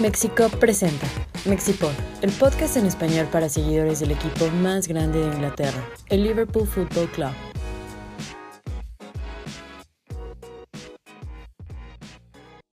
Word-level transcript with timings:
Mexico 0.00 0.48
presenta 0.48 1.06
Mexipod, 1.44 1.92
el 2.22 2.32
podcast 2.32 2.78
en 2.78 2.86
español 2.86 3.28
para 3.30 3.50
seguidores 3.50 4.00
del 4.00 4.12
equipo 4.12 4.48
más 4.48 4.88
grande 4.88 5.18
de 5.18 5.26
Inglaterra, 5.26 5.86
el 6.08 6.22
Liverpool 6.22 6.66
Football 6.66 7.10
Club. 7.10 7.32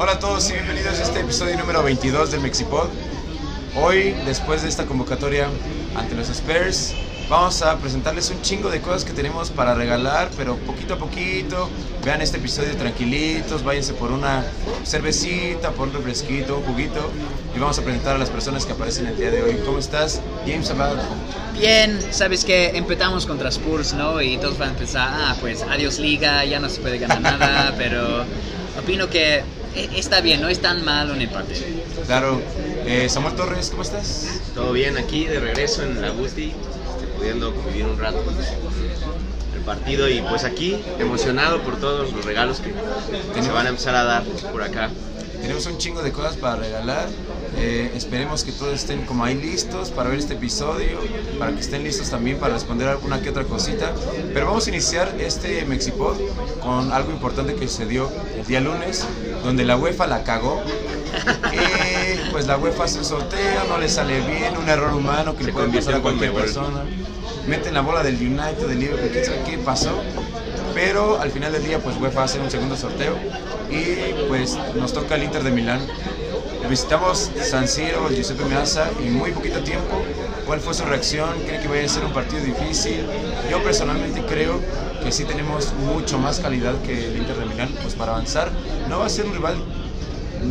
Hola 0.01 0.13
a 0.13 0.19
todos 0.19 0.51
y 0.51 0.55
bienvenidos 0.55 0.99
a 0.99 1.03
este 1.05 1.21
episodio 1.21 1.57
número 1.59 1.85
22 1.85 2.33
del 2.33 2.41
Mexipod. 2.41 2.89
Hoy, 3.77 4.17
después 4.27 4.63
de 4.63 4.69
esta 4.69 4.85
convocatoria 4.85 5.49
ante 5.95 6.17
los 6.17 6.29
Spurs, 6.29 6.93
vamos 7.33 7.63
a 7.63 7.79
presentarles 7.79 8.29
un 8.29 8.43
chingo 8.43 8.69
de 8.69 8.83
cosas 8.83 9.07
que 9.07 9.13
tenemos 9.13 9.51
para 9.51 9.75
regalar, 9.75 10.29
pero 10.37 10.57
poquito 10.59 10.95
a 10.95 10.99
poquito. 10.99 11.71
Vean 12.05 12.21
este 12.21 12.37
episodio 12.37 12.77
tranquilitos, 12.77 13.65
váyanse 13.65 13.95
por 13.95 14.13
una 14.13 14.45
cervecita, 14.85 15.71
por 15.71 15.89
un 15.89 15.95
refresquito, 15.95 16.59
un 16.59 16.65
juguito 16.65 17.11
y 17.57 17.59
vamos 17.59 17.79
a 17.79 17.83
presentar 17.83 18.17
a 18.17 18.19
las 18.19 18.29
personas 18.29 18.67
que 18.67 18.73
aparecen 18.73 19.07
el 19.07 19.17
día 19.17 19.31
de 19.31 19.43
hoy. 19.43 19.57
¿Cómo 19.65 19.79
estás, 19.79 20.21
James 20.47 20.71
Abad? 20.73 20.97
Bien, 21.59 21.99
sabes 22.11 22.45
que 22.45 22.77
empezamos 22.77 23.25
contra 23.25 23.49
Spurs, 23.49 23.95
¿no? 23.95 24.21
Y 24.21 24.37
todos 24.37 24.59
van 24.59 24.75
a 24.75 24.75
pensar, 24.75 25.09
ah, 25.11 25.35
pues 25.41 25.63
adiós 25.63 25.99
liga, 26.01 26.45
ya 26.45 26.61
no 26.61 26.69
se 26.69 26.83
puede 26.83 26.99
ganar 26.99 27.23
nada, 27.23 27.75
pero 27.79 28.27
opino 28.79 29.09
que 29.09 29.39
eh, 29.75 29.89
está 29.97 30.21
bien, 30.21 30.43
no 30.43 30.49
es 30.49 30.61
tan 30.61 30.85
mal 30.85 31.11
un 31.11 31.23
empate. 31.23 31.55
Claro. 32.05 32.43
Eh, 32.85 33.09
Samuel 33.09 33.37
Torres, 33.37 33.71
¿cómo 33.71 33.83
estás? 33.83 34.43
Todo 34.55 34.73
bien 34.73 34.99
aquí, 34.99 35.25
de 35.25 35.41
regreso 35.41 35.83
en 35.83 36.03
la 36.03 36.11
Gusti, 36.11 36.53
este, 36.53 36.82
pudiendo 37.23 37.55
convivir 37.55 37.87
un 37.87 37.97
rato 37.97 38.21
con 38.25 38.35
el 38.35 39.61
partido 39.65 40.09
y 40.09 40.21
pues 40.23 40.43
aquí 40.43 40.77
emocionado 40.99 41.63
por 41.63 41.79
todos 41.79 42.13
los 42.13 42.25
regalos 42.25 42.59
que, 42.59 42.75
que 43.33 43.43
se 43.45 43.53
van 43.53 43.67
a 43.67 43.69
empezar 43.69 43.95
a 43.95 44.03
dar 44.03 44.25
por 44.51 44.61
acá. 44.61 44.91
Tenemos 45.41 45.67
un 45.67 45.79
chingo 45.79 46.03
de 46.03 46.11
cosas 46.11 46.37
para 46.37 46.57
regalar. 46.57 47.09
Eh, 47.59 47.93
esperemos 47.95 48.43
que 48.43 48.51
todos 48.51 48.75
estén 48.75 49.05
como 49.07 49.25
ahí 49.25 49.37
listos 49.37 49.91
para 49.91 50.09
ver 50.09 50.19
este 50.19 50.35
episodio, 50.35 50.99
para 51.39 51.53
que 51.53 51.61
estén 51.61 51.85
listos 51.85 52.11
también 52.11 52.39
para 52.39 52.55
responder 52.55 52.89
alguna 52.89 53.21
que 53.21 53.31
otra 53.31 53.45
cosita. 53.45 53.93
Pero 54.35 54.47
vamos 54.47 54.67
a 54.67 54.71
iniciar 54.71 55.15
este 55.21 55.65
Mexipod 55.65 56.17
con 56.61 56.93
algo 56.93 57.13
importante 57.13 57.55
que 57.55 57.69
sucedió 57.69 58.11
el 58.37 58.45
día 58.47 58.61
lunes, 58.61 59.07
donde 59.45 59.65
la 59.65 59.77
UEFA 59.77 60.09
la 60.09 60.25
cagó. 60.25 60.61
Y 62.03 62.31
pues 62.31 62.47
la 62.47 62.57
UEFA 62.57 62.85
hace 62.85 62.99
el 62.99 63.05
sorteo, 63.05 63.65
no 63.69 63.79
le 63.79 63.89
sale 63.89 64.21
bien, 64.21 64.57
un 64.57 64.69
error 64.69 64.93
humano 64.93 65.35
que 65.35 65.45
Se 65.45 65.47
le 65.47 65.53
puede 65.53 65.69
pasar 65.69 65.95
a 65.95 66.01
cualquier 66.01 66.33
persona. 66.33 66.85
Meten 67.47 67.75
la 67.75 67.81
bola 67.81 68.03
del 68.03 68.17
United, 68.17 68.67
del 68.67 68.81
Liverpool, 68.81 69.25
sabe 69.25 69.43
qué 69.47 69.59
pasó. 69.59 70.03
Pero 70.75 71.21
al 71.21 71.31
final 71.31 71.53
del 71.53 71.65
día, 71.65 71.79
pues 71.79 71.97
UEFA 71.99 72.25
hace 72.25 72.41
un 72.41 72.51
segundo 72.51 72.77
sorteo 72.77 73.17
y 73.71 74.29
pues 74.29 74.57
nos 74.75 74.93
toca 74.93 75.15
el 75.17 75.25
Inter 75.25 75.43
de 75.43 75.51
Milán. 75.51 75.81
Visitamos 76.69 77.31
San 77.43 77.69
Siro, 77.69 78.09
Giuseppe 78.09 78.45
Meazza 78.45 78.89
en 79.01 79.15
muy 79.15 79.33
poquito 79.33 79.63
tiempo. 79.63 80.03
¿Cuál 80.47 80.61
fue 80.61 80.75
su 80.75 80.85
reacción? 80.85 81.29
¿Cree 81.47 81.61
que 81.61 81.69
vaya 81.69 81.85
a 81.85 81.89
ser 81.89 82.05
un 82.05 82.13
partido 82.13 82.43
difícil? 82.43 83.05
Yo 83.51 83.63
personalmente 83.63 84.23
creo 84.23 84.61
que 85.03 85.13
sí 85.13 85.25
tenemos 85.25 85.73
mucho 85.75 86.19
más 86.19 86.41
calidad 86.41 86.75
que 86.83 87.09
el 87.09 87.17
Inter 87.17 87.37
de 87.37 87.47
Milán 87.47 87.69
pues 87.83 87.95
para 87.95 88.13
avanzar. 88.13 88.51
No 88.89 89.01
va 89.01 89.07
a 89.07 89.09
ser 89.09 89.27
un 89.27 89.35
rival 89.35 89.57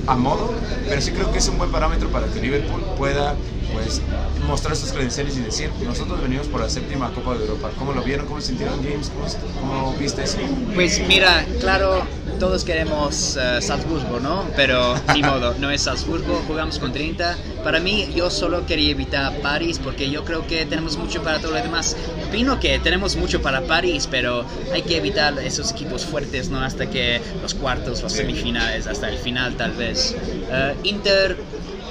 a 0.07 0.15
modo, 0.15 0.53
pero 0.87 1.01
sí 1.01 1.11
creo 1.11 1.31
que 1.31 1.39
es 1.39 1.47
un 1.47 1.57
buen 1.57 1.71
parámetro 1.71 2.09
para 2.09 2.27
que 2.27 2.41
Liverpool 2.41 2.81
pueda 2.97 3.35
pues 3.73 4.01
mostrar 4.47 4.75
sus 4.75 4.91
credenciales 4.91 5.37
y 5.37 5.41
decir, 5.41 5.69
nosotros 5.85 6.21
venimos 6.21 6.47
por 6.47 6.61
la 6.61 6.69
séptima 6.69 7.11
Copa 7.13 7.35
de 7.35 7.45
Europa. 7.45 7.71
¿Cómo 7.77 7.93
lo 7.93 8.03
vieron? 8.03 8.25
¿Cómo 8.25 8.41
sintieron 8.41 8.83
James? 8.83 9.09
¿Cómo, 9.09 9.27
cómo 9.59 9.93
viste 9.97 10.23
eso? 10.23 10.37
Pues 10.75 11.01
mira, 11.07 11.45
claro, 11.59 12.03
todos 12.41 12.63
queremos 12.63 13.37
eh, 13.39 13.61
Salzburgo, 13.61 14.19
¿no? 14.19 14.47
Pero 14.55 14.95
ni 15.13 15.21
modo, 15.21 15.53
no 15.59 15.69
es 15.69 15.83
Salzburgo, 15.83 16.41
jugamos 16.47 16.79
con 16.79 16.91
30. 16.91 17.37
Para 17.63 17.79
mí, 17.79 18.09
yo 18.15 18.31
solo 18.31 18.65
quería 18.65 18.89
evitar 18.89 19.31
París 19.41 19.79
porque 19.81 20.09
yo 20.09 20.25
creo 20.25 20.47
que 20.47 20.65
tenemos 20.65 20.97
mucho 20.97 21.21
para 21.21 21.37
todo 21.37 21.51
lo 21.51 21.57
demás. 21.57 21.95
Opino 22.27 22.59
que 22.59 22.79
tenemos 22.79 23.15
mucho 23.15 23.43
para 23.43 23.61
París, 23.61 24.07
pero 24.09 24.43
hay 24.73 24.81
que 24.81 24.97
evitar 24.97 25.37
esos 25.37 25.69
equipos 25.69 26.03
fuertes, 26.03 26.49
¿no? 26.49 26.63
Hasta 26.63 26.89
que 26.89 27.21
los 27.43 27.53
cuartos, 27.53 28.01
las 28.01 28.13
semifinales, 28.13 28.87
hasta 28.87 29.07
el 29.09 29.19
final 29.19 29.53
tal 29.55 29.73
vez. 29.73 30.15
Eh, 30.51 30.73
Inter 30.85 31.37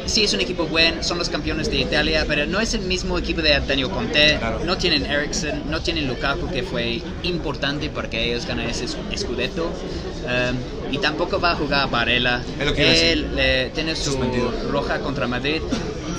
sí 0.06 0.25
es 0.25 0.34
un 0.34 0.41
equipo 0.41 0.66
bueno, 0.66 1.05
son 1.05 1.19
los 1.19 1.28
campeones 1.28 1.71
de 1.71 1.78
Italia, 1.78 2.25
pero 2.27 2.44
no 2.47 2.59
es 2.60 2.75
el 2.75 2.81
mismo 2.81 3.16
equipo 3.19 3.41
de 3.41 3.55
Antonio 3.55 3.89
Conte. 3.89 4.37
Claro. 4.39 4.60
No 4.65 4.77
tienen 4.77 5.06
Eriksen, 5.06 5.71
no 5.71 5.81
tienen 5.81 6.09
Lukaku, 6.09 6.50
que 6.50 6.65
fue 6.65 7.00
importante 7.22 7.89
para 7.89 8.10
que 8.10 8.33
ellos 8.33 8.47
ganen 8.47 8.69
ese 8.69 8.89
Scudetto. 8.89 9.71
Um, 10.22 10.92
y 10.92 10.98
tampoco 10.98 11.41
va 11.41 11.53
a 11.53 11.56
jugar 11.56 11.88
Varela. 11.91 12.42
Es 12.58 12.66
lo 12.66 12.75
que 12.75 12.82
iba 12.82 12.91
a 12.91 12.92
decir. 12.92 13.08
Él 13.08 13.31
eh, 13.38 13.70
tiene 13.75 13.97
su 13.97 14.12
Suspendido. 14.12 14.53
roja 14.70 14.98
contra 15.00 15.26
Madrid. 15.26 15.62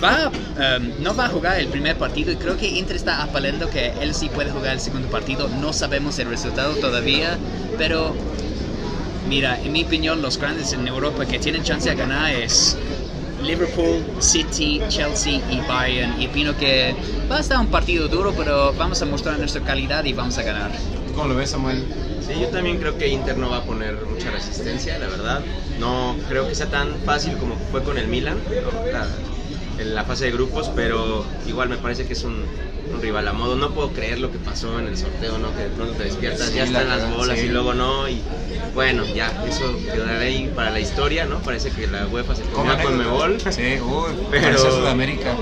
Va, 0.04 0.30
um, 0.30 1.04
no 1.04 1.16
va 1.16 1.26
a 1.26 1.30
jugar 1.30 1.60
el 1.60 1.68
primer 1.68 1.96
partido 1.98 2.32
y 2.32 2.36
creo 2.38 2.58
que 2.58 2.68
Inter 2.68 2.96
está 2.96 3.22
apelando 3.22 3.70
que 3.70 3.94
él 4.02 4.16
sí 4.16 4.30
puede 4.30 4.50
jugar 4.50 4.74
el 4.74 4.80
segundo 4.80 5.08
partido. 5.10 5.48
No 5.60 5.72
sabemos 5.74 6.18
el 6.18 6.30
resultado 6.30 6.74
todavía, 6.76 7.38
pero 7.78 8.16
mira, 9.30 9.60
en 9.62 9.72
mi 9.72 9.84
opinión, 9.84 10.22
los 10.22 10.38
grandes 10.40 10.74
en 10.74 10.88
Europa 10.88 11.26
que 11.28 11.38
tienen 11.38 11.64
chance 11.64 11.88
de 11.88 11.96
ganar 11.96 12.34
es 12.34 12.76
Liverpool, 13.44 14.04
City, 14.20 14.82
Chelsea 14.90 15.40
y 15.52 15.60
Bayern. 15.68 16.20
Y 16.20 16.26
opino 16.28 16.58
que 16.58 16.96
va 17.32 17.38
a 17.38 17.42
estar 17.42 17.60
un 17.60 17.68
partido 17.68 18.08
duro, 18.08 18.34
pero 18.36 18.74
vamos 18.74 19.00
a 19.02 19.06
mostrar 19.06 19.38
nuestra 19.38 19.62
calidad 19.62 20.04
y 20.06 20.14
vamos 20.14 20.38
a 20.40 20.44
ganar. 20.44 20.72
¿Tú 21.08 21.14
¿Cómo 21.14 21.28
lo 21.28 21.36
ves, 21.36 21.52
Samuel? 21.52 21.84
Sí, 22.34 22.40
yo 22.42 22.48
también 22.50 22.78
creo 22.78 22.98
que 22.98 23.08
Inter 23.08 23.38
no 23.38 23.50
va 23.50 23.58
a 23.58 23.64
poner 23.64 23.96
mucha 24.06 24.32
resistencia, 24.32 24.98
la 24.98 25.08
verdad. 25.08 25.42
No 25.80 26.16
creo 26.30 26.48
que 26.48 26.56
sea 26.56 26.70
tan 26.70 26.98
fácil 27.06 27.38
como 27.38 27.56
fue 27.72 27.84
con 27.84 27.98
el 27.98 28.08
Milan, 28.08 28.38
¿no? 28.64 28.92
La- 28.92 29.08
en 29.80 29.96
la 29.96 30.04
fase 30.04 30.26
de 30.26 30.32
grupos, 30.32 30.70
pero 30.76 31.26
igual 31.48 31.70
me 31.70 31.78
parece 31.78 32.06
que 32.06 32.14
es 32.14 32.24
un, 32.24 32.46
un 32.94 33.02
rival 33.02 33.28
a 33.28 33.34
modo. 33.34 33.56
No 33.56 33.72
puedo 33.74 33.92
creer 33.94 34.20
lo 34.20 34.32
que 34.32 34.38
pasó 34.38 34.78
en 34.80 34.88
el 34.88 34.98
sorteo, 34.98 35.40
¿no? 35.40 35.56
Que 35.56 35.64
de 35.64 35.70
pronto 35.70 35.94
te 35.96 36.04
despiertas, 36.04 36.50
Sí, 36.50 36.56
ya 36.58 36.66
están 36.66 36.88
la 36.90 36.98
las 36.98 37.16
bolas 37.16 37.40
sí. 37.40 37.46
y 37.46 37.50
luego 37.50 37.74
no. 37.74 38.08
Y 38.08 38.22
bueno, 38.76 39.04
ya, 39.16 39.32
eso 39.48 39.64
quedará 39.92 40.20
ahí 40.20 40.52
para 40.56 40.70
la 40.70 40.80
historia, 40.80 41.26
¿no? 41.26 41.40
Parece 41.40 41.72
que 41.72 41.88
la 41.88 42.06
UEFA 42.08 42.36
se 42.36 42.44
comió 42.44 42.78
con 42.84 42.98
Mebol. 42.98 43.40
Sí, 43.50 43.80
uy, 43.82 44.12
Pero- 44.30 44.60
Sudamérica. 44.60 45.36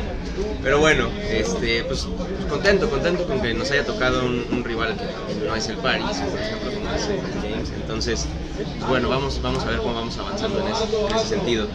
Pero 0.62 0.80
bueno, 0.80 1.10
este, 1.30 1.84
pues 1.86 2.08
contento, 2.50 2.90
contento 2.90 3.26
con 3.26 3.42
que 3.42 3.54
nos 3.54 3.72
haya 3.72 3.86
tocado 3.86 4.26
un, 4.26 4.46
un 4.52 4.64
rival 4.64 4.98
que 4.98 5.46
no 5.46 5.56
es 5.56 5.68
el 5.70 5.78
Paris, 5.78 6.06
por 6.06 6.40
ejemplo, 6.40 6.72
como 6.74 6.94
dice 6.94 7.20
James. 7.42 7.70
Entonces, 7.76 8.26
pues 8.56 8.90
bueno, 8.90 9.10
vamos, 9.10 9.42
vamos 9.42 9.64
a 9.64 9.68
ver 9.68 9.78
cómo 9.78 9.94
vamos 9.94 10.18
avanzando 10.18 10.60
en 10.60 10.68
ese, 10.68 10.84
en 11.08 11.16
ese 11.16 11.28
sentido. 11.28 11.68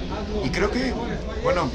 Y 0.45 0.51
creo 0.51 0.71
que, 0.71 0.93
bueno, 1.43 1.71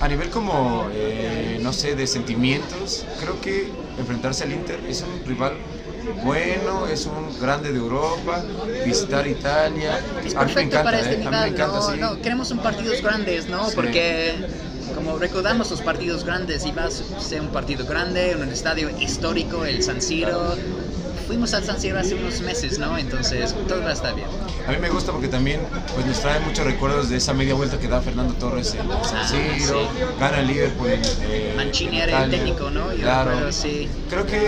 a 0.00 0.08
nivel 0.08 0.30
como, 0.30 0.88
eh, 0.92 1.58
no 1.60 1.72
sé, 1.72 1.94
de 1.96 2.06
sentimientos, 2.06 3.04
creo 3.20 3.40
que 3.40 3.68
enfrentarse 3.98 4.44
al 4.44 4.52
Inter 4.52 4.80
es 4.88 5.02
un 5.02 5.26
rival 5.26 5.54
bueno, 6.24 6.86
es 6.88 7.06
un 7.06 7.38
grande 7.40 7.72
de 7.72 7.78
Europa, 7.78 8.42
visitar 8.84 9.26
Italia. 9.26 10.00
Es 10.24 10.34
a 10.34 10.44
mí 10.44 10.52
me 10.54 10.62
encanta, 10.62 10.84
para 10.84 10.98
a 10.98 11.02
mí 11.02 11.08
me 11.08 11.16
nivel, 11.16 11.52
encanta, 11.52 11.66
¿no? 11.66 11.82
sí. 11.82 11.98
No, 11.98 12.20
queremos 12.20 12.50
un 12.50 12.58
partidos 12.58 13.00
grandes, 13.02 13.48
¿no? 13.48 13.68
Sí. 13.68 13.72
Porque 13.76 14.34
como 14.94 15.18
recordamos 15.18 15.70
los 15.70 15.80
partidos 15.80 16.24
grandes, 16.24 16.64
iba 16.66 16.84
a 16.84 16.90
ser 16.90 17.40
un 17.40 17.48
partido 17.48 17.86
grande, 17.86 18.32
en 18.32 18.42
un 18.42 18.48
estadio 18.48 18.90
histórico, 18.98 19.64
el 19.64 19.82
San 19.82 20.00
Siro. 20.02 20.54
Fuimos 21.26 21.54
al 21.54 21.64
San 21.64 21.80
Siro 21.80 21.98
hace 21.98 22.14
unos 22.16 22.40
meses, 22.40 22.78
¿no? 22.78 22.98
Entonces 22.98 23.54
todo 23.68 23.80
va 23.82 23.90
a 23.90 23.92
estar 23.92 24.14
bien. 24.14 24.26
A 24.66 24.72
mí 24.72 24.76
me 24.78 24.90
gusta 24.90 25.12
porque 25.12 25.28
también 25.28 25.60
pues, 25.94 26.04
nos 26.06 26.20
trae 26.20 26.40
muchos 26.40 26.64
recuerdos 26.64 27.08
de 27.08 27.16
esa 27.16 27.32
media 27.32 27.54
vuelta 27.54 27.78
que 27.78 27.88
da 27.88 28.00
Fernando 28.00 28.34
Torres 28.34 28.74
en 28.74 28.88
San 29.04 29.18
Ah, 29.18 29.28
Siro, 29.28 29.80
sí. 29.82 29.88
gana 30.20 30.40
el 30.40 30.46
Liverpool 30.48 30.88
eh, 30.90 31.54
Mancini 31.56 31.96
en 32.00 32.08
era 32.08 32.24
el 32.24 32.30
técnico, 32.30 32.70
¿no? 32.70 32.92
Yo 32.92 33.02
claro. 33.02 33.30
recuerdo, 33.30 33.52
sí. 33.52 33.88
Creo 34.10 34.26
que 34.26 34.38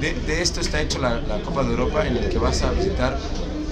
de, 0.00 0.14
de 0.26 0.42
esto 0.42 0.60
está 0.60 0.80
hecho 0.80 0.98
la, 0.98 1.20
la 1.20 1.40
Copa 1.42 1.62
de 1.62 1.70
Europa 1.70 2.06
en 2.06 2.16
el 2.16 2.28
que 2.28 2.38
vas 2.38 2.62
a 2.62 2.70
visitar 2.72 3.16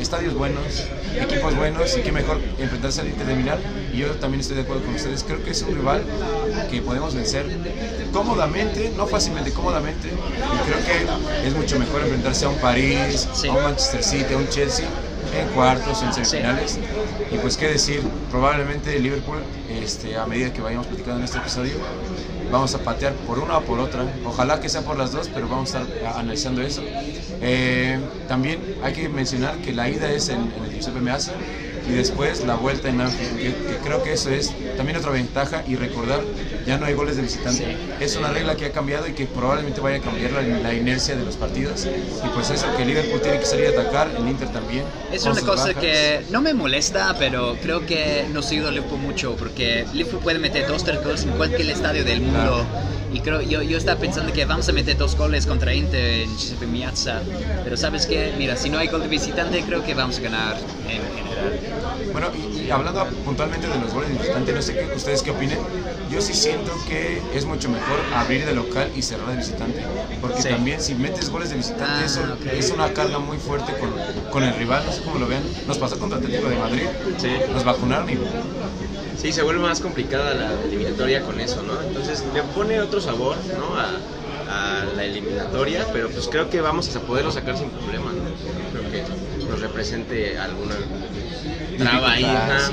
estadios 0.05 0.35
buenos, 0.35 0.85
equipos 1.19 1.57
buenos 1.57 1.97
y 1.97 2.03
qué 2.03 2.13
mejor 2.13 2.39
enfrentarse 2.59 3.01
al 3.01 3.09
Inter 3.09 3.27
de 3.27 3.35
Milán. 3.37 3.59
Y 3.93 3.99
yo 3.99 4.09
también 4.17 4.43
estoy 4.43 4.57
de 4.57 4.63
acuerdo 4.63 4.83
con 4.85 4.95
ustedes. 4.95 5.25
Creo 5.25 5.43
que 5.43 5.51
es 5.51 5.63
un 5.63 5.75
rival 5.75 6.03
que 6.71 6.83
podemos 6.83 7.15
vencer 7.15 7.47
cómodamente, 8.13 8.93
no 8.97 9.07
fácilmente, 9.07 9.51
cómodamente. 9.53 10.09
Y 10.09 10.69
creo 10.69 10.79
que 11.41 11.49
es 11.49 11.55
mucho 11.55 11.79
mejor 11.79 12.03
enfrentarse 12.03 12.45
a 12.45 12.51
un 12.51 12.57
París, 12.57 13.27
Sí. 13.33 13.49
a 13.49 13.53
un 13.53 13.63
Manchester 13.63 14.05
City, 14.05 14.35
a 14.35 14.37
un 14.37 14.49
Chelsea 14.49 14.87
en 15.41 15.49
cuartos, 15.49 16.03
en 16.03 16.13
semifinales. 16.13 16.79
Y 17.33 17.39
pues 17.39 17.57
qué 17.57 17.69
decir, 17.69 18.03
probablemente 18.31 18.99
Liverpool, 19.01 19.39
este, 19.71 20.17
a 20.19 20.27
medida 20.27 20.53
que 20.53 20.61
vayamos 20.61 20.87
platicando 20.87 21.19
en 21.21 21.25
este 21.25 21.39
episodio, 21.39 21.73
vamos 22.55 22.75
a 22.75 22.83
patear 22.83 23.23
por 23.25 23.39
una 23.39 23.59
o 23.59 23.65
por 23.65 23.81
otra. 23.81 24.19
Ojalá 24.23 24.61
que 24.61 24.69
sea 24.69 24.85
por 24.85 24.97
las 24.97 25.13
dos, 25.13 25.29
pero 25.29 25.49
vamos 25.49 25.75
a 25.75 25.83
estar 25.83 26.17
analizando 26.17 26.63
eso. 26.63 26.91
Eh, 27.41 28.11
también 28.27 28.75
hay 28.81 28.93
que 28.93 29.09
mencionar 29.09 29.61
que 29.61 29.73
la 29.73 29.89
ida 29.91 30.11
es 30.13 30.29
en, 30.29 30.53
en 30.57 30.65
el 30.65 30.73
Giuseppe 30.73 31.01
Meazza 31.01 31.43
y 31.89 31.93
después 31.93 32.45
la 32.45 32.55
vuelta 32.55 32.89
en 32.89 33.01
Anfield, 33.01 33.37
que, 33.37 33.55
que 33.55 33.77
creo 33.83 34.03
que 34.03 34.13
eso 34.13 34.31
es 34.31 34.53
también 34.77 34.97
otra 34.99 35.11
ventaja 35.13 35.63
y 35.67 35.77
recordar, 35.77 36.23
ya 36.67 36.79
no 36.79 36.87
hay 36.87 36.95
goles 36.95 37.17
de 37.17 37.23
visitante. 37.23 37.65
Sí. 37.65 37.77
Es 38.01 38.17
una 38.17 38.29
regla 38.29 38.57
que 38.57 38.67
ha 38.67 38.73
cambiado 38.73 39.07
y 39.07 39.13
que 39.13 39.27
probablemente 39.27 39.81
vaya 39.81 39.99
a 39.99 40.01
cambiar 40.01 40.33
la, 40.33 40.43
la 40.43 40.75
inercia 40.75 41.17
de 41.17 41.25
los 41.25 41.37
partidos 41.37 41.87
y 41.87 42.29
pues 42.35 42.51
eso 42.51 42.67
que 42.77 42.85
Liverpool 42.85 43.21
tiene 43.21 43.39
que 43.39 43.47
salir 43.47 43.67
a 43.67 43.71
atacar, 43.81 44.11
el 44.17 44.27
Inter 44.29 44.49
también. 44.53 44.85
Es 45.13 45.25
una 45.25 45.41
cosa 45.41 45.69
bajas. 45.69 45.77
que 45.77 46.25
no 46.31 46.41
me 46.41 46.55
molesta, 46.55 47.15
pero 47.19 47.57
creo 47.63 47.85
que 47.87 48.25
nos 48.33 48.51
ayuda 48.51 48.69
a 48.69 48.73
Liverpool 48.73 49.01
mucho 49.01 49.37
porque 49.37 49.85
Liverpool 49.93 50.23
puede 50.23 50.39
meter 50.39 50.67
dos, 50.67 50.85
tres 50.85 51.03
goles 51.03 51.25
en 51.25 51.31
cualquier 51.33 51.71
estadio 51.71 52.05
del 52.05 52.21
mundo. 52.23 52.67
Y 53.15 53.21
creo, 53.21 53.41
yo, 53.41 53.63
yo 53.63 53.79
estaba 53.79 53.99
pensando 54.01 54.33
que 54.33 54.45
vamos 54.45 54.69
a 54.69 54.73
meter 54.73 54.97
dos 54.97 55.15
goles 55.17 55.47
contra 55.47 55.73
Inter 55.73 56.23
en 56.23 56.37
Giuseppe 56.37 56.67
Meazza. 56.67 57.23
Pero 57.63 57.77
sabes 57.77 58.07
qué, 58.07 58.35
mira, 58.37 58.57
si 58.57 58.69
no 58.71 58.79
hay 58.79 58.89
gol 58.89 59.03
de 59.03 59.09
visitante, 59.09 59.63
creo 59.63 59.85
que 59.85 59.95
vamos 59.95 60.19
a 60.19 60.23
ganar 60.23 60.57
en 60.89 61.01
general. 61.17 61.61
Bueno, 62.13 62.29
y, 62.35 62.63
y 62.67 62.71
hablando 62.71 63.07
puntualmente 63.25 63.69
de 63.69 63.79
los 63.79 63.93
goles 63.95 64.11
de 64.11 64.17
visitante, 64.19 64.53
no 64.53 64.61
sé 64.63 64.75
qué, 64.75 64.97
ustedes 64.97 65.23
qué 65.23 65.31
opinen. 65.31 65.59
Yo 66.11 66.21
sí 66.21 66.35
siento 66.35 66.73
que 66.89 67.23
es 67.35 67.45
mucho 67.45 67.69
mejor 67.69 67.99
abrir 68.15 68.45
de 68.47 68.53
local 68.55 68.91
y 68.97 69.03
cerrar 69.03 69.29
de 69.31 69.37
visitante. 69.37 69.81
Porque 70.21 70.43
Sí. 70.43 70.49
también 70.49 70.81
si 70.81 70.95
metes 70.95 71.31
goles 71.31 71.51
de 71.51 71.57
visitante, 71.57 71.85
Ah, 71.87 72.05
eso 72.05 72.21
ok. 72.21 72.47
es 72.53 72.71
una 72.73 72.93
carga 72.93 73.19
muy 73.21 73.39
fuerte 73.39 73.73
con, 73.79 73.93
con 74.31 74.43
el 74.43 74.55
rival. 74.55 74.83
No 74.87 74.93
sé 74.93 75.03
cómo 75.03 75.19
lo 75.19 75.27
vean. 75.29 75.43
Nos 75.69 75.79
pasó 75.79 75.99
contra 75.99 76.19
Atlético 76.19 76.49
de 76.49 76.57
Madrid. 76.57 76.83
Sí. 77.19 77.29
Nos 77.53 77.65
vacunaron 77.65 78.11
y 78.11 78.17
Sí, 79.21 79.33
se 79.33 79.43
vuelve 79.43 79.61
más 79.61 79.81
complicada 79.81 80.35
la 80.35 80.53
eliminatoria 80.65 81.23
con 81.23 81.41
eso, 81.41 81.63
¿no? 81.63 81.81
Entonces 81.81 82.23
le 82.35 82.43
pone 82.43 82.81
otro 82.81 83.01
sabor, 83.01 83.37
¿no? 83.59 83.77
A, 83.77 84.81
a 84.81 84.85
la 84.95 85.05
eliminatoria, 85.05 85.87
pero 85.93 86.11
pues 86.11 86.29
creo 86.29 86.51
que 86.51 86.61
vamos 86.61 86.95
a 86.95 87.01
poderlo 87.01 87.33
sacar 87.33 87.57
sin 87.57 87.71
problema, 87.71 88.13
¿no? 88.13 88.23
Creo 88.73 88.91
que 88.91 89.49
nos 89.49 89.61
represente 89.61 90.39
alguna 90.39 90.75
traba 91.79 92.13
ahí. 92.13 92.25
Sí. 92.25 92.73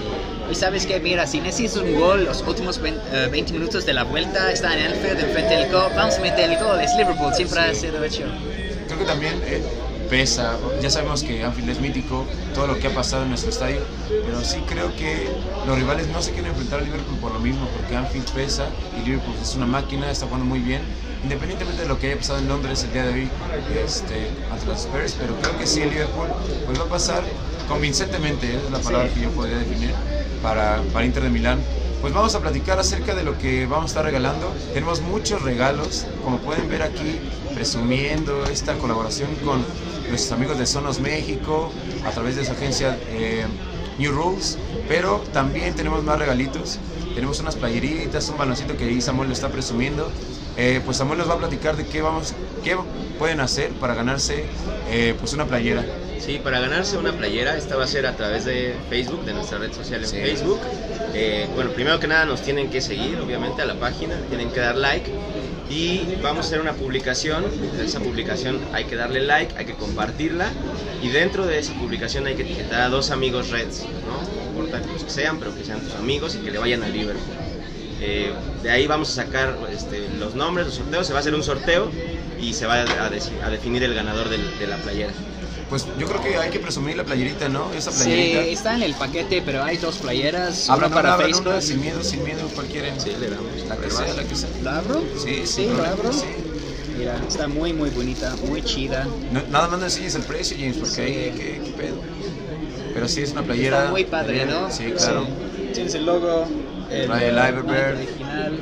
Y 0.51 0.55
sabes 0.55 0.85
que, 0.85 0.99
mira, 0.99 1.25
si 1.27 1.39
necesitas 1.39 1.77
un 1.77 1.97
gol 1.97 2.25
los 2.25 2.41
últimos 2.41 2.79
20, 2.81 3.01
eh, 3.13 3.27
20 3.31 3.53
minutos 3.53 3.85
de 3.85 3.93
la 3.93 4.03
vuelta, 4.03 4.51
está 4.51 4.77
en 4.77 4.91
Anfield, 4.91 5.19
enfrente 5.19 5.55
del 5.55 5.71
gol, 5.71 5.91
vamos 5.95 6.15
a 6.15 6.21
meter 6.21 6.51
el 6.51 6.57
gol. 6.57 6.79
Es 6.81 6.93
Liverpool, 6.97 7.33
siempre 7.33 7.61
ha 7.61 7.73
sido 7.73 8.03
hecho. 8.03 8.23
creo 8.87 8.99
que 8.99 9.05
también 9.05 9.41
eh, 9.45 9.63
pesa. 10.11 10.57
Ya 10.81 10.89
sabemos 10.89 11.23
que 11.23 11.41
Anfield 11.41 11.69
es 11.69 11.79
mítico, 11.79 12.25
todo 12.53 12.67
lo 12.67 12.77
que 12.77 12.87
ha 12.87 12.93
pasado 12.93 13.23
en 13.23 13.29
nuestro 13.29 13.49
estadio, 13.49 13.79
pero 14.25 14.43
sí 14.43 14.57
creo 14.67 14.93
que 14.97 15.29
los 15.65 15.75
rivales 15.77 16.07
no 16.09 16.21
se 16.21 16.31
quieren 16.31 16.51
enfrentar 16.51 16.81
a 16.81 16.83
Liverpool 16.83 17.17
por 17.19 17.31
lo 17.31 17.39
mismo, 17.39 17.65
porque 17.77 17.95
Anfield 17.95 18.29
pesa 18.31 18.65
y 18.99 19.05
Liverpool 19.05 19.33
es 19.41 19.55
una 19.55 19.65
máquina, 19.65 20.11
está 20.11 20.25
jugando 20.25 20.45
muy 20.45 20.59
bien. 20.59 20.81
Independientemente 21.23 21.83
de 21.83 21.87
lo 21.87 21.97
que 21.97 22.07
haya 22.07 22.17
pasado 22.17 22.39
en 22.39 22.49
Londres 22.49 22.83
el 22.83 22.91
día 22.91 23.03
de 23.05 23.13
hoy 23.13 23.29
este, 23.85 24.27
ante 24.51 24.65
los 24.65 24.79
Spurs, 24.81 25.15
pero 25.17 25.33
creo 25.35 25.57
que 25.57 25.65
sí 25.65 25.81
el 25.81 25.91
Liverpool 25.91 26.27
pues 26.65 26.77
va 26.77 26.83
a 26.83 26.89
pasar 26.89 27.23
convincentemente, 27.69 28.57
es 28.57 28.69
la 28.69 28.79
palabra 28.79 29.07
Sí. 29.07 29.15
que 29.15 29.21
yo 29.21 29.29
podría 29.29 29.59
definir 29.59 29.91
para, 30.43 30.81
para 30.91 31.05
Inter 31.05 31.23
de 31.23 31.29
Milán. 31.29 31.59
Pues 32.01 32.13
vamos 32.13 32.33
a 32.33 32.39
platicar 32.39 32.79
acerca 32.79 33.13
de 33.13 33.23
lo 33.23 33.37
que 33.37 33.67
vamos 33.67 33.85
a 33.85 33.87
estar 33.89 34.03
regalando. 34.03 34.51
Tenemos 34.73 35.01
muchos 35.01 35.43
regalos, 35.43 36.07
como 36.23 36.39
pueden 36.39 36.67
ver 36.67 36.81
aquí, 36.81 37.19
presumiendo 37.53 38.43
esta 38.45 38.73
colaboración 38.79 39.29
con 39.45 39.63
nuestros 40.11 40.31
amigos 40.37 40.57
de 40.59 40.65
Sonos 40.65 40.99
México 40.99 41.71
a 42.05 42.11
través 42.11 42.35
de 42.35 42.45
su 42.45 42.51
agencia 42.51 42.97
eh, 43.09 43.45
New 43.97 44.11
Rules. 44.11 44.57
Pero 44.87 45.23
también 45.33 45.73
tenemos 45.75 46.03
más 46.03 46.19
regalitos. 46.19 46.79
Tenemos 47.15 47.39
unas 47.39 47.55
playeritas, 47.55 48.29
un 48.29 48.37
baloncito 48.37 48.77
que 48.77 48.85
ahí 48.85 49.01
Samuel 49.01 49.29
lo 49.29 49.33
está 49.33 49.49
presumiendo. 49.49 50.09
Eh, 50.57 50.81
pues 50.85 50.97
Samuel 50.97 51.17
nos 51.19 51.29
va 51.29 51.33
a 51.35 51.37
platicar 51.37 51.75
de 51.77 51.85
qué 51.85 52.01
vamos, 52.01 52.33
qué 52.63 52.75
pueden 53.17 53.39
hacer 53.39 53.69
para 53.71 53.95
ganarse 53.95 54.43
eh, 54.89 55.15
pues 55.19 55.33
una 55.33 55.45
playera. 55.45 55.85
Sí, 56.19 56.39
para 56.43 56.59
ganarse 56.59 56.97
una 56.97 57.13
playera, 57.13 57.57
esta 57.57 57.75
va 57.77 57.85
a 57.85 57.87
ser 57.87 58.05
a 58.05 58.15
través 58.15 58.45
de 58.45 58.75
Facebook, 58.89 59.23
de 59.25 59.33
nuestra 59.33 59.57
red 59.57 59.73
social 59.73 60.01
en 60.01 60.07
Sí. 60.09 60.17
Facebook. 60.17 60.59
Eh, 61.13 61.47
bueno, 61.55 61.71
primero 61.71 61.99
que 61.99 62.07
nada 62.07 62.25
nos 62.25 62.41
tienen 62.41 62.69
que 62.69 62.79
seguir, 62.79 63.17
obviamente, 63.19 63.61
a 63.61 63.65
la 63.65 63.75
página, 63.75 64.15
tienen 64.29 64.51
que 64.51 64.59
dar 64.59 64.75
like 64.75 65.09
y 65.71 66.15
vamos 66.21 66.45
a 66.45 66.47
hacer 66.47 66.59
una 66.61 66.73
publicación. 66.73 67.45
Esa 67.83 67.99
publicación 68.01 68.59
hay 68.73 68.83
que 68.85 68.95
darle 68.95 69.21
like, 69.21 69.53
hay 69.57 69.65
que 69.65 69.73
compartirla 69.73 70.51
y 71.01 71.09
dentro 71.09 71.45
de 71.45 71.59
esa 71.59 71.73
publicación 71.73 72.27
hay 72.27 72.35
que 72.35 72.43
etiquetar 72.43 72.81
a 72.81 72.89
dos 72.89 73.09
amigos 73.09 73.49
Reds, 73.49 73.87
¿no? 74.05 74.21
No 74.21 74.41
importa 74.49 74.81
los 74.91 75.03
que 75.03 75.09
sean, 75.09 75.39
pero 75.39 75.55
que 75.55 75.63
sean 75.63 75.81
tus 75.81 75.95
amigos 75.95 76.35
y 76.35 76.39
que 76.39 76.51
le 76.51 76.59
vayan 76.59 76.83
a 76.83 76.89
Liverpool. 76.89 77.35
Eh, 78.01 78.33
de 78.61 78.69
ahí 78.69 78.85
vamos 78.85 79.09
a 79.11 79.23
sacar 79.23 79.57
este, 79.71 80.09
los 80.09 80.35
nombres, 80.35 80.65
los 80.67 80.75
sorteos, 80.75 81.07
se 81.07 81.13
va 81.13 81.19
a 81.19 81.21
hacer 81.21 81.35
un 81.35 81.43
sorteo 81.43 81.89
y 82.37 82.53
se 82.53 82.65
va 82.65 82.81
a, 82.81 83.49
definir 83.49 83.83
el 83.83 83.93
ganador 83.93 84.29
del- 84.29 84.57
de 84.57 84.67
la 84.67 84.77
playera. 84.77 85.13
Pues 85.71 85.87
yo 85.97 86.05
creo 86.05 86.21
que 86.21 86.35
hay 86.37 86.49
que 86.51 86.59
presumir 86.59 86.97
la 86.97 87.03
playerita, 87.05 87.47
¿no? 87.49 87.71
Esa 87.73 87.91
Sí, 87.91 88.03
playerita. 88.03 88.41
está 88.43 88.75
en 88.75 88.83
el 88.83 88.93
paquete, 88.93 89.41
pero 89.43 89.63
hay 89.63 89.77
dos 89.77 89.97
playeras. 89.99 90.69
Habla 90.69 90.87
una 90.87 90.95
para 90.95 91.17
Facebook. 91.17 91.61
sin 91.61 91.79
miedo, 91.81 92.03
sin 92.03 92.23
miedo, 92.25 92.41
cualquiera. 92.53 92.87
Sí, 92.99 93.11
le 93.19 93.29
damos. 93.29 93.47
La 93.69 93.77
que 93.77 93.89
sea, 93.89 94.13
la 94.13 94.23
que 94.23 94.35
sea. 94.35 94.49
¿La 94.63 94.77
abro? 94.79 95.01
Sí, 95.23 95.41
Sí, 95.47 95.67
la 95.77 95.91
abro. 95.91 96.11
sí. 96.11 96.25
Mira, 96.97 97.19
está 97.25 97.47
muy, 97.47 97.71
muy 97.73 97.89
bonita, 97.89 98.35
muy 98.47 98.61
chida. 98.61 99.07
No- 99.31 99.41
nada 99.49 99.69
más 99.69 99.79
no 99.79 99.85
enseñes 99.85 100.13
el 100.15 100.23
precio, 100.23 100.57
James, 100.59 100.75
porque 100.77 100.93
Sí. 100.93 101.01
ahí, 101.01 101.33
¿qué, 101.37 101.61
qué 101.63 101.71
pedo? 101.77 101.95
Pero 102.93 103.07
sí 103.07 103.21
es 103.21 103.31
una 103.31 103.41
playera. 103.43 103.77
Está 103.79 103.91
muy 103.91 104.03
padre, 104.03 104.45
¿no? 104.45 104.69
Sí, 104.69 104.91
claro. 104.97 105.25
Sí. 105.25 105.69
Tienes 105.73 105.95
el 105.95 106.05
logo, 106.05 106.45
el, 106.91 107.05
Trae 107.07 107.29
el 107.29 107.39
original. 107.39 108.59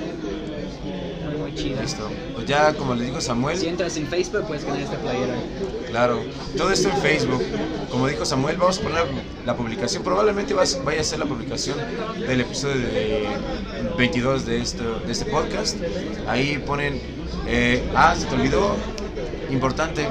Muy, 1.26 1.36
muy 1.42 1.56
chida. 1.56 1.82
Listo. 1.82 2.08
Ya, 2.50 2.74
como 2.74 2.96
les 2.96 3.06
dijo 3.08 3.22
Samuel, 3.22 3.58
Si 3.60 3.68
entras 3.68 3.96
en 3.98 4.08
Facebook, 4.08 4.46
puedes 4.48 4.66
ganar 4.66 4.82
esta 4.82 4.98
playera. 4.98 5.36
claro. 5.88 6.24
Todo 6.58 6.72
esto 6.72 6.90
en 6.90 6.98
Facebook. 6.98 7.44
Como 7.92 8.08
dijo 8.08 8.26
Samuel, 8.26 8.58
vamos 8.58 8.80
a 8.80 8.82
poner 8.82 9.06
la 9.46 9.56
publicación. 9.56 10.02
Probablemente 10.04 10.54
vas- 10.56 10.84
vaya 10.84 11.02
a 11.02 11.04
ser 11.04 11.20
la 11.20 11.26
publicación 11.26 11.78
del 12.28 12.42
episodio 12.42 12.76
de 12.78 13.28
22 13.98 14.46
de, 14.48 14.62
esto, 14.62 15.00
de 15.06 15.12
este 15.12 15.26
podcast. 15.26 15.78
Ahí 16.28 16.58
ponen. 16.66 17.00
eh, 17.48 17.84
ah, 17.96 18.16
se 18.18 18.26
te 18.26 18.34
olvidó. 18.36 18.76
Importante. 19.52 20.08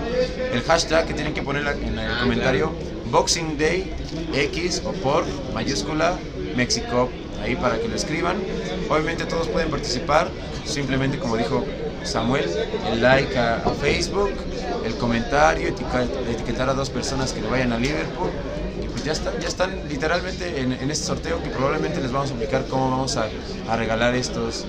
El 0.53 0.63
hashtag 0.63 1.07
que 1.07 1.15
tienen 1.15 1.35
que 1.35 1.43
poner 1.43 1.63
en 1.83 1.99
el 1.99 2.11
Ah, 2.11 2.19
comentario. 2.23 2.73
Boxing 3.11 3.57
Day 3.59 3.93
X 4.35 4.83
o 4.85 4.93
por 4.93 5.25
mayúscula 5.55 6.17
Mexico. 6.57 7.09
Ahí 7.43 7.55
para 7.57 7.79
que 7.79 7.89
lo 7.89 7.95
escriban. 7.97 8.37
Obviamente 8.89 9.25
todos 9.25 9.49
pueden 9.49 9.71
participar. 9.71 10.29
Simplemente 10.65 11.19
como 11.19 11.37
dijo 11.37 11.65
Samuel, 12.05 12.49
el 12.91 13.03
like 13.03 13.39
a, 13.39 13.61
Facebook, 13.81 14.31
el 14.85 14.95
comentario, 14.97 15.69
etiquetar 15.69 16.69
a 16.69 16.75
dos 16.75 16.91
personas 16.91 17.33
que 17.33 17.41
le 17.41 17.49
vayan 17.49 17.73
a 17.73 17.79
Liverpool. 17.79 18.31
Y 18.83 18.89
pues 18.89 19.05
ya 19.05 19.13
están, 19.13 19.39
ya 19.41 19.49
están 19.49 19.89
literalmente 19.89 20.61
en, 20.61 20.73
en 20.73 20.91
este 20.91 21.07
sorteo 21.07 21.43
que 21.43 21.51
probablemente 21.51 22.01
les 22.01 22.13
vamos 22.13 22.31
a 22.31 22.35
explicar 22.35 22.67
cómo 22.67 22.91
vamos 22.91 23.17
a, 23.17 23.29
a 23.69 23.77
regalar 23.77 24.15
estos, 24.15 24.67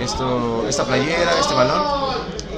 esto, 0.00 0.66
esta 0.68 0.84
playera, 0.84 1.32
este 1.40 1.54
balón. 1.54 1.82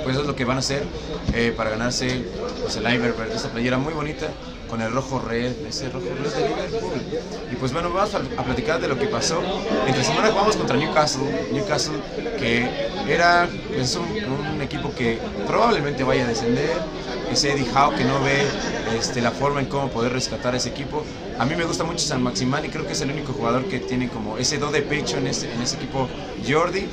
Pues 0.02 0.16
eso 0.16 0.20
es 0.20 0.26
lo 0.26 0.36
que 0.36 0.44
van 0.44 0.56
a 0.56 0.60
hacer 0.60 0.84
eh, 1.32 1.52
para 1.56 1.70
ganarse 1.70 2.24
pues, 2.62 2.76
el 2.76 2.84
Liverpool, 2.84 3.26
esta 3.32 3.48
playera 3.48 3.78
muy 3.78 3.94
bonita 3.94 4.28
con 4.68 4.80
el 4.80 4.92
rojo 4.92 5.18
red, 5.20 5.52
ese 5.66 5.88
rojo 5.88 6.06
red 6.22 6.30
de 6.30 6.48
Liverpool. 6.48 6.92
Y 7.52 7.56
pues 7.56 7.72
bueno, 7.72 7.92
vamos 7.92 8.14
a, 8.14 8.20
platicar 8.42 8.80
de 8.80 8.88
lo 8.88 8.98
que 8.98 9.06
pasó. 9.06 9.40
Entre 9.86 10.04
semana 10.04 10.30
jugamos 10.30 10.56
contra 10.56 10.76
Newcastle, 10.76 11.48
Newcastle 11.52 11.98
que 12.38 12.68
era 13.08 13.48
es 13.76 13.96
un, 13.96 14.60
equipo 14.60 14.94
que 14.94 15.18
probablemente 15.46 16.04
vaya 16.04 16.24
a 16.24 16.28
descender. 16.28 16.70
Ese 17.30 17.52
Eddie 17.52 17.66
Howe 17.74 17.94
que 17.96 18.04
no 18.04 18.20
ve 18.20 18.42
este, 18.96 19.20
la 19.20 19.30
forma 19.30 19.60
en 19.60 19.66
cómo 19.66 19.88
poder 19.88 20.12
rescatar 20.12 20.54
a 20.54 20.56
ese 20.56 20.68
equipo. 20.68 21.04
A 21.38 21.44
mí 21.44 21.56
me 21.56 21.64
gusta 21.64 21.84
mucho 21.84 22.06
San 22.06 22.22
Maximán 22.22 22.64
creo 22.70 22.86
que 22.86 22.92
es 22.92 23.00
el 23.00 23.10
único 23.10 23.32
jugador 23.32 23.64
que 23.64 23.80
tiene 23.80 24.08
como 24.08 24.38
ese 24.38 24.58
do 24.58 24.70
de 24.70 24.82
pecho 24.82 25.18
en 25.18 25.26
ese, 25.26 25.52
en 25.52 25.60
ese 25.60 25.76
equipo 25.76 26.08
Jordi. 26.46 26.86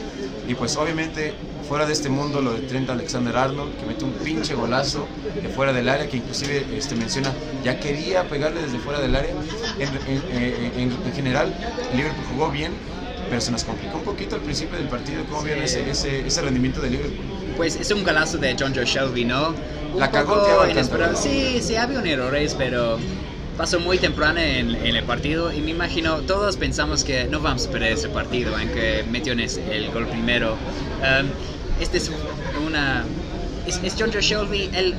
Y 0.47 0.55
pues 0.55 0.75
obviamente 0.77 1.33
fuera 1.67 1.85
de 1.85 1.93
este 1.93 2.09
mundo 2.09 2.41
lo 2.41 2.53
de 2.53 2.61
Trent 2.61 2.89
Alexander 2.89 3.35
Arnold, 3.35 3.77
que 3.77 3.85
mete 3.85 4.03
un 4.05 4.11
pinche 4.13 4.53
golazo 4.53 5.07
de 5.41 5.47
fuera 5.49 5.73
del 5.73 5.87
área, 5.89 6.07
que 6.07 6.17
inclusive 6.17 6.65
este, 6.75 6.95
menciona, 6.95 7.31
ya 7.63 7.79
quería 7.79 8.23
pegarle 8.27 8.61
desde 8.61 8.79
fuera 8.79 8.99
del 8.99 9.15
área. 9.15 9.31
En, 9.79 9.87
en- 9.89 10.23
en- 10.37 10.79
en- 10.79 10.97
en 11.05 11.13
general, 11.13 11.53
Liverpool 11.95 12.25
jugó 12.33 12.49
bien, 12.51 12.73
pero 13.29 13.39
se 13.41 13.51
nos 13.51 13.63
complicó 13.63 13.97
un 13.97 14.03
poquito 14.03 14.35
al 14.35 14.41
principio 14.41 14.77
del 14.77 14.87
partido. 14.87 15.23
¿Cómo 15.29 15.41
vieron 15.43 15.63
ese, 15.63 15.89
ese, 15.89 16.27
ese 16.27 16.41
rendimiento 16.41 16.81
de 16.81 16.89
Liverpool? 16.89 17.25
Pues 17.55 17.75
es 17.75 17.91
un 17.91 18.03
golazo 18.03 18.37
de 18.37 18.55
John 18.59 18.73
Joe 18.75 18.85
Shelby, 18.85 19.23
¿no? 19.25 19.53
Un 19.93 19.99
La 19.99 20.09
cagó. 20.11 20.61
Alcántara. 20.61 21.15
Sí, 21.15 21.61
sí, 21.61 21.75
había 21.75 21.99
un 21.99 22.07
errores, 22.07 22.55
pero 22.57 22.97
pasó 23.57 23.79
muy 23.79 23.97
temprano 23.97 24.39
en, 24.39 24.75
en 24.75 24.95
el 24.95 25.03
partido 25.03 25.51
y 25.53 25.61
me 25.61 25.71
imagino, 25.71 26.17
todos 26.21 26.57
pensamos 26.57 27.03
que 27.03 27.25
no 27.25 27.39
vamos 27.39 27.67
a 27.67 27.71
perder 27.71 27.93
ese 27.93 28.09
partido, 28.09 28.55
aunque 28.55 29.03
metió 29.09 29.33
en 29.33 29.41
es- 29.41 29.57
el 29.69 29.89
gol 29.91 30.07
primero. 30.07 30.53
Um, 30.53 31.27
este 31.79 31.97
es 31.97 32.11
una... 32.65 33.03
Es, 33.67 33.79
es 33.83 33.95
John 33.97 34.11
Joe 34.11 34.21
Shelby, 34.21 34.69
él 34.73 34.95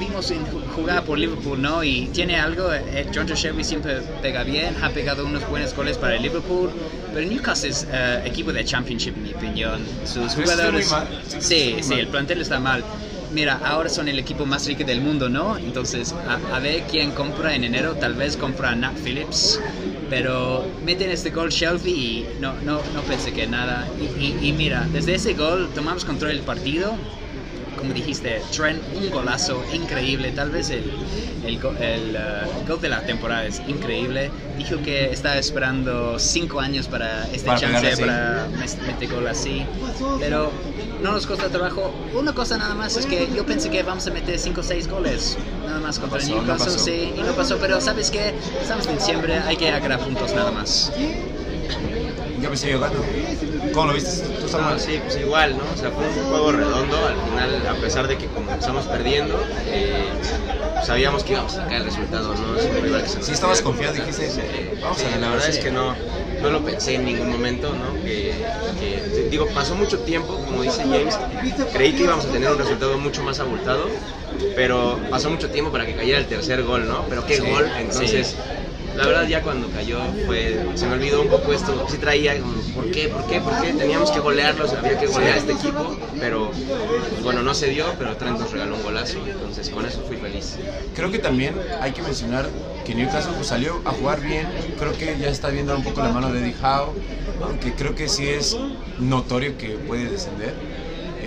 vimos 0.00 0.30
en 0.30 0.46
ju- 0.46 0.62
jugar 0.74 1.02
por 1.04 1.18
Liverpool, 1.18 1.60
¿no? 1.60 1.82
Y 1.84 2.06
tiene 2.12 2.36
algo, 2.36 2.72
eh, 2.72 3.06
John 3.14 3.26
Joe 3.26 3.36
Shelby 3.36 3.64
siempre 3.64 4.00
pega 4.22 4.44
bien, 4.44 4.74
ha 4.82 4.90
pegado 4.90 5.26
unos 5.26 5.46
buenos 5.48 5.74
goles 5.74 5.98
para 5.98 6.16
el 6.16 6.22
Liverpool, 6.22 6.70
pero 7.12 7.26
Newcastle 7.28 7.70
es 7.70 7.86
eh, 7.90 8.22
equipo 8.24 8.52
de 8.52 8.64
Championship, 8.64 9.14
en 9.16 9.22
mi 9.24 9.32
opinión. 9.34 9.80
Sus 10.04 10.34
jugadores... 10.34 10.86
Sí, 11.40 11.76
sí, 11.82 11.94
el 11.94 12.06
plantel 12.08 12.40
está 12.40 12.60
mal. 12.60 12.82
Mira, 13.30 13.54
ahora 13.56 13.90
son 13.90 14.08
el 14.08 14.18
equipo 14.18 14.46
más 14.46 14.66
rico 14.66 14.84
del 14.84 15.00
mundo, 15.02 15.28
¿no? 15.28 15.58
Entonces, 15.58 16.16
a, 16.24 16.36
a 16.36 16.60
ver 16.60 16.86
quién 16.86 17.12
compra 17.12 17.54
en 17.54 17.64
enero. 17.64 17.98
Tal 17.98 18.14
vez 18.16 18.36
compra 18.38 18.70
a 18.70 18.76
Nat 18.76 18.98
Phillips 19.02 19.62
Pero 20.06 20.74
meten 20.80 21.10
este 21.10 21.30
gol 21.30 21.50
Shelby 21.50 21.90
y 21.92 22.32
no, 22.38 22.60
no, 22.62 22.88
no 22.88 23.04
pensé 23.06 23.32
que 23.34 23.46
nada. 23.46 23.92
Y, 23.96 24.06
y- 24.16 24.48
y 24.48 24.52
mira, 24.54 24.88
desde 24.90 25.14
ese 25.14 25.34
gol 25.34 25.72
tomamos 25.74 26.04
control 26.06 26.32
del 26.32 26.44
partido. 26.44 27.06
Como 27.76 27.92
dijiste, 27.92 28.46
Trent, 28.50 28.86
un 28.92 29.10
golazo 29.10 29.64
increíble. 29.68 30.32
Tal 30.32 30.50
vez 30.50 30.70
el, 30.70 31.08
el, 31.40 31.58
go- 31.60 31.76
el, 31.76 32.16
uh, 32.16 32.64
gol 32.64 32.80
de 32.80 32.88
la 32.88 33.04
temporada 33.04 33.46
es 33.46 33.62
increíble. 33.66 34.34
Dijo 34.54 34.82
que 34.82 35.12
estaba 35.12 35.38
esperando 35.38 36.18
cinco 36.18 36.60
años 36.60 36.88
para 36.88 37.26
este 37.30 37.50
Para 37.50 37.60
chance 37.60 37.96
para 37.98 38.50
meter 38.80 39.08
gol 39.08 39.28
así. 39.28 39.72
Pero 40.16 40.60
no 41.02 41.12
nos 41.12 41.26
costó 41.26 41.48
trabajo. 41.48 41.92
Una 42.14 42.32
cosa 42.34 42.56
nada 42.58 42.74
más 42.74 42.96
es 42.96 43.06
que 43.06 43.28
yo 43.34 43.44
pensé 43.46 43.70
que 43.70 43.82
vamos 43.82 44.06
a 44.06 44.10
meter 44.10 44.38
5 44.38 44.60
o 44.60 44.64
6 44.64 44.88
goles. 44.88 45.36
Nada 45.66 45.80
más 45.80 45.98
contra 45.98 46.18
pasó, 46.18 46.30
no 46.34 46.42
Newcastle, 46.42 46.72
pasó. 46.72 46.78
sí, 46.84 47.12
y 47.16 47.20
no 47.22 47.32
pasó. 47.32 47.56
Pero 47.58 47.80
sabes 47.80 48.10
que 48.10 48.34
estamos 48.60 48.86
en 48.86 48.96
diciembre, 48.98 49.38
hay 49.46 49.56
que 49.56 49.70
agarrar 49.70 50.00
puntos 50.00 50.32
nada 50.34 50.50
más. 50.50 50.92
Yo 52.40 52.48
me 52.48 52.54
estoy 52.54 52.72
jugando. 52.72 53.04
¿Cómo 53.74 53.86
lo 53.88 53.94
viste 53.94 54.22
tú, 54.40 54.58
No, 54.58 54.78
sí, 54.78 55.00
pues 55.02 55.16
igual, 55.18 55.56
¿no? 55.58 55.64
O 55.74 55.76
sea, 55.76 55.90
fue 55.90 56.06
un 56.06 56.28
juego 56.30 56.52
redondo. 56.52 56.96
Al 57.06 57.14
final, 57.30 57.66
a 57.76 57.80
pesar 57.80 58.06
de 58.08 58.16
que 58.16 58.26
comenzamos 58.26 58.86
perdiendo, 58.86 59.38
eh, 59.66 60.04
sabíamos 60.84 61.24
que 61.24 61.32
íbamos 61.32 61.52
a 61.54 61.62
sacar 61.64 61.74
el 61.80 61.84
resultado, 61.84 62.34
¿no? 62.34 62.56
Es 62.58 62.64
un 62.66 62.82
rival 62.82 63.02
que 63.02 63.08
se 63.08 63.16
nos 63.18 63.26
Sí, 63.26 63.32
estabas 63.32 63.60
confiado, 63.60 63.94
dijiste, 63.94 64.30
Sí, 64.30 64.40
vamos 64.80 65.00
a 65.00 65.04
ganar, 65.04 65.20
La 65.20 65.28
verdad 65.30 65.44
sí. 65.46 65.58
es 65.58 65.64
que 65.64 65.70
no, 65.72 65.94
no 66.38 66.50
lo 66.50 66.64
pensé 66.64 66.94
en 66.94 67.04
ningún 67.04 67.28
momento, 67.28 67.74
¿no? 67.74 68.00
Que, 68.02 68.54
que- 68.76 69.10
digo, 69.28 69.52
pasó 69.52 69.74
mucho 69.76 70.02
tiempo, 70.04 70.42
como 70.44 70.62
dice 70.62 70.86
James, 70.88 71.26
creí 71.70 71.94
que 71.94 72.04
íbamos 72.04 72.24
a 72.26 72.30
tener 72.30 72.50
un 72.50 72.58
resultado 72.58 72.98
mucho 72.98 73.22
más 73.22 73.40
abultado, 73.40 74.00
pero 74.54 75.06
pasó 75.10 75.30
mucho 75.30 75.50
tiempo 75.50 75.72
para 75.72 75.86
que 75.86 75.94
cayera 75.96 76.18
el 76.18 76.28
tercer 76.28 76.62
gol, 76.64 76.86
¿no? 76.86 77.08
Pero 77.08 77.26
qué 77.26 77.36
Sí, 77.36 77.40
gol, 77.40 77.72
entonces... 77.76 78.38
La 78.98 79.06
verdad 79.06 79.28
ya 79.28 79.42
cuando 79.42 79.68
cayó 79.70 80.00
fue, 80.26 80.58
se 80.74 80.86
me 80.88 80.94
olvidó 80.94 81.22
un 81.22 81.28
poco 81.28 81.52
esto, 81.52 81.86
sí 81.88 81.98
traía 81.98 82.36
como, 82.40 82.60
¿por 82.74 82.90
qué? 82.90 83.08
¿Por 83.08 83.24
qué? 83.28 83.40
¿Por 83.40 83.60
qué? 83.60 83.72
Teníamos 83.72 84.10
que 84.10 84.18
golearlos, 84.18 84.72
había 84.72 84.98
que 84.98 85.06
golear 85.06 85.34
a 85.34 85.36
este 85.36 85.52
equipo, 85.52 85.96
pero 86.18 86.50
pues, 86.50 87.22
bueno, 87.22 87.44
no 87.44 87.54
se 87.54 87.68
dio, 87.68 87.84
pero 87.96 88.16
Trent 88.16 88.40
nos 88.40 88.50
regaló 88.50 88.74
un 88.74 88.82
golazo, 88.82 89.18
entonces 89.24 89.70
con 89.70 89.86
eso 89.86 90.02
fui 90.02 90.16
feliz. 90.16 90.56
Creo 90.96 91.12
que 91.12 91.20
también 91.20 91.54
hay 91.80 91.92
que 91.92 92.02
mencionar 92.02 92.48
que 92.84 92.96
Newcastle 92.96 93.34
pues, 93.36 93.46
salió 93.46 93.80
a 93.84 93.92
jugar 93.92 94.20
bien. 94.20 94.48
Creo 94.76 94.92
que 94.98 95.16
ya 95.16 95.28
está 95.28 95.50
viendo 95.50 95.76
un 95.76 95.84
poco 95.84 96.02
la 96.02 96.08
mano 96.08 96.32
de 96.32 96.40
Eddie 96.40 96.56
Howe, 96.60 96.92
aunque 97.44 97.74
creo 97.74 97.94
que 97.94 98.08
sí 98.08 98.28
es 98.28 98.56
notorio 98.98 99.56
que 99.56 99.76
puede 99.76 100.06
descender. 100.10 100.54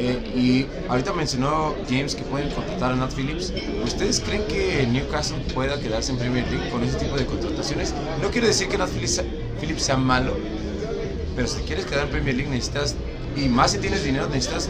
Eh, 0.04 0.20
y 0.36 0.66
ahorita 0.90 1.14
mencionó 1.14 1.76
James 1.88 2.16
que 2.16 2.24
pueden 2.24 2.50
contratar 2.50 2.94
a 2.94 2.96
Nat 2.96 3.14
Phillips. 3.14 3.54
¿Ustedes 3.86 4.20
creen 4.20 4.44
que 4.48 4.88
Newcastle 4.88 5.38
pueda 5.54 5.80
quedarse 5.80 6.12
en 6.12 6.18
Premier 6.18 6.48
League 6.50 6.72
con 6.72 6.84
ese 6.84 6.98
tipo 6.98 7.16
de 7.16 7.26
contrataciones? 7.28 7.94
No 8.20 8.32
quiero 8.32 8.48
decir 8.48 8.68
que 8.68 8.80
Nat 8.80 8.90
Phillips, 8.90 9.22
Phillips 9.60 9.84
sea 9.84 9.98
malo, 9.98 10.36
pero 11.36 11.48
si 11.48 11.62
quieres 11.62 11.86
quedar 11.86 12.06
en 12.06 12.10
Premier 12.10 12.36
League 12.36 12.50
necesitas, 12.50 12.96
y 13.36 13.48
más 13.48 13.74
si 13.74 13.78
tienes 13.78 14.04
dinero, 14.04 14.28
necesitas 14.28 14.70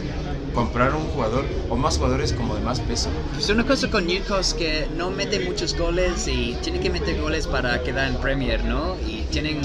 comprar 0.54 0.94
un 0.94 1.06
jugador 1.06 1.46
o 1.70 1.76
más 1.76 1.96
jugadores 1.96 2.34
como 2.34 2.54
de 2.54 2.60
más 2.60 2.80
peso. 2.80 3.08
Pues 3.32 3.48
una 3.48 3.64
cosa 3.64 3.90
con 3.90 4.06
Newcastle 4.06 4.58
que 4.58 4.86
no 4.98 5.10
mete 5.10 5.40
muchos 5.40 5.74
goles 5.78 6.28
y 6.28 6.58
tiene 6.62 6.78
que 6.80 6.90
meter 6.90 7.18
goles 7.18 7.46
para 7.46 7.82
quedar 7.82 8.08
en 8.08 8.16
Premier, 8.16 8.62
¿no? 8.64 8.96
Y 9.08 9.22
tienen... 9.30 9.62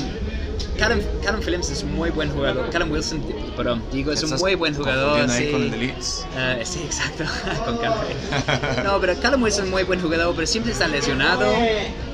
Callum, 0.78 1.00
Callum 1.24 1.42
Phillips 1.42 1.70
es 1.72 1.84
muy 1.84 2.10
buen 2.10 2.30
jugador. 2.30 2.70
Callum 2.70 2.92
Wilson, 2.92 3.22
perdón, 3.56 3.84
digo, 3.92 4.12
es 4.12 4.24
un 4.24 4.38
muy 4.40 4.56
buen 4.56 4.76
jugador. 4.76 5.20
confundiendo 5.20 5.34
ahí 5.34 5.46
sí. 5.46 5.52
con 5.52 5.62
el 5.64 5.72
de 5.72 5.78
Leeds. 5.78 6.26
Ah, 6.38 6.56
sí, 6.64 6.82
exacto, 6.86 7.24
con 7.66 7.78
Callum. 7.78 8.84
No, 8.84 9.00
pero 9.00 9.16
Callum 9.20 9.44
Wilson 9.44 9.66
es 9.66 9.72
muy 9.72 9.84
buen 9.84 10.02
jugador, 10.02 10.34
pero 10.36 10.48
siempre 10.48 10.72
está 10.72 10.88
lesionado. 10.88 11.46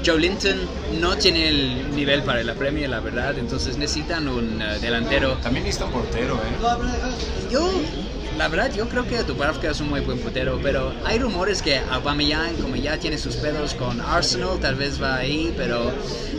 Joe 0.06 0.20
Linton 0.20 0.58
no 1.00 1.16
tiene 1.18 1.48
el 1.48 1.96
nivel 1.96 2.24
para 2.24 2.44
la 2.44 2.54
Premier, 2.56 2.90
la 2.90 3.00
verdad, 3.00 3.38
entonces 3.38 3.78
necesitan 3.78 4.28
un 4.28 4.62
eh, 4.62 4.80
delantero. 4.80 5.34
También 5.42 5.66
necesita 5.66 5.86
un 5.86 5.92
portero, 5.94 6.36
¿eh? 6.36 7.50
Yo, 7.52 7.72
la 8.38 8.48
verdad, 8.48 8.74
yo 8.74 8.90
creo 8.90 9.08
que 9.08 9.22
Dubravka 9.24 9.70
es 9.70 9.80
un 9.80 9.90
muy 9.90 10.02
buen 10.02 10.20
portero, 10.20 10.60
pero 10.62 10.94
hay 11.06 11.20
rumores 11.20 11.62
que 11.62 11.78
Aubameyang, 11.78 12.56
como 12.56 12.76
ya 12.76 12.98
tiene 12.98 13.18
sus 13.18 13.36
pedos 13.36 13.74
con 13.76 14.02
Arsenal, 14.02 14.60
tal 14.60 14.76
vez 14.76 15.02
va 15.02 15.18
ahí, 15.18 15.54
pero 15.56 15.92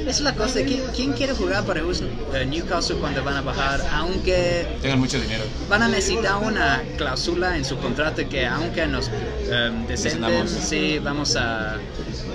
es 0.07 0.21
la 0.21 0.35
cosa, 0.35 0.61
¿quién, 0.65 0.83
quién 0.95 1.13
quiere 1.13 1.33
jugar 1.35 1.65
para 1.65 1.81
eh, 1.81 2.47
Newcastle 2.47 2.97
cuando 2.97 3.23
van 3.23 3.37
a 3.37 3.43
bajar? 3.43 3.81
Aunque 3.93 4.67
Tengan 4.83 4.99
mucho 4.99 5.21
dinero. 5.21 5.45
van 5.69 5.83
a 5.83 5.89
necesitar 5.89 6.37
una 6.37 6.83
cláusula 6.97 7.57
en 7.57 7.65
su 7.65 7.77
contrato 7.79 8.29
que 8.29 8.47
aunque 8.47 8.87
nos 8.87 9.11
em, 9.49 9.87
descenden, 9.87 10.49
sí, 10.49 10.99
vamos 10.99 11.37
a... 11.37 11.77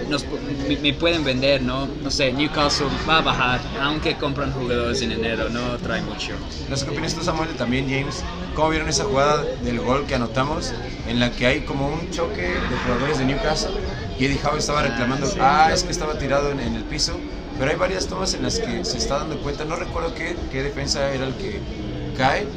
Nos, 0.10 0.26
me, 0.68 0.78
me 0.78 0.94
pueden 0.94 1.24
vender, 1.24 1.62
¿no? 1.62 1.88
No 2.02 2.10
sé, 2.12 2.34
Newcastle 2.34 2.88
va 3.08 3.20
a 3.20 3.22
bajar, 3.22 3.62
aunque 3.80 4.18
compran 4.18 4.52
jugadores 4.52 5.02
en 5.02 5.12
enero, 5.12 5.50
no 5.50 5.78
trae 5.80 6.02
mucho. 6.02 6.34
No 6.68 6.76
sé 6.76 6.86
qué 6.86 6.92
opinas 6.92 7.14
tú, 7.16 7.24
Samuel, 7.24 7.56
también 7.56 7.88
James. 7.88 8.26
¿Cómo 8.54 8.70
vieron 8.70 8.90
esa 8.90 9.06
jugada 9.06 9.44
del 9.62 9.80
gol 9.80 10.06
que 10.08 10.16
anotamos 10.16 10.74
en 11.06 11.20
la 11.20 11.36
que 11.36 11.46
hay 11.48 11.62
como 11.66 11.90
un 11.90 12.10
choque 12.10 12.66
de 12.68 12.78
jugadores 12.78 13.18
de 13.20 13.26
Newcastle 13.26 13.72
y 14.18 14.26
Eddie 14.26 14.40
Howe 14.44 14.58
estaba 14.58 14.82
reclamando, 14.84 15.28
sí. 15.28 15.38
ah, 15.40 15.70
es 15.74 15.84
que 15.84 15.92
estaba 15.92 16.18
tirado 16.18 16.52
en, 16.52 16.60
en 16.60 16.76
el 16.76 16.84
piso, 16.86 17.22
pero 17.58 17.72
hay 17.72 17.78
varias 17.78 18.08
tomas 18.08 18.34
en 18.34 18.44
las 18.44 18.60
que 18.60 18.84
se 18.86 18.98
está 18.98 19.20
dando 19.20 19.40
cuenta, 19.42 19.66
no 19.66 19.76
recuerdo 19.76 20.14
qué, 20.14 20.36
qué 20.52 20.64
defensa 20.64 21.14
era 21.14 21.26
el 21.26 21.36
que 21.36 21.62
cae 22.18 22.48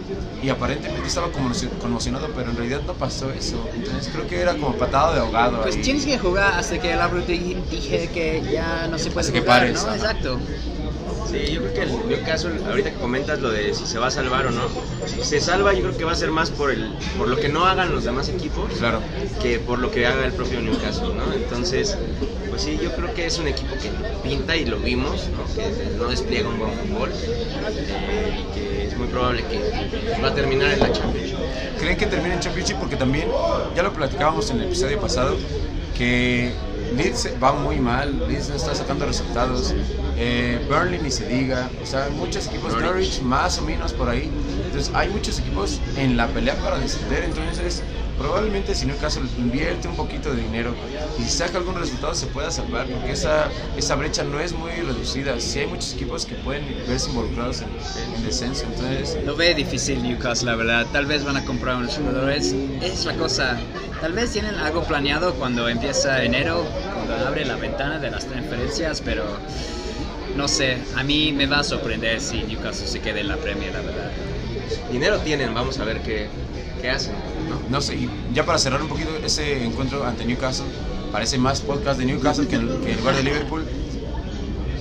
y 0.42 0.48
aparentemente 0.50 1.06
estaba 1.08 1.30
conmocio- 1.30 1.70
conmocionado, 1.78 2.28
pero 2.34 2.50
en 2.50 2.56
realidad 2.56 2.82
no 2.86 2.94
pasó 2.94 3.30
eso. 3.30 3.68
Entonces 3.74 4.08
creo 4.12 4.26
que 4.26 4.40
era 4.40 4.52
como 4.56 4.76
patada 4.76 5.14
de 5.14 5.20
ahogado. 5.20 5.62
Pues 5.62 5.76
ahí. 5.76 5.82
tienes 5.82 6.04
que 6.04 6.18
jugar 6.18 6.54
hasta 6.58 6.78
que 6.78 6.92
el 6.92 7.00
árbitro 7.00 7.32
di- 7.32 7.56
dije 7.70 8.10
que 8.12 8.42
ya 8.52 8.88
no 8.88 8.98
se 8.98 9.10
puede 9.10 9.26
Hasta 9.28 9.32
que 9.38 9.42
pares, 9.42 9.74
¿no? 9.74 9.80
ajá. 9.88 9.96
Exacto. 9.96 10.40
Sí, 11.30 11.50
yo 11.52 11.60
creo 11.62 11.72
que 11.72 11.82
el 11.82 12.08
Newcastle, 12.08 12.60
ahorita 12.68 12.90
que 12.90 12.96
comentas 12.96 13.40
lo 13.40 13.50
de 13.50 13.72
si 13.72 13.86
se 13.86 13.98
va 13.98 14.08
a 14.08 14.10
salvar 14.10 14.46
o 14.48 14.50
no, 14.50 14.62
si 15.06 15.22
se 15.22 15.40
salva 15.40 15.72
yo 15.72 15.80
creo 15.82 15.96
que 15.96 16.04
va 16.04 16.12
a 16.12 16.16
ser 16.16 16.30
más 16.30 16.50
por 16.50 16.70
el 16.70 16.92
por 17.16 17.28
lo 17.28 17.36
que 17.38 17.48
no 17.48 17.64
hagan 17.64 17.90
los 17.94 18.04
demás 18.04 18.28
equipos 18.28 18.70
Claro. 18.74 19.00
que 19.40 19.58
por 19.58 19.78
lo 19.78 19.90
que 19.90 20.06
haga 20.06 20.26
el 20.26 20.32
propio 20.32 20.60
Newcastle, 20.60 21.14
¿no? 21.14 21.32
Entonces, 21.32 21.96
pues 22.50 22.60
sí, 22.62 22.78
yo 22.82 22.92
creo 22.92 23.14
que 23.14 23.24
es 23.26 23.38
un 23.38 23.46
equipo 23.48 23.74
que 23.80 23.90
pinta 24.28 24.56
y 24.56 24.66
lo 24.66 24.76
vimos, 24.78 25.30
¿no? 25.30 25.44
Que 25.54 25.72
no 25.96 26.08
despliega 26.08 26.48
un 26.50 26.58
buen 26.58 26.72
fútbol 26.72 27.10
eh, 27.12 28.38
y 28.38 28.54
que 28.54 28.71
muy 29.02 29.10
probable 29.10 29.42
que 29.44 30.22
va 30.22 30.28
a 30.28 30.34
terminar 30.34 30.72
en 30.72 30.80
la 30.80 30.92
Champions. 30.92 31.34
creen 31.78 31.96
que 31.96 32.06
termine 32.06 32.34
en 32.34 32.40
Championship 32.40 32.76
porque 32.76 32.94
también 32.94 33.26
ya 33.74 33.82
lo 33.82 33.92
platicábamos 33.92 34.48
en 34.50 34.60
el 34.60 34.66
episodio 34.66 35.00
pasado 35.00 35.36
que 35.96 36.52
Leeds 36.96 37.30
va 37.42 37.52
muy 37.52 37.80
mal, 37.80 38.28
Leeds 38.28 38.50
no 38.50 38.54
está 38.54 38.74
sacando 38.74 39.04
resultados, 39.04 39.74
eh, 40.24 40.64
Burnley 40.68 41.00
ni 41.00 41.10
se 41.10 41.26
diga, 41.26 41.68
o 41.82 41.86
sea, 41.86 42.08
muchos 42.16 42.46
equipos, 42.46 42.80
Norwich. 42.80 43.20
Más 43.22 43.58
o 43.58 43.62
menos 43.62 43.92
por 43.92 44.08
ahí, 44.08 44.30
entonces 44.66 44.92
hay 44.94 45.08
muchos 45.08 45.40
equipos 45.40 45.80
en 45.96 46.16
la 46.16 46.28
pelea 46.28 46.54
para 46.56 46.78
descender, 46.78 47.24
entonces 47.24 47.82
probablemente 48.16 48.74
si 48.74 48.86
no 48.86 48.94
caso 48.98 49.20
invierte 49.38 49.88
un 49.88 49.96
poquito 49.96 50.32
de 50.32 50.42
dinero 50.42 50.74
y 51.18 51.24
saca 51.24 51.58
algún 51.58 51.74
resultado 51.74 52.14
se 52.14 52.26
pueda 52.26 52.50
salvar 52.50 52.86
porque 52.86 53.12
esa, 53.12 53.48
esa 53.76 53.96
brecha 53.96 54.22
no 54.22 54.38
es 54.38 54.52
muy 54.52 54.70
reducida, 54.70 55.40
sí 55.40 55.60
hay 55.60 55.66
muchos 55.66 55.94
equipos 55.94 56.24
que 56.26 56.36
pueden 56.36 56.64
verse 56.86 57.08
involucrados 57.08 57.62
en, 57.62 57.68
en 58.14 58.22
descenso, 58.24 58.64
entonces 58.66 59.18
Lo 59.24 59.34
ve 59.34 59.54
difícil 59.54 60.02
Newcastle, 60.02 60.50
la 60.50 60.56
verdad. 60.56 60.86
Tal 60.92 61.06
vez 61.06 61.24
van 61.24 61.36
a 61.36 61.44
comprar 61.44 61.76
unos 61.76 61.96
jugadores. 61.96 62.54
Es 62.80 63.04
la 63.06 63.14
cosa. 63.14 63.58
Tal 64.00 64.12
vez 64.12 64.30
tienen 64.30 64.54
algo 64.56 64.84
planeado 64.84 65.34
cuando 65.34 65.68
empieza 65.68 66.22
enero, 66.22 66.64
cuando 66.94 67.26
abre 67.26 67.44
la 67.44 67.56
ventana 67.56 67.98
de 67.98 68.10
las 68.10 68.26
transferencias, 68.26 69.00
pero 69.00 69.24
no 70.34 70.48
sé. 70.48 70.88
A 70.94 71.04
mí 71.04 71.32
me 71.32 71.46
va 71.46 71.60
a 71.60 71.64
sorprender 71.64 72.20
si 72.20 72.44
Newcastle 72.44 72.86
se 72.88 73.00
quede 73.00 73.20
en 73.20 73.28
la 73.28 73.40
Premier, 73.40 73.72
la 73.72 73.82
verdad. 73.82 74.12
Dinero 74.88 75.20
tienen, 75.22 75.54
vamos 75.54 75.78
a 75.78 75.84
ver 75.84 76.02
qué, 76.02 76.30
qué 76.80 76.90
hacen, 76.90 77.16
¿no? 77.48 77.64
No 77.68 77.80
sé, 77.80 77.96
y 77.96 78.10
ya 78.32 78.44
para 78.46 78.58
cerrar 78.58 78.82
un 78.82 78.88
poquito 78.88 79.16
ese 79.24 79.64
encuentro 79.64 80.04
ante 80.04 80.24
Newcastle, 80.24 80.74
parece 81.10 81.38
más 81.38 81.60
podcast 81.62 81.98
de 81.98 82.06
Newcastle 82.06 82.48
que, 82.48 82.56
el- 82.56 82.80
que 82.80 82.92
en 82.92 82.98
lugar 82.98 83.16
de 83.16 83.22
Liverpool. 83.22 83.70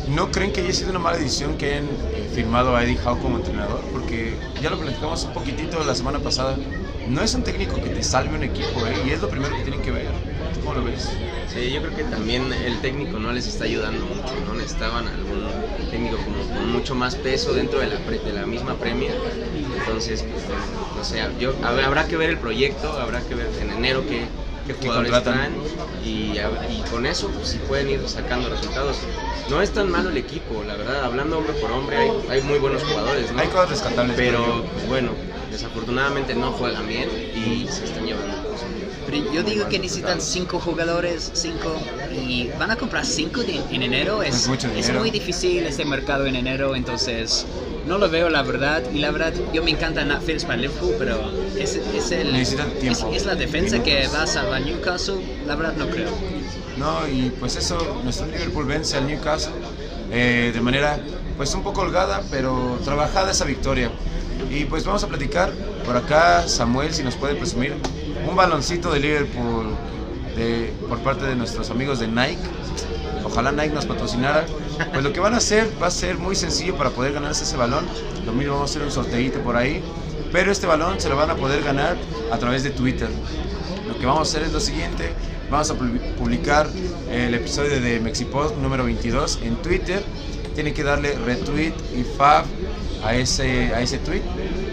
¿No 0.06 0.32
creen 0.32 0.52
que 0.52 0.62
haya 0.62 0.74
sido 0.74 0.90
una 0.90 1.00
mala 1.00 1.18
decisión 1.18 1.58
que 1.58 1.68
hayan 1.74 1.86
eh, 2.12 2.30
firmado 2.34 2.76
a 2.76 2.84
Eddie 2.84 3.00
Howe 3.04 3.20
como 3.20 3.38
entrenador? 3.38 3.88
Porque 3.92 4.50
ya 4.60 4.70
lo 4.70 4.80
platicamos 4.80 5.24
un 5.26 5.34
poquitito 5.34 5.84
la 5.84 5.96
semana 5.96 6.20
pasada. 6.20 6.58
No 7.06 7.22
es 7.22 7.34
un 7.36 7.44
técnico 7.44 7.82
que 7.82 7.90
te 7.92 8.04
salve 8.04 8.36
un 8.36 8.44
equipo, 8.44 8.86
¿eh? 8.88 9.02
y 9.06 9.12
es 9.12 9.22
lo 9.22 9.30
primero 9.30 9.56
que 9.56 9.64
tienen 9.64 9.82
que 9.82 9.92
ver. 9.92 10.31
¿Tú 10.72 10.76
¿Cómo 10.78 10.88
lo 10.88 10.92
ves? 10.92 11.18
Sí, 11.54 11.70
yo 11.72 11.82
creo 11.82 11.94
que 11.94 12.06
también 12.06 12.54
el 12.54 12.80
técnico 12.80 13.20
no 13.20 13.34
les 13.34 13.46
está 13.46 13.66
ayudando 13.66 14.06
mucho, 14.06 14.34
¿no? 14.46 14.56
Necesitaban 14.56 15.06
algún 15.06 15.52
técnico 15.90 16.16
como 16.18 16.46
con 16.54 16.72
mucho 16.72 16.96
más 16.96 17.16
peso 17.16 17.54
dentro 17.54 17.80
de 17.80 17.88
la, 17.88 17.98
pre- 17.98 18.20
de 18.20 18.32
la 18.32 18.46
misma 18.46 18.78
Premier. 18.78 19.14
Entonces, 19.78 20.24
pues, 20.32 20.48
bueno, 20.48 20.64
no 20.96 21.04
sé, 21.04 21.22
yo, 21.40 21.54
hab- 21.62 21.84
habrá 21.84 22.08
que 22.08 22.16
ver 22.16 22.30
el 22.30 22.38
proyecto, 22.38 22.88
habrá 23.02 23.20
que 23.28 23.36
ver 23.36 23.50
en 23.60 23.70
enero 23.72 24.06
qué, 24.08 24.28
qué 24.66 24.74
¿Qué 24.74 24.88
jugadores 24.88 25.24
traen 25.24 25.52
y, 26.06 26.38
con 26.90 27.06
eso, 27.06 27.30
pues 27.32 27.50
si 27.50 27.58
pueden 27.60 27.90
ir 27.90 28.08
sacando 28.08 28.50
resultados. 28.50 28.98
No 29.50 29.62
es 29.62 29.72
tan 29.72 29.92
malo 29.92 30.10
el 30.10 30.18
equipo, 30.18 30.64
la 30.64 30.78
verdad, 30.78 31.04
hablando 31.04 31.38
hombre 31.38 31.54
por 31.60 31.72
hombre, 31.72 31.98
hay, 31.98 32.12
hay 32.30 32.42
muy 32.44 32.60
buenos 32.60 32.84
jugadores, 32.84 33.30
¿no? 33.34 33.42
Hay 33.42 33.48
cosas 33.48 33.72
rescatables. 33.72 34.16
Pero, 34.16 34.64
pues, 34.74 34.88
bueno, 34.88 35.12
desafortunadamente 35.50 36.34
no 36.36 36.52
juegan 36.54 36.88
bien 36.88 37.10
y 37.36 37.68
se 37.68 37.84
están 37.84 38.06
llevando. 38.06 38.41
Pero 39.12 39.32
yo 39.34 39.44
digo 39.44 39.68
que 39.68 39.78
necesitan 39.78 40.22
cinco 40.22 40.60
jugadores, 40.60 41.30
cinco, 41.34 41.76
y 42.16 42.50
van 42.58 42.72
a 42.72 42.78
comprar 42.78 43.06
cinco 43.06 43.42
de- 43.44 43.62
en 43.72 43.84
enero. 43.84 44.24
Es, 44.24 44.36
Es 44.36 44.48
mucho 44.48 44.70
dinero. 44.70 45.00
muy 45.00 45.12
difícil 45.12 45.66
este 45.66 45.84
mercado 45.86 46.26
en 46.26 46.36
enero, 46.38 46.76
entonces 46.76 47.46
no 47.86 47.98
lo 47.98 48.10
veo 48.10 48.30
la 48.30 48.42
verdad. 48.42 48.82
Y 48.94 49.00
la 49.00 49.12
verdad, 49.12 49.34
yo 49.54 49.62
me 49.64 49.72
encanta 49.72 50.04
Nat 50.06 50.22
Phillips 50.24 50.46
para 50.46 50.58
Liverpool, 50.58 50.96
pero 50.98 51.20
es, 51.60 51.76
es, 51.94 52.12
el, 52.12 52.32
Necesitan 52.32 52.70
es, 52.72 52.80
tiempo. 52.80 53.12
es 53.14 53.26
la 53.26 53.36
defensa 53.36 53.84
que 53.84 54.08
va 54.08 54.24
a 54.24 54.28
salvar 54.28 54.62
Newcastle. 54.62 55.18
La 55.46 55.56
verdad, 55.56 55.74
no 55.78 55.88
creo. 55.90 56.10
No, 56.78 57.06
y 57.08 57.32
pues 57.40 57.58
eso, 57.58 57.78
nuestro 58.04 58.28
Liverpool 58.28 58.66
vence 58.66 58.96
al 58.98 59.06
Newcastle 59.06 59.54
eh, 60.12 60.52
de 60.54 60.62
manera 60.62 61.00
pues 61.38 61.54
un 61.54 61.64
poco 61.64 61.82
holgada, 61.82 62.24
pero 62.32 62.80
trabajada 62.86 63.32
esa 63.32 63.44
victoria. 63.46 63.92
Y 64.50 64.66
pues 64.66 64.84
vamos 64.86 65.04
a 65.04 65.08
platicar 65.08 65.52
por 65.86 65.98
acá, 65.98 66.48
Samuel, 66.48 66.94
si 66.94 67.04
nos 67.04 67.16
puede 67.16 67.36
presumir 67.36 67.74
un 68.28 68.36
baloncito 68.36 68.92
de 68.92 69.00
Liverpool 69.00 69.68
de, 70.36 70.74
por 70.88 71.00
parte 71.00 71.26
de 71.26 71.36
nuestros 71.36 71.70
amigos 71.70 72.00
de 72.00 72.08
Nike. 72.08 72.38
Ojalá 73.24 73.52
Nike 73.52 73.70
nos 73.74 73.86
patrocinara. 73.86 74.46
Pues 74.92 75.04
lo 75.04 75.14
que 75.14 75.20
van 75.20 75.34
a 75.34 75.38
hacer 75.38 75.70
va 75.82 75.88
a 75.88 75.92
ser 75.92 76.18
muy 76.18 76.36
sencillo 76.36 76.76
para 76.76 76.90
poder 76.90 77.14
ganarse 77.14 77.44
ese 77.44 77.58
balón. 77.58 77.86
Lo 78.26 78.32
mismo 78.34 78.54
vamos 78.54 78.72
a 78.72 78.74
hacer 78.74 78.84
un 78.84 78.92
sorteito 78.92 79.40
por 79.40 79.56
ahí. 79.56 79.84
Pero 80.32 80.52
este 80.52 80.66
balón 80.66 81.00
se 81.00 81.10
lo 81.10 81.16
van 81.18 81.30
a 81.30 81.36
poder 81.36 81.62
ganar 81.64 81.98
a 82.32 82.38
través 82.38 82.64
de 82.64 82.70
Twitter. 82.72 83.10
Lo 83.88 83.98
que 83.98 84.06
vamos 84.06 84.28
a 84.28 84.32
hacer 84.32 84.44
es 84.48 84.54
lo 84.54 84.60
siguiente. 84.60 85.12
Vamos 85.50 85.70
a 85.70 85.76
pu- 85.76 86.00
publicar 86.16 86.68
el 87.12 87.34
episodio 87.34 87.82
de 87.82 88.00
Mexipod 88.00 88.54
número 88.56 88.86
22 88.86 89.40
en 89.44 89.56
Twitter. 89.58 90.02
Tienen 90.56 90.74
que 90.74 90.84
darle 90.84 91.16
retweet 91.26 91.74
y 91.96 92.04
fab 92.18 92.46
a 93.04 93.14
ese, 93.16 93.74
a 93.74 93.82
ese 93.82 93.98
tweet, 94.00 94.22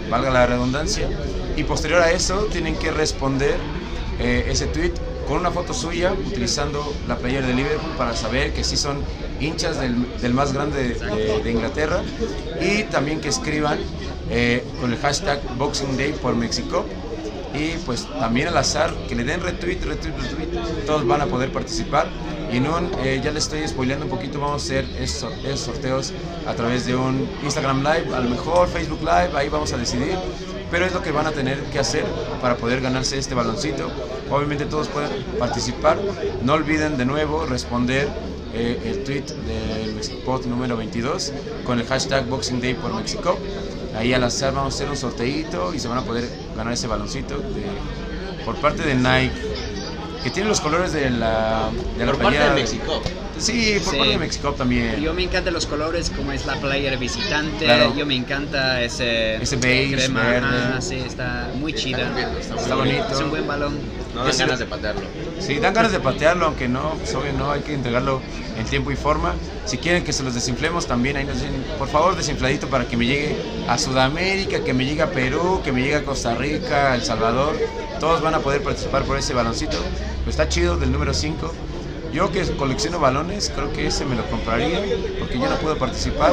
valga 0.09 0.29
la 0.29 0.45
redundancia. 0.45 1.07
Y 1.55 1.63
posterior 1.63 2.01
a 2.01 2.11
eso 2.11 2.47
tienen 2.51 2.77
que 2.77 2.91
responder 2.91 3.59
eh, 4.17 4.45
ese 4.49 4.67
tweet 4.67 4.93
con 5.27 5.37
una 5.37 5.51
foto 5.51 5.73
suya 5.73 6.13
utilizando 6.25 6.97
la 7.07 7.17
playera 7.17 7.45
de 7.47 7.53
Liverpool 7.53 7.93
para 7.95 8.15
saber 8.15 8.53
que 8.53 8.63
sí 8.63 8.77
son 8.77 9.03
hinchas 9.39 9.77
del, 9.79 10.19
del 10.19 10.33
más 10.33 10.53
grande 10.53 10.95
de, 10.95 11.41
de- 11.43 11.51
Inglaterra. 11.51 12.01
Y 12.59 12.83
también 12.85 13.21
que 13.21 13.29
escriban 13.29 13.79
eh, 14.29 14.65
con 14.79 14.91
el 14.91 14.97
hashtag 14.99 15.41
Boxing 15.57 15.97
Day 15.97 16.13
por 16.13 16.35
México 16.35 16.85
y 17.51 17.77
pues 17.79 18.07
también 18.19 18.47
al 18.49 18.57
azar 18.57 18.93
que 19.07 19.15
le 19.15 19.23
den 19.23 19.41
retweet, 19.41 19.79
retweet, 19.83 20.13
retweet, 20.15 20.49
todos 20.85 21.05
van 21.07 21.21
a 21.21 21.25
poder 21.27 21.51
participar. 21.51 22.11
Y 22.51 22.57
en 22.57 22.67
un, 22.67 22.91
eh, 22.99 23.19
ya 23.23 23.31
le 23.31 23.39
estoy 23.39 23.67
spoileando 23.67 24.05
un 24.05 24.11
poquito, 24.11 24.39
vamos 24.39 24.63
a 24.63 24.65
hacer 24.65 24.85
esos, 24.99 25.33
esos 25.43 25.59
sorteos 25.61 26.13
a 26.45 26.53
través 26.55 26.85
de 26.85 26.95
un 26.95 27.27
Instagram 27.43 27.79
Live, 27.83 28.13
a 28.15 28.19
lo 28.19 28.29
mejor 28.29 28.67
Facebook 28.67 29.01
Live, 29.01 29.31
ahí 29.35 29.49
vamos 29.49 29.71
a 29.73 29.77
decidir, 29.77 30.17
pero 30.71 30.85
es 30.85 30.93
lo 30.93 31.01
que 31.01 31.11
van 31.11 31.27
a 31.27 31.31
tener 31.31 31.59
que 31.65 31.79
hacer 31.79 32.05
para 32.41 32.55
poder 32.57 32.81
ganarse 32.81 33.17
este 33.17 33.35
baloncito. 33.35 33.89
Obviamente 34.29 34.65
todos 34.65 34.87
pueden 34.87 35.09
participar, 35.39 35.97
no 36.43 36.53
olviden 36.53 36.97
de 36.97 37.05
nuevo 37.05 37.45
responder 37.45 38.07
eh, 38.53 38.79
el 38.85 39.03
tweet 39.03 39.23
del 39.47 39.93
Mexipod 39.95 40.45
número 40.45 40.77
22 40.77 41.31
con 41.65 41.79
el 41.79 41.85
hashtag 41.87 42.25
Boxing 42.27 42.61
Day 42.61 42.73
por 42.75 42.93
México. 42.93 43.37
Ahí 43.97 44.13
al 44.13 44.23
azar 44.23 44.53
vamos 44.53 44.73
a 44.73 44.75
hacer 44.75 44.89
un 44.89 44.97
sorteito 44.97 45.73
y 45.73 45.79
se 45.79 45.87
van 45.87 45.97
a 45.97 46.03
poder 46.03 46.29
ganar 46.55 46.73
ese 46.73 46.87
baloncito 46.87 47.37
de- 47.37 47.65
por 48.45 48.55
parte 48.55 48.83
de 48.83 48.95
Nike, 48.95 49.31
que 50.23 50.29
tiene 50.29 50.49
los 50.49 50.61
colores 50.61 50.91
de 50.93 51.09
la, 51.09 51.69
de 51.97 52.05
la 52.05 52.11
Por 52.11 52.21
parte 52.21 52.39
de 52.39 52.49
México. 52.55 53.01
Sí, 53.39 53.79
por 53.83 53.93
Sí. 53.93 53.97
parte 53.99 54.11
de 54.13 54.17
México 54.19 54.51
también. 54.53 55.01
Yo 55.01 55.13
me 55.13 55.23
encantan 55.23 55.53
los 55.53 55.65
colores, 55.65 56.09
como 56.15 56.31
es 56.31 56.45
la 56.45 56.55
playera 56.55 56.95
visitante. 56.97 57.65
Claro. 57.65 57.95
Yo 57.95 58.05
me 58.05 58.15
encanta 58.15 58.81
ese, 58.83 59.35
Ese 59.41 59.55
beige, 59.57 59.95
crema. 59.95 60.21
verde. 60.23 60.81
sí, 60.81 60.95
está 60.95 61.49
muy 61.59 61.73
chida. 61.73 62.09
Está 62.39 62.75
bonito. 62.75 63.05
Es 63.11 63.19
un 63.19 63.29
buen 63.29 63.47
balón. 63.47 63.77
No 64.13 64.23
dan 64.25 64.37
ganas 64.37 64.59
de 64.59 64.65
patearlo. 64.65 65.01
Sí, 65.39 65.59
dan 65.59 65.73
ganas 65.73 65.91
de 65.91 65.99
patearlo, 65.99 66.47
aunque 66.47 66.67
no, 66.67 66.95
pues 66.95 67.13
obvio 67.13 67.31
no, 67.33 67.51
hay 67.51 67.61
que 67.61 67.73
entregarlo 67.73 68.21
en 68.57 68.65
tiempo 68.65 68.91
y 68.91 68.95
forma. 68.95 69.33
Si 69.65 69.77
quieren 69.77 70.03
que 70.03 70.11
se 70.13 70.23
los 70.23 70.33
desinflemos 70.33 70.87
también, 70.87 71.15
ahí 71.15 71.25
nos 71.25 71.35
dicen, 71.35 71.63
por 71.77 71.87
favor 71.87 72.15
desinfladito 72.17 72.67
para 72.67 72.85
que 72.87 72.97
me 72.97 73.05
llegue 73.05 73.35
a 73.67 73.77
Sudamérica, 73.77 74.63
que 74.63 74.73
me 74.73 74.83
llegue 74.85 75.03
a 75.03 75.11
Perú, 75.11 75.61
que 75.63 75.71
me 75.71 75.81
llegue 75.81 75.95
a 75.95 76.03
Costa 76.03 76.33
Rica, 76.35 76.95
El 76.95 77.03
Salvador. 77.03 77.55
Todos 77.99 78.21
van 78.21 78.33
a 78.33 78.39
poder 78.39 78.63
participar 78.63 79.03
por 79.03 79.17
ese 79.17 79.33
baloncito. 79.33 79.77
Pues 80.23 80.35
está 80.35 80.49
chido, 80.49 80.75
del 80.77 80.91
número 80.91 81.13
5. 81.13 81.53
Yo 82.13 82.31
que 82.31 82.41
colecciono 82.55 82.99
balones, 82.99 83.51
creo 83.53 83.71
que 83.71 83.87
ese 83.87 84.05
me 84.05 84.15
lo 84.15 84.25
compraría, 84.29 84.81
porque 85.19 85.39
yo 85.39 85.49
no 85.49 85.55
puedo 85.57 85.77
participar. 85.77 86.31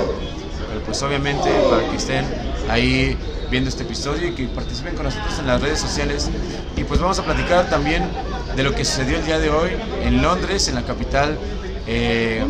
Pero 0.68 0.80
pues 0.84 1.02
obviamente 1.02 1.50
para 1.70 1.88
que 1.88 1.96
estén 1.96 2.24
ahí 2.68 3.16
viendo 3.50 3.68
este 3.68 3.84
episodio 3.84 4.28
y 4.28 4.32
que 4.32 4.46
participen 4.46 4.94
con 4.94 5.04
nosotros 5.04 5.38
en 5.38 5.46
las 5.46 5.60
redes 5.60 5.78
sociales. 5.78 6.30
Y 6.76 6.84
pues 6.84 7.00
vamos 7.00 7.18
a 7.18 7.24
platicar 7.24 7.68
también 7.68 8.04
de 8.56 8.62
lo 8.62 8.74
que 8.74 8.84
sucedió 8.84 9.18
el 9.18 9.26
día 9.26 9.38
de 9.38 9.50
hoy 9.50 9.70
en 10.02 10.22
Londres, 10.22 10.68
en 10.68 10.74
la 10.74 10.82
capital 10.82 11.38
eh, 11.88 12.44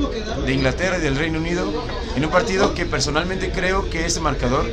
de 0.47 0.53
Inglaterra 0.53 0.97
y 0.97 1.01
del 1.03 1.17
Reino 1.17 1.39
Unido, 1.39 1.71
en 2.17 2.25
un 2.25 2.31
partido 2.31 2.73
que 2.73 2.87
personalmente 2.87 3.51
creo 3.51 3.91
que 3.91 4.07
ese 4.07 4.21
marcador 4.21 4.65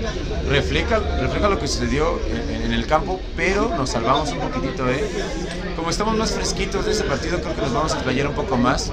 refleja, 0.47 0.99
refleja 1.19 1.49
lo 1.49 1.59
que 1.59 1.67
sucedió 1.67 2.17
en, 2.29 2.71
el 2.71 2.87
campo, 2.87 3.19
pero 3.35 3.69
nos 3.75 3.89
salvamos 3.91 4.31
un 4.31 4.39
poquitito, 4.39 4.89
¿eh? 4.89 5.03
Como 5.83 5.91
estamos 5.91 6.15
más 6.15 6.31
fresquitos 6.31 6.85
de 6.85 6.93
ese 6.93 7.03
partido, 7.03 7.41
creo 7.41 7.55
que 7.55 7.61
nos 7.61 7.73
vamos 7.73 7.91
a 7.91 7.95
explayar 7.95 8.27
un 8.27 8.35
poco 8.35 8.55
más 8.55 8.89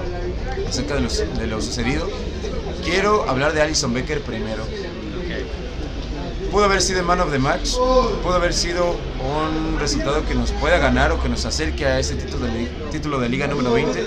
acerca 0.67 0.95
de, 0.95 0.99
los- 0.99 1.23
de 1.39 1.47
lo 1.47 1.61
sucedido. 1.61 2.05
Quiero 2.83 3.29
hablar 3.29 3.53
de 3.53 3.61
Alison 3.61 3.93
Becker 3.93 4.21
primero. 4.21 4.65
Pudo 6.51 6.65
haber 6.65 6.81
sido 6.81 7.01
man 7.03 7.21
of 7.21 7.31
the 7.31 7.39
match, 7.39 7.75
pudo 8.21 8.33
haber 8.33 8.51
sido 8.53 8.97
un 9.23 9.79
resultado 9.79 10.25
que 10.27 10.35
nos 10.35 10.51
pueda 10.51 10.79
ganar 10.79 11.13
o 11.13 11.23
que 11.23 11.29
nos 11.29 11.45
acerque 11.45 11.85
a 11.85 11.97
ese 11.97 12.15
título 12.15 12.45
de, 12.47 12.65
título 12.91 13.19
de 13.21 13.29
liga 13.29 13.47
número 13.47 13.71
20, 13.71 14.05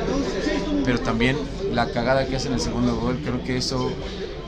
pero 0.84 1.00
también 1.00 1.38
la 1.72 1.88
cagada 1.90 2.26
que 2.26 2.36
hace 2.36 2.48
en 2.48 2.54
el 2.54 2.60
segundo 2.60 2.96
gol, 2.96 3.18
creo 3.24 3.42
que 3.42 3.56
eso, 3.56 3.90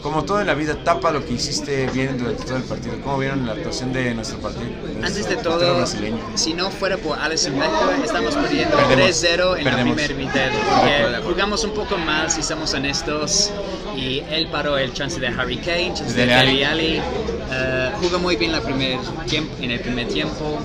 como 0.06 0.24
todo 0.24 0.40
en 0.40 0.46
la 0.46 0.54
vida, 0.54 0.76
tapa 0.84 1.10
lo 1.10 1.26
que 1.26 1.32
hiciste 1.32 1.88
bien 1.88 2.16
durante 2.16 2.44
todo 2.44 2.58
el 2.58 2.62
partido. 2.62 2.94
¿Cómo 3.02 3.18
vieron 3.18 3.44
la 3.44 3.54
actuación 3.54 3.92
de 3.92 4.14
nuestro 4.14 4.38
partido? 4.38 4.66
Antes 5.02 5.28
de 5.28 5.34
todo, 5.34 5.78
brasileño? 5.78 6.18
si 6.36 6.54
no 6.54 6.70
fuera 6.70 6.96
por 6.96 7.18
Alison 7.18 7.58
Becker, 7.58 8.04
estamos 8.04 8.36
perdiendo 8.36 8.76
Perdemos. 8.76 9.24
3-0 9.24 9.58
en 9.58 9.64
Perdemos. 9.64 9.96
la 9.96 10.06
primera 10.06 10.14
mitad. 10.14 11.16
de 11.16 11.22
jugamos 11.22 11.64
un 11.64 11.72
poco 11.72 11.98
mal, 11.98 12.30
si 12.30 12.44
somos 12.44 12.72
honestos, 12.72 13.50
y 13.96 14.22
él 14.30 14.46
paró 14.52 14.78
el 14.78 14.92
chance 14.92 15.18
de 15.18 15.26
Harry 15.26 15.56
Kane, 15.56 15.92
chance 15.92 16.14
de 16.14 16.20
Dele 16.20 16.34
Alli. 16.36 16.52
Dele 16.52 16.66
Alli. 16.66 17.02
Eh, 17.50 17.90
jugó 18.00 18.20
muy 18.20 18.36
bien 18.36 18.52
la 18.52 18.60
primer 18.60 19.00
tiempo, 19.26 19.56
en 19.60 19.72
el 19.72 19.80
primer 19.80 20.06
tiempo. 20.06 20.60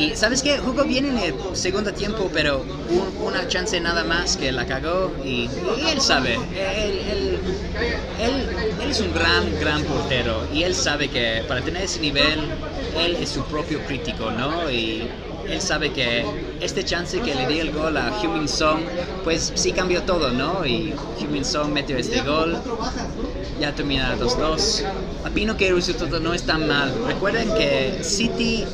Y 0.00 0.16
sabes 0.16 0.42
qué, 0.42 0.56
jugó 0.56 0.84
bien 0.84 1.04
en 1.04 1.18
el 1.18 1.34
segundo 1.52 1.92
tiempo, 1.92 2.30
pero 2.32 2.64
un- 2.88 3.26
una 3.26 3.46
chance 3.48 3.78
nada 3.80 4.02
más 4.02 4.36
que 4.38 4.50
la 4.50 4.64
cagó 4.64 5.12
y, 5.22 5.48
él 5.92 6.00
sabe, 6.00 6.36
él, 6.36 7.38
es 8.88 9.00
un 9.00 9.12
gran, 9.12 9.44
gran 9.60 9.82
portero 9.84 10.46
y 10.52 10.62
él 10.62 10.74
sabe 10.74 11.08
que 11.08 11.42
para 11.46 11.60
tener 11.60 11.82
ese 11.84 12.00
nivel, 12.00 12.40
él 12.98 13.16
es 13.20 13.28
su 13.28 13.42
propio 13.44 13.80
crítico, 13.86 14.30
¿no? 14.30 14.70
Y 14.70 15.06
él 15.48 15.60
sabe 15.60 15.92
que 15.92 16.24
este 16.60 16.82
chance 16.82 17.20
que 17.20 17.34
le 17.34 17.46
dio 17.46 17.62
el 17.62 17.70
gol 17.72 17.96
a 17.98 18.10
Heung-Min 18.22 18.48
Song, 18.48 18.80
pues 19.22 19.52
sí 19.54 19.72
cambió 19.72 20.02
todo, 20.04 20.30
¿no? 20.30 20.64
Y 20.64 20.94
Heung-Min 21.20 21.44
Song 21.44 21.72
metió 21.72 21.96
este 21.98 22.22
gol, 22.22 22.56
ya 23.60 23.74
termina 23.74 24.16
2-2. 24.16 24.82
Opino 25.28 25.56
que 25.56 25.68
el 25.68 25.74
resultado 25.74 26.20
no 26.20 26.32
es 26.32 26.42
tan 26.44 26.66
mal. 26.66 26.94
Recuerden 27.06 27.52
que 27.54 27.98
City 28.02 28.64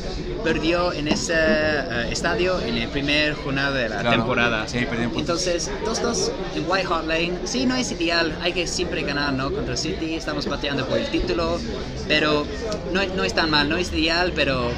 perdió 0.50 0.92
en 0.92 1.09
ese 1.09 1.35
eh, 1.35 2.09
estadio 2.12 2.61
en 2.61 2.78
la 2.78 2.87
primera 2.88 3.35
jornada 3.35 3.72
de 3.72 3.88
la 3.88 3.98
Claro, 3.98 4.16
temporada. 4.18 4.68
sí, 4.68 4.78
puntos. 4.87 5.16
Entonces, 5.18 5.70
2-2 5.85 6.30
en 6.54 6.64
White 6.70 6.87
Hart 6.88 7.04
Lane. 7.09 7.32
Sí, 7.42 7.66
no 7.66 7.74
es 7.74 7.90
ideal, 7.90 8.32
hay 8.40 8.52
que 8.52 8.64
siempre 8.68 9.02
ganar, 9.02 9.32
¿no? 9.32 9.50
Contra 9.50 9.76
City, 9.76 10.14
estamos 10.14 10.46
pateando 10.46 10.87
por 10.87 10.98
el 10.98 11.09
título, 11.09 11.59
pero 12.06 12.46
no, 12.92 13.04
no 13.16 13.24
es 13.24 13.35
tan 13.35 13.50
mal, 13.50 13.68
no 13.68 13.76
es 13.76 13.92
ideal, 13.92 14.30
pero 14.37 14.70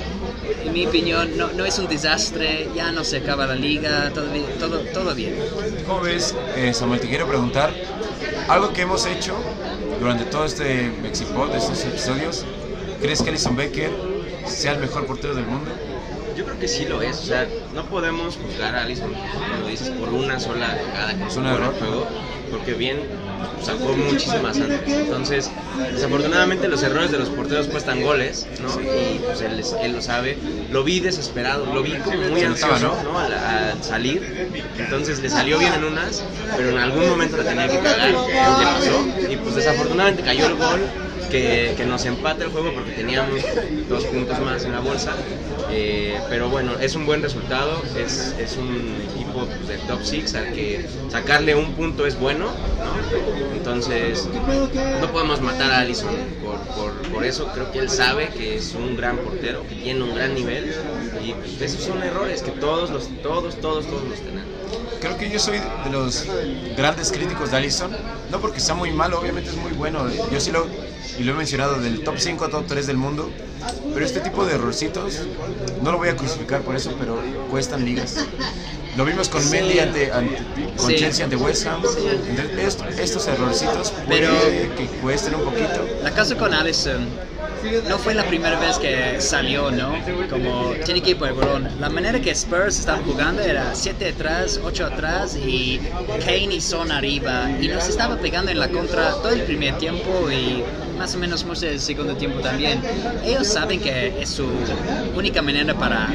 en 0.64 0.72
mi 0.72 0.86
opinión 0.86 1.36
no, 1.36 1.48
no 1.52 1.66
es 1.66 1.78
un 1.78 1.86
desastre, 1.86 2.70
ya 2.74 2.90
no 2.90 3.04
se 3.04 3.18
acaba 3.18 3.46
la 3.46 3.54
liga, 3.54 4.10
todo, 4.14 4.30
bien- 4.30 4.46
todo, 4.58 4.78
todo 4.94 5.14
bien. 5.14 5.34
¿Cómo 5.86 6.00
ves, 6.00 6.34
eh, 6.56 6.72
Samuel? 6.72 6.98
Te 7.00 7.08
quiero 7.08 7.26
preguntar, 7.28 7.74
algo 8.48 8.72
que 8.72 8.80
hemos 8.80 9.04
hecho 9.04 9.34
durante 10.00 10.24
todo 10.24 10.46
este 10.46 10.90
Mexipod, 11.02 11.54
estos 11.54 11.84
episodios, 11.84 12.46
¿crees 13.02 13.20
que 13.20 13.28
Alison 13.28 13.54
Becker 13.54 14.07
sea 14.46 14.72
el 14.72 14.78
mejor 14.80 15.06
portero 15.06 15.34
del 15.34 15.46
mundo? 15.46 15.70
Yo 16.36 16.44
creo 16.44 16.58
que 16.58 16.68
sí 16.68 16.84
lo 16.86 17.02
es, 17.02 17.18
o 17.18 17.24
sea, 17.24 17.46
no 17.74 17.84
podemos 17.86 18.36
juzgar 18.36 18.74
a 18.76 18.82
Alisson, 18.82 19.12
como 19.12 19.56
lo 19.62 19.66
dices, 19.66 19.90
por 19.90 20.08
una 20.10 20.38
sola 20.38 20.78
jugada 20.86 21.14
que 21.16 21.24
Es 21.26 21.36
un 21.36 21.46
error. 21.46 21.74
juego, 21.78 22.06
porque 22.52 22.74
bien 22.74 23.00
sacó 23.60 23.92
muchísimas 23.96 24.56
antes. 24.56 24.80
Entonces, 24.86 25.50
desafortunadamente 25.92 26.68
los 26.68 26.80
errores 26.84 27.10
de 27.10 27.18
los 27.18 27.28
porteros 27.30 27.66
cuestan 27.66 28.02
goles, 28.02 28.46
¿no? 28.62 28.68
Y 28.80 29.18
pues 29.18 29.40
él, 29.40 29.60
él 29.82 29.92
lo 29.92 30.00
sabe. 30.00 30.38
Lo 30.70 30.84
vi 30.84 31.00
desesperado, 31.00 31.66
lo 31.74 31.82
vi 31.82 31.94
como 31.96 32.16
muy 32.28 32.42
ansioso. 32.42 32.96
¿no? 33.02 33.18
Al, 33.18 33.32
al 33.34 33.82
salir. 33.82 34.48
Entonces 34.78 35.18
le 35.20 35.30
salió 35.30 35.58
bien 35.58 35.74
en 35.74 35.84
unas, 35.84 36.22
pero 36.56 36.70
en 36.70 36.78
algún 36.78 37.08
momento 37.08 37.36
la 37.36 37.44
tenía 37.44 37.66
que 37.68 37.78
cagar, 37.80 38.10
le 38.10 38.14
pasó. 38.64 39.28
Y 39.28 39.36
pues 39.38 39.56
desafortunadamente 39.56 40.22
cayó 40.22 40.46
el 40.46 40.54
gol. 40.54 40.80
Que, 41.30 41.74
que 41.76 41.84
nos 41.84 42.04
empate 42.04 42.44
el 42.44 42.50
juego 42.50 42.72
porque 42.74 42.92
teníamos 42.92 43.40
dos 43.88 44.04
puntos 44.04 44.38
más 44.40 44.64
en 44.64 44.72
la 44.72 44.80
bolsa. 44.80 45.14
Eh, 45.70 46.18
pero 46.28 46.48
bueno, 46.48 46.72
es 46.80 46.94
un 46.94 47.04
buen 47.04 47.22
resultado, 47.22 47.82
es, 47.96 48.34
es 48.38 48.56
un 48.56 48.96
equipo 49.12 49.46
de 49.66 49.76
top 49.86 50.00
6 50.02 50.34
al 50.34 50.52
que 50.52 50.86
sacarle 51.10 51.54
un 51.54 51.72
punto 51.72 52.06
es 52.06 52.18
bueno, 52.18 52.46
¿no? 52.46 53.54
Entonces 53.54 54.26
no 55.00 55.12
podemos 55.12 55.40
matar 55.42 55.70
a 55.70 55.80
Allison 55.80 56.14
por, 56.42 56.58
por, 56.74 56.92
por 57.12 57.24
eso, 57.24 57.48
creo 57.52 57.70
que 57.70 57.80
él 57.80 57.90
sabe 57.90 58.28
que 58.28 58.56
es 58.56 58.74
un 58.74 58.96
gran 58.96 59.18
portero, 59.18 59.62
que 59.68 59.74
tiene 59.74 60.02
un 60.02 60.14
gran 60.14 60.34
nivel 60.34 60.74
y 61.24 61.32
pues, 61.32 61.60
esos 61.60 61.82
son 61.82 62.02
errores 62.02 62.42
que 62.42 62.52
todos, 62.52 62.90
los, 62.90 63.08
todos, 63.22 63.56
todos, 63.60 63.86
todos 63.86 64.04
los 64.08 64.18
tenemos. 64.20 64.48
Creo 65.00 65.16
que 65.16 65.30
yo 65.30 65.38
soy 65.38 65.58
de 65.58 65.90
los 65.90 66.26
grandes 66.76 67.12
críticos 67.12 67.50
de 67.50 67.58
Allison, 67.58 67.90
no 68.30 68.40
porque 68.40 68.58
sea 68.58 68.74
muy 68.74 68.90
malo, 68.90 69.20
obviamente 69.20 69.50
es 69.50 69.56
muy 69.56 69.72
bueno, 69.72 70.06
yo 70.32 70.40
sí 70.40 70.50
lo, 70.50 70.66
y 71.18 71.24
lo 71.24 71.32
he 71.32 71.34
mencionado, 71.34 71.80
del 71.80 72.02
top 72.04 72.14
5 72.18 72.44
a 72.44 72.48
top 72.50 72.66
3 72.66 72.86
del 72.86 72.96
mundo, 72.96 73.30
pero 73.92 74.04
este 74.06 74.20
tipo 74.20 74.44
de 74.46 74.54
errorcitos, 74.54 75.20
no 75.82 75.92
lo 75.92 75.98
voy 75.98 76.08
a 76.08 76.16
crucificar 76.16 76.60
por 76.62 76.76
eso, 76.76 76.94
pero 76.98 77.18
cuestan 77.50 77.84
ligas. 77.84 78.24
Lo 78.96 79.04
vimos 79.04 79.28
con 79.28 79.48
Mendy 79.50 79.78
ante, 79.78 80.10
ante- 80.12 80.38
con 80.76 80.88
Sí. 80.90 80.96
Chelsea 80.96 81.24
ante 81.24 81.36
West 81.36 81.66
Ham. 81.66 81.76
Entonces, 81.76 82.58
est- 82.58 82.98
estos 82.98 83.26
errorcitos 83.28 83.90
puede 84.06 84.20
Pero- 84.20 84.74
que 84.76 84.86
cuesten 85.00 85.34
un 85.36 85.42
poquito. 85.44 85.86
La 86.02 86.10
cosa 86.10 86.36
con 86.36 86.52
Allison 86.52 87.06
no 87.88 87.98
fue 87.98 88.14
la 88.14 88.24
primera 88.24 88.58
vez 88.58 88.78
que 88.78 89.20
salió, 89.20 89.70
¿no? 89.70 89.94
Como 90.30 90.72
tiene 90.84 91.00
equipo 91.00 91.24
de 91.24 91.32
balón. 91.32 91.68
La 91.80 91.88
manera 91.88 92.20
que 92.20 92.30
Spurs 92.30 92.78
estaban 92.78 93.04
jugando 93.04 93.42
era 93.42 93.74
7 93.74 94.08
atrás, 94.08 94.60
8 94.62 94.86
atrás 94.86 95.36
y 95.36 95.80
Kane 96.24 96.54
y 96.54 96.60
Son 96.60 96.92
arriba. 96.92 97.50
Y 97.60 97.68
nos 97.68 97.88
estaba 97.88 98.16
pegando 98.16 98.50
en 98.50 98.58
la 98.58 98.68
contra 98.68 99.12
todo 99.14 99.30
el 99.30 99.42
primer 99.42 99.76
tiempo 99.78 100.30
y 100.30 100.62
más 100.98 101.14
o 101.14 101.18
menos 101.18 101.44
mucho 101.44 101.66
del 101.66 101.80
segundo 101.80 102.14
tiempo 102.16 102.40
también. 102.40 102.80
Ellos 103.24 103.46
saben 103.46 103.80
que 103.80 104.20
es 104.20 104.28
su 104.30 104.46
única 105.16 105.42
manera 105.42 105.74
para 105.74 106.08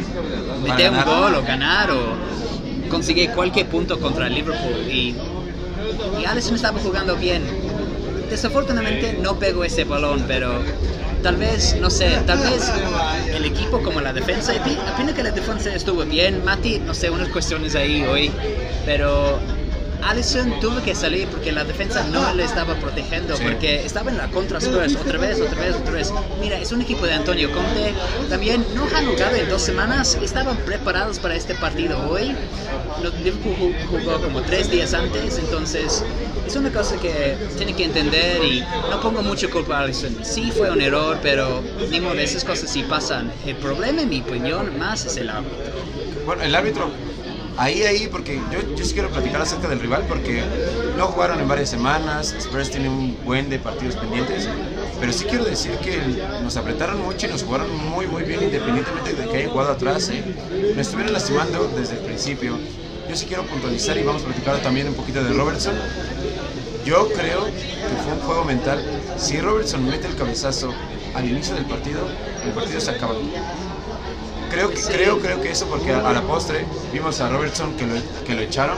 meter 0.63 0.91
un 0.91 1.03
gol 1.03 1.35
o 1.35 1.43
ganar 1.43 1.91
o 1.91 2.15
conseguir 2.89 3.31
cualquier 3.31 3.67
punto 3.67 3.99
contra 3.99 4.27
el 4.27 4.35
Liverpool. 4.35 4.87
Y, 4.89 5.15
y 6.21 6.25
Allison 6.25 6.55
estaba 6.55 6.79
jugando 6.79 7.15
bien. 7.15 7.43
Desafortunadamente 8.29 9.17
no 9.21 9.37
pegó 9.37 9.63
ese 9.63 9.83
balón, 9.83 10.25
pero 10.27 10.61
tal 11.23 11.37
vez, 11.37 11.75
no 11.79 11.89
sé, 11.89 12.09
tal 12.27 12.39
vez 12.39 12.71
el 13.33 13.45
equipo 13.45 13.81
como 13.81 14.01
la 14.01 14.13
defensa, 14.13 14.53
opino 14.93 15.13
que 15.15 15.23
la 15.23 15.31
defensa 15.31 15.73
estuvo 15.73 16.03
bien. 16.05 16.43
Mati, 16.43 16.79
no 16.79 16.93
sé, 16.93 17.09
unas 17.09 17.29
cuestiones 17.29 17.75
ahí 17.75 18.03
hoy, 18.03 18.29
pero 18.85 19.39
Allison 20.03 20.59
tuvo 20.59 20.83
que 20.83 20.93
salir 20.93 21.27
porque 21.29 21.53
la 21.53 21.63
defensa 21.63 22.03
no 22.11 22.33
le 22.33 22.43
estaba 22.43 22.75
protegiendo, 22.75 23.37
Sí. 23.37 23.43
porque 23.43 23.85
estaba 23.85 24.11
en 24.11 24.17
la 24.17 24.27
contra 24.29 24.59
Spurs, 24.59 24.95
otra 24.97 25.17
vez, 25.17 25.39
otra 25.39 25.59
vez, 25.61 25.75
otra 25.75 25.91
vez. 25.93 26.13
Mira, 26.41 26.59
es 26.59 26.73
un 26.73 26.81
equipo 26.81 27.05
de 27.05 27.13
Antonio 27.13 27.49
Conte, 27.53 27.93
también 28.29 28.65
no 28.75 28.83
han 28.93 29.05
jugado 29.05 29.35
en 29.37 29.47
dos 29.49 29.61
semanas, 29.61 30.17
estaban 30.21 30.57
preparados 30.57 31.19
para 31.19 31.35
este 31.35 31.55
partido 31.55 31.97
hoy. 32.09 32.35
Liverpool 33.23 33.55
ju- 33.55 33.75
jugó 33.89 34.21
como 34.21 34.41
tres 34.41 34.69
días 34.69 34.93
antes, 34.93 35.37
entonces 35.39 36.03
es 36.53 36.57
una 36.59 36.71
cosa 36.71 36.97
que 36.97 37.35
tiene 37.57 37.73
que 37.73 37.85
entender 37.85 38.43
y 38.43 38.63
no 38.91 39.01
pongo 39.01 39.23
mucho 39.23 39.49
culpa 39.49 39.79
a 39.79 39.81
Allison. 39.81 40.15
Sí 40.23 40.51
fue 40.55 40.69
un 40.69 40.81
error, 40.81 41.17
pero 41.19 41.63
ni 41.89 41.99
modo, 41.99 42.13
esas 42.13 42.43
cosas 42.43 42.69
sí 42.69 42.83
pasan. 42.83 43.31
El 43.43 43.55
problema, 43.55 44.03
en 44.03 44.09
mi 44.09 44.21
opinión, 44.21 44.77
más 44.77 45.03
es 45.03 45.17
el 45.17 45.29
árbitro. 45.29 45.57
Bueno, 46.27 46.43
el 46.43 46.53
árbitro, 46.53 46.91
ahí, 47.57 47.81
ahí, 47.81 48.07
porque 48.07 48.39
yo, 48.51 48.75
yo 48.75 48.85
sí 48.85 48.93
quiero 48.93 49.09
platicar 49.09 49.41
acerca 49.41 49.67
del 49.67 49.79
rival, 49.79 50.05
porque 50.07 50.43
no 50.95 51.07
jugaron 51.07 51.39
en 51.39 51.47
varias 51.47 51.71
semanas, 51.71 52.35
Spurs 52.37 52.69
tiene 52.69 52.87
un 52.87 53.17
buen 53.25 53.49
de 53.49 53.57
partidos 53.57 53.95
pendientes, 53.95 54.47
pero 54.99 55.11
sí 55.11 55.25
quiero 55.25 55.45
decir 55.45 55.71
que 55.77 55.97
nos 56.43 56.55
apretaron 56.55 57.01
mucho 57.01 57.25
y 57.25 57.31
nos 57.31 57.41
jugaron 57.41 57.75
muy, 57.75 58.05
muy 58.05 58.21
bien, 58.21 58.43
independientemente 58.43 59.13
de 59.13 59.27
que 59.27 59.37
hayan 59.37 59.49
jugado 59.49 59.71
atrás. 59.71 60.07
¿eh? 60.09 60.23
Nos 60.75 60.85
estuvieron 60.85 61.13
lastimando 61.13 61.67
desde 61.75 61.95
el 61.95 62.01
principio. 62.01 62.59
Yo 63.09 63.15
sí 63.15 63.25
quiero 63.25 63.43
puntualizar 63.43 63.97
y 63.97 64.03
vamos 64.03 64.21
a 64.21 64.25
platicar 64.25 64.57
también 64.59 64.87
un 64.87 64.93
poquito 64.93 65.23
de 65.23 65.33
Robertson. 65.33 65.73
Yo 66.85 67.07
creo 67.09 67.45
que 67.45 67.95
fue 68.03 68.13
un 68.13 68.19
juego 68.19 68.43
mental. 68.43 68.83
Si 69.17 69.39
Robertson 69.39 69.85
mete 69.87 70.07
el 70.07 70.15
cabezazo 70.15 70.73
al 71.15 71.25
inicio 71.29 71.55
del 71.55 71.65
partido, 71.65 72.01
el 72.43 72.51
partido 72.51 72.81
se 72.81 72.91
acaba. 72.91 73.15
Creo 74.49 74.69
que, 74.69 74.81
creo, 74.81 75.19
creo 75.19 75.41
que 75.41 75.51
eso 75.51 75.65
porque 75.67 75.91
a, 75.91 76.07
a 76.07 76.13
la 76.13 76.21
postre 76.21 76.65
vimos 76.91 77.19
a 77.21 77.29
Robertson 77.29 77.73
que 77.75 77.85
lo, 77.87 77.95
que 78.25 78.35
lo 78.35 78.41
echaron. 78.41 78.77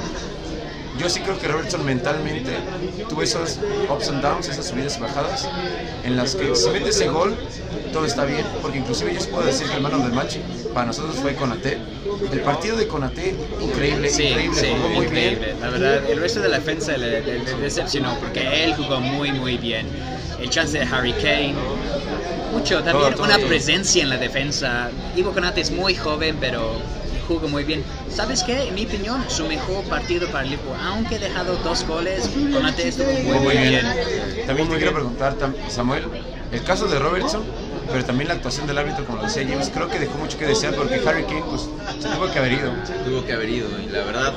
Yo 0.98 1.10
sí 1.10 1.20
creo 1.20 1.38
que 1.38 1.48
Robertson 1.50 1.84
mentalmente 1.84 2.56
tuvo 3.10 3.22
esos 3.22 3.60
ups 3.90 4.08
and 4.08 4.22
downs, 4.22 4.48
esas 4.48 4.66
subidas 4.66 4.96
y 4.98 5.02
bajadas, 5.02 5.46
en 6.06 6.16
las 6.16 6.36
que 6.36 6.56
si 6.56 6.70
mete 6.70 6.92
ese 6.92 7.10
gol, 7.10 7.36
todo 7.92 8.06
está 8.06 8.24
bien, 8.24 8.46
porque 8.62 8.78
inclusive 8.78 9.14
yo 9.14 9.20
puedo 9.30 9.46
decir 9.46 9.68
que 9.68 9.76
el 9.76 9.82
man 9.82 9.94
of 9.94 10.08
the 10.08 10.16
match 10.16 10.38
para 10.74 10.86
nosotros 10.86 11.18
fue 11.18 11.36
Conate. 11.36 11.80
El 12.32 12.42
partido 12.42 12.78
de 12.78 12.88
Conate, 12.88 13.36
increíble, 13.62 14.10
Sí, 14.10 14.24
increíble, 14.24 14.60
sí, 14.60 14.68
jugó 14.76 14.90
muy 14.90 15.06
increíble. 15.06 15.46
bien. 15.48 15.60
La 15.60 15.70
verdad, 15.70 16.10
el 16.10 16.20
resto 16.20 16.40
de 16.42 16.50
la 16.50 16.58
defensa 16.60 16.98
le, 16.98 17.22
le- 17.22 17.40
le 17.40 17.56
decepcionó 17.58 18.16
porque 18.20 18.64
él 18.64 18.74
jugó 18.76 19.00
muy, 19.00 19.32
muy 19.32 19.58
bien. 19.58 19.88
El 20.40 20.50
chance 20.50 20.78
de 20.78 20.84
Harry 20.86 21.14
Kane, 21.14 21.56
mucho, 22.52 22.76
también 22.84 23.14
Todo, 23.14 23.26
todo, 23.26 23.26
una 23.26 23.38
presencia 23.48 24.04
en 24.04 24.10
la 24.10 24.18
defensa. 24.18 24.92
Ivo 25.16 25.32
Konate 25.34 25.62
es 25.62 25.72
muy 25.72 25.96
joven, 25.96 26.38
pero 26.40 26.82
jugó 27.28 27.48
muy 27.48 27.64
bien. 27.64 27.84
¿Sabes 28.10 28.44
qué? 28.44 28.68
En 28.68 28.76
mi 28.76 28.86
opinión, 28.86 29.24
su 29.30 29.46
mejor 29.48 29.84
partido 29.86 30.28
para 30.28 30.44
el 30.44 30.52
Liverpool, 30.52 30.76
aunque 30.82 31.16
ha 31.16 31.20
dejado 31.20 31.58
dos 31.58 31.86
goles, 31.86 32.30
Konate 32.54 32.88
estuvo 32.88 33.12
muy, 33.12 33.40
muy 33.40 33.58
bien. 33.58 33.86
También 34.46 34.70
te 34.70 34.78
quiero 34.78 34.94
preguntar, 34.94 35.38
Samuel, 35.70 36.04
el 36.52 36.64
caso 36.64 36.88
de 36.88 37.00
Robertson, 37.00 37.46
pero 37.92 38.06
también 38.06 38.28
la 38.28 38.36
actuación 38.36 38.68
del 38.68 38.78
árbitro, 38.78 39.06
como 39.06 39.20
lo 39.20 39.24
decía 39.26 39.46
James, 39.48 39.70
creo 39.74 39.88
que 39.90 40.00
dejó 40.00 40.18
mucho 40.18 40.38
que 40.38 40.46
desear 40.46 40.76
porque 40.76 40.96
Harry 41.06 41.24
Kane 41.24 41.44
pues, 41.50 41.70
se 42.00 42.08
tuvo 42.10 42.32
que 42.32 42.40
haber 42.40 42.54
ido. 42.54 42.72
tuvo 43.06 43.26
que 43.26 43.34
haber 43.34 43.50
ido 43.50 43.68
y 43.80 43.90
la 43.90 44.04
verdad 44.04 44.34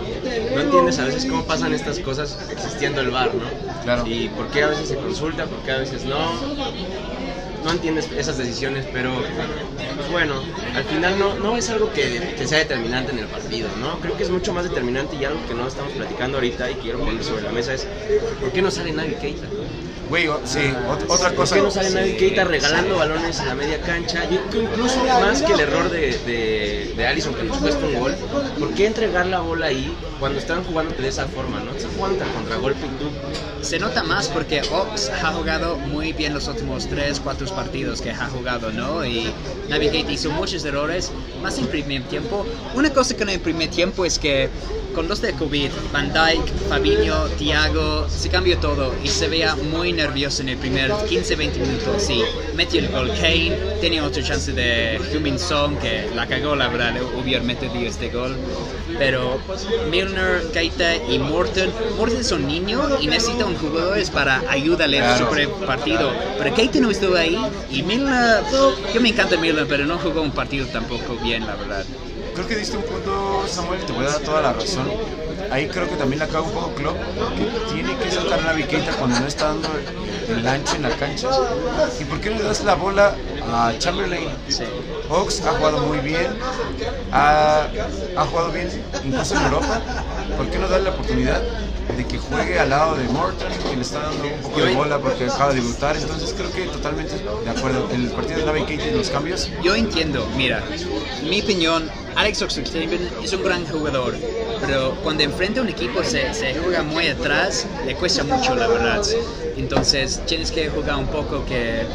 no 0.54 0.60
entiendes 0.60 0.98
a 0.98 1.04
veces 1.04 1.24
cómo 1.26 1.44
pasan 1.44 1.72
estas 1.72 1.98
cosas 2.00 2.38
existiendo 2.50 3.00
el 3.00 3.10
bar, 3.10 3.32
¿no? 3.34 3.44
Claro. 3.82 4.06
Y 4.06 4.28
por 4.28 4.48
qué 4.48 4.62
a 4.62 4.68
veces 4.68 4.88
se 4.88 4.96
consulta, 4.96 5.46
por 5.46 5.58
qué 5.60 5.72
a 5.72 5.78
veces 5.78 6.04
no. 6.04 6.18
No 7.64 7.72
entiendes 7.72 8.08
esas 8.16 8.38
decisiones, 8.38 8.86
pero 8.92 9.12
pues 9.96 10.10
bueno, 10.12 10.34
al 10.74 10.84
final 10.84 11.18
no, 11.18 11.34
no 11.34 11.56
es 11.56 11.68
algo 11.68 11.92
que, 11.92 12.34
que 12.38 12.46
sea 12.46 12.58
determinante 12.58 13.10
en 13.10 13.18
el 13.18 13.26
partido, 13.26 13.68
¿no? 13.80 13.98
Creo 13.98 14.16
que 14.16 14.22
es 14.22 14.30
mucho 14.30 14.52
más 14.54 14.62
determinante 14.64 15.16
y 15.16 15.24
algo 15.24 15.44
que 15.46 15.54
no 15.54 15.66
estamos 15.66 15.92
platicando 15.92 16.38
ahorita 16.38 16.70
y 16.70 16.74
quiero 16.74 17.00
poner 17.00 17.22
sobre 17.24 17.42
la 17.42 17.50
mesa 17.50 17.74
es 17.74 17.86
¿por 18.40 18.52
qué 18.52 18.62
no 18.62 18.70
sale 18.70 18.92
Navi 18.92 19.14
Keita? 19.14 19.48
Güey, 20.08 20.26
o- 20.28 20.40
sí, 20.44 20.60
ot- 20.88 21.04
otra 21.08 21.28
¿Por 21.28 21.36
cosa. 21.36 21.56
qué 21.56 21.62
no 21.62 21.70
sale 21.70 21.90
Navi 21.90 22.12
Keita 22.16 22.44
regalando 22.44 22.96
balones 22.96 23.40
en 23.40 23.46
la 23.46 23.54
media 23.54 23.78
cancha? 23.82 24.24
Yo 24.30 24.40
creo 24.50 24.62
incluso 24.62 25.04
más 25.04 25.42
que 25.42 25.52
el 25.52 25.60
error 25.60 25.90
de, 25.90 26.18
de, 26.24 26.94
de 26.96 27.06
Allison 27.06 27.34
que 27.34 27.42
nos 27.42 27.58
cuesta 27.58 27.84
un 27.84 28.00
gol, 28.00 28.14
¿por 28.58 28.72
qué 28.72 28.86
entregar 28.86 29.26
la 29.26 29.40
bola 29.40 29.66
ahí 29.66 29.94
cuando 30.18 30.38
están 30.38 30.64
jugando 30.64 30.94
de 30.94 31.08
esa 31.08 31.26
forma? 31.26 31.60
¿no? 31.60 31.72
Están 31.72 31.90
jugando 31.96 32.24
al 32.24 32.30
contragolpe 32.32 32.86
y 32.86 32.88
tú 32.98 33.10
Se 33.60 33.78
nota 33.78 34.02
más 34.02 34.28
porque 34.28 34.62
Ox 34.62 35.10
ha 35.10 35.32
jugado 35.32 35.76
muy 35.76 36.14
bien 36.14 36.32
los 36.32 36.48
últimos 36.48 36.86
3, 36.88 37.20
4 37.20 37.46
partidos 37.54 38.00
que 38.00 38.10
ha 38.10 38.26
jugado, 38.28 38.72
¿no? 38.72 39.04
Y 39.04 39.30
Navigate 39.68 40.10
hizo 40.12 40.30
muchos 40.30 40.64
errores, 40.64 41.10
más 41.42 41.58
en 41.58 41.66
primer 41.66 42.02
tiempo. 42.04 42.46
Una 42.74 42.90
cosa 42.94 43.14
que 43.14 43.24
en 43.24 43.28
el 43.30 43.40
primer 43.40 43.68
tiempo 43.68 44.06
es 44.06 44.18
que 44.18 44.48
con 44.94 45.06
los 45.06 45.20
de 45.20 45.32
COVID, 45.34 45.70
Van 45.92 46.12
Dijk, 46.12 46.44
Fabinho, 46.68 47.26
Thiago, 47.38 48.08
se 48.08 48.28
cambió 48.30 48.58
todo 48.58 48.92
y 49.04 49.08
se 49.08 49.28
veía 49.28 49.54
muy 49.54 49.92
nervioso 50.02 50.42
en 50.42 50.50
el 50.50 50.56
primer 50.58 50.90
15-20 50.92 51.58
minutos. 51.58 52.02
Sí, 52.02 52.22
metió 52.54 52.80
el 52.80 52.88
gol 52.88 53.10
Kane, 53.20 53.56
tenía 53.80 54.04
otra 54.04 54.22
chance 54.22 54.52
de 54.52 54.98
Heung-Min 55.12 55.38
Son 55.38 55.76
que 55.76 56.08
la 56.14 56.26
cagó, 56.26 56.54
la 56.54 56.68
verdad, 56.68 56.94
hubiera 57.20 57.42
metido 57.42 57.74
este 57.74 58.08
gol. 58.08 58.36
Pero 58.98 59.38
Milner, 59.90 60.42
Keita 60.52 60.96
y 60.96 61.18
Morton, 61.18 61.70
Morton 61.98 62.20
es 62.20 62.30
un 62.32 62.46
niño 62.46 62.80
y 63.00 63.08
necesita 63.08 63.44
un 63.44 63.56
jugadores 63.56 64.08
para 64.10 64.42
ayudarle 64.48 64.98
su 64.98 65.26
Claro. 65.26 65.30
pre- 65.30 65.48
partido. 65.66 66.12
Pero 66.38 66.54
Keita 66.54 66.78
no 66.80 66.90
estuvo 66.90 67.16
ahí 67.16 67.36
y 67.70 67.82
Milner, 67.82 68.42
yo 68.94 69.00
me 69.00 69.08
encanta 69.10 69.36
Milner, 69.36 69.66
pero 69.68 69.84
no 69.84 69.98
jugó 69.98 70.22
un 70.22 70.30
partido 70.30 70.66
tampoco 70.68 71.16
bien, 71.22 71.44
la 71.46 71.56
verdad. 71.56 71.84
Creo 72.34 72.46
que 72.46 72.56
diste 72.56 72.76
un 72.76 72.84
punto, 72.84 73.44
Samuel, 73.48 73.80
te 73.80 73.92
voy 73.92 74.04
a 74.04 74.10
dar 74.10 74.20
toda 74.20 74.40
la 74.42 74.52
razón. 74.52 74.88
Ahí 75.50 75.66
creo 75.68 75.88
que 75.88 75.96
también 75.96 76.20
la 76.20 76.26
caga 76.26 76.42
un 76.42 76.50
poco 76.50 76.74
Klopp, 76.74 76.96
que 77.36 77.74
tiene 77.74 77.96
que 77.96 78.10
sacar 78.10 78.42
la 78.42 78.52
viqueta 78.52 78.92
cuando 78.92 79.18
no 79.20 79.26
está 79.26 79.46
dando 79.46 79.68
el 80.28 80.46
ancho 80.46 80.76
en 80.76 80.82
la 80.82 80.90
cancha. 80.90 81.28
¿Y 81.98 82.04
por 82.04 82.20
qué 82.20 82.30
no 82.30 82.38
le 82.38 82.44
das 82.44 82.62
la 82.64 82.74
bola 82.74 83.14
a 83.50 83.72
Chamberlain? 83.78 84.28
Sí. 84.48 84.64
Ox 85.08 85.40
ha 85.46 85.52
jugado 85.52 85.78
muy 85.86 85.98
bien, 85.98 86.26
ha, 87.12 87.66
ha 88.16 88.24
jugado 88.26 88.52
bien 88.52 88.68
incluso 89.04 89.36
en 89.36 89.42
Europa. 89.42 89.80
¿Por 90.36 90.50
qué 90.50 90.58
no 90.58 90.68
darle 90.68 90.90
la 90.90 90.94
oportunidad 90.94 91.42
de 91.96 92.06
que 92.06 92.18
juegue 92.18 92.58
al 92.58 92.70
lado 92.70 92.96
de 92.96 93.04
Morton, 93.08 93.48
que 93.70 93.76
le 93.76 93.82
está 93.82 94.00
dando 94.00 94.24
un 94.24 94.40
poco 94.42 94.60
de 94.60 94.74
bola 94.74 94.98
porque 94.98 95.24
acaba 95.24 95.52
de 95.52 95.60
debutar? 95.60 95.96
Entonces 95.96 96.34
creo 96.36 96.52
que 96.52 96.62
totalmente 96.66 97.16
de 97.16 97.50
acuerdo. 97.50 97.88
El 97.92 98.08
partido 98.10 98.40
de 98.40 98.46
Navi 98.46 98.64
Keita 98.64 98.86
y 98.86 98.92
los 98.92 99.10
cambios, 99.10 99.48
Yo 99.62 99.74
entiendo, 99.74 100.28
mira, 100.36 100.62
mi 101.28 101.40
opinión, 101.40 101.90
Alex 102.14 102.42
Oxlade-Chamberlain 102.42 103.10
es 103.22 103.32
un 103.32 103.42
gran 103.42 103.66
jugador, 103.66 104.14
pero 104.60 104.96
cuando 105.02 105.22
enfrenta 105.22 105.60
a 105.60 105.62
un 105.62 105.68
equipo 105.68 106.02
se, 106.04 106.34
se 106.34 106.54
juega 106.54 106.82
muy 106.82 107.08
atrás, 107.08 107.66
le 107.86 107.94
cuesta 107.94 108.24
mucho, 108.24 108.54
la 108.54 108.66
verdad. 108.66 109.02
Entonces 109.56 110.22
tienes 110.26 110.50
que 110.50 110.68
jugar 110.68 110.96
un 110.96 111.06
poco 111.06 111.44
que 111.44 111.86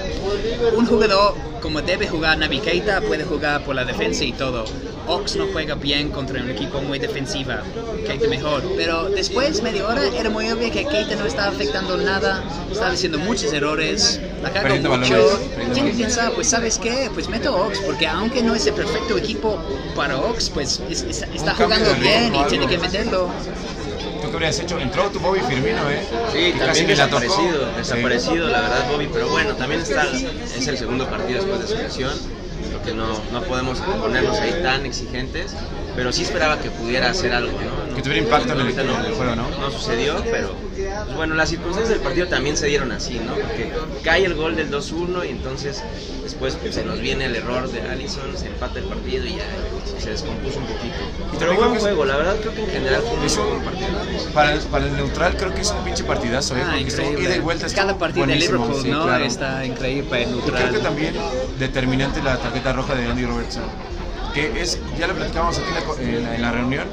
un 0.75 0.85
jugador 0.85 1.35
como 1.63 1.81
debe 1.81 2.07
jugar 2.09 2.37
Navi 2.37 2.59
Keita 2.59 2.99
puede 3.01 3.23
jugar 3.23 3.63
por 3.63 3.73
la 3.73 3.85
defensa 3.85 4.25
y 4.25 4.33
todo. 4.33 4.65
Ox 5.07 5.37
no 5.37 5.47
juega 5.51 5.75
bien 5.75 6.09
contra 6.11 6.41
un 6.41 6.49
equipo 6.49 6.81
muy 6.81 6.99
defensiva, 6.99 7.63
Keita 8.05 8.27
mejor. 8.27 8.61
Pero 8.75 9.05
después, 9.09 9.61
media 9.63 9.87
hora, 9.87 10.03
era 10.05 10.29
muy 10.29 10.51
obvio 10.51 10.69
que 10.71 10.85
Keita 10.85 11.15
no 11.15 11.25
estaba 11.25 11.47
afectando 11.47 11.95
nada, 11.97 12.43
estaba 12.69 12.91
haciendo 12.91 13.17
muchos 13.17 13.51
errores, 13.53 14.19
la 14.41 14.51
Perdiendo 14.51 14.89
mucho. 14.89 15.13
balones, 15.13 15.37
perdiendo 15.39 15.55
¿Quién 15.73 15.85
balones. 15.85 15.95
piensa? 15.95 16.31
Pues 16.35 16.47
sabes 16.49 16.77
qué, 16.79 17.09
pues 17.13 17.29
meto 17.29 17.55
Ox, 17.55 17.79
porque 17.79 18.07
aunque 18.07 18.43
no 18.43 18.55
es 18.55 18.67
el 18.67 18.73
perfecto 18.73 19.17
equipo 19.17 19.57
para 19.95 20.17
Ox, 20.19 20.49
pues 20.49 20.81
es- 20.89 21.03
es- 21.03 21.25
está 21.33 21.55
jugando 21.55 21.93
bien 21.95 22.35
y 22.35 22.43
tiene 22.49 22.67
que 22.67 22.77
meterlo. 22.77 23.29
¿Tú 24.33 24.37
habrías 24.37 24.57
hecho? 24.57 24.79
Entró 24.79 25.11
tu 25.11 25.19
Bobby 25.19 25.41
Firmino, 25.41 25.87
¿eh? 25.91 26.01
Sí, 26.31 26.55
también 26.57 26.87
tocó. 26.87 27.19
desaparecido, 27.19 27.67
Sí. 27.69 27.77
desaparecido 27.77 28.49
la 28.49 28.61
verdad 28.61 28.89
Bobby, 28.89 29.07
pero 29.13 29.29
bueno, 29.29 29.53
también 29.53 29.81
está, 29.81 30.07
es 30.11 30.67
el 30.67 30.75
segundo 30.75 31.07
partido 31.07 31.39
después 31.45 31.61
de 31.61 31.67
su 31.67 31.75
lesión, 31.77 32.13
que 32.83 32.95
no, 32.95 33.21
no 33.31 33.43
podemos 33.43 33.77
ponernos 33.79 34.39
ahí 34.39 34.59
tan 34.63 34.87
exigentes, 34.87 35.55
pero 35.95 36.11
sí 36.11 36.23
esperaba 36.23 36.59
que 36.59 36.69
pudiera 36.71 37.09
hacer 37.09 37.33
algo, 37.33 37.51
¿no? 37.59 37.95
Que 37.95 38.01
tuviera 38.01 38.23
impacto 38.23 38.53
en 38.53 38.59
el- 38.61 38.69
en 38.79 38.79
el 39.05 39.13
juego, 39.13 39.35
¿no? 39.35 39.49
No 39.59 39.71
sucedió, 39.71 40.15
pero 40.31 40.55
pues 40.75 41.15
bueno, 41.15 41.35
las 41.35 41.49
circunstancias 41.49 41.89
del 41.89 41.99
partido 41.99 42.27
también 42.27 42.57
se 42.57 42.65
dieron 42.67 42.91
así, 42.91 43.19
¿no? 43.19 43.33
Porque 43.35 43.71
cae 44.03 44.25
el 44.25 44.33
gol 44.33 44.55
del 44.55 44.69
2-1 44.71 45.23
y 45.23 45.29
entonces 45.29 45.83
después 46.23 46.55
pues, 46.55 46.73
se 46.75 46.83
nos 46.83 46.99
viene 46.99 47.25
el 47.25 47.35
error 47.35 47.69
de 47.71 47.81
Allison, 47.81 48.35
se 48.35 48.47
empata 48.47 48.79
el 48.79 48.85
partido 48.85 49.25
y 49.25 49.35
ya 49.35 49.45
se 50.01 50.09
descompuso 50.11 50.59
un 50.59 50.65
poquito. 50.65 50.95
Y 51.33 51.37
Pero 51.37 51.55
buen 51.55 51.75
juego, 51.79 52.05
la 52.05 52.17
verdad 52.17 52.35
creo 52.41 52.55
que 52.55 52.61
en 52.63 52.69
general 52.71 53.01
fue 53.03 53.17
un 53.19 53.25
Es 53.25 53.37
muy 53.37 53.45
un- 53.45 53.51
buen 53.53 53.63
partido. 53.65 53.89
Para 54.33 54.53
el, 54.53 54.59
para 54.61 54.85
el 54.85 54.95
neutral 54.95 55.37
creo 55.37 55.53
que 55.53 55.61
es 55.61 55.69
un 55.71 55.83
pinche 55.83 56.03
partidazo, 56.03 56.55
¿eh? 56.57 56.61
Ah, 56.65 56.71
Porque 56.73 56.87
estuvo 56.89 57.19
ida 57.21 57.35
y 57.35 57.39
vuelta. 57.39 57.67
Cada 57.73 57.97
partido 57.97 58.25
de 58.25 58.35
Liverpool, 58.35 58.81
sí, 58.81 58.89
¿no? 58.89 59.03
claro. 59.03 59.25
Está 59.25 59.63
increíble 59.65 60.09
para 60.09 60.21
el 60.23 60.29
Y 60.29 60.31
neutral. 60.31 60.61
creo 60.63 60.73
que 60.73 60.79
también 60.79 61.15
determinante 61.59 62.21
la 62.23 62.37
tarjeta 62.37 62.73
roja 62.73 62.95
de 62.95 63.05
Andy 63.07 63.25
Robertson, 63.25 63.63
que 64.33 64.61
es, 64.61 64.79
ya 64.97 65.07
lo 65.07 65.15
platicábamos 65.15 65.59
aquí 65.59 65.67
en 66.03 66.23
la, 66.23 66.35
en 66.35 66.41
la 66.41 66.51
reunión, 66.51 66.87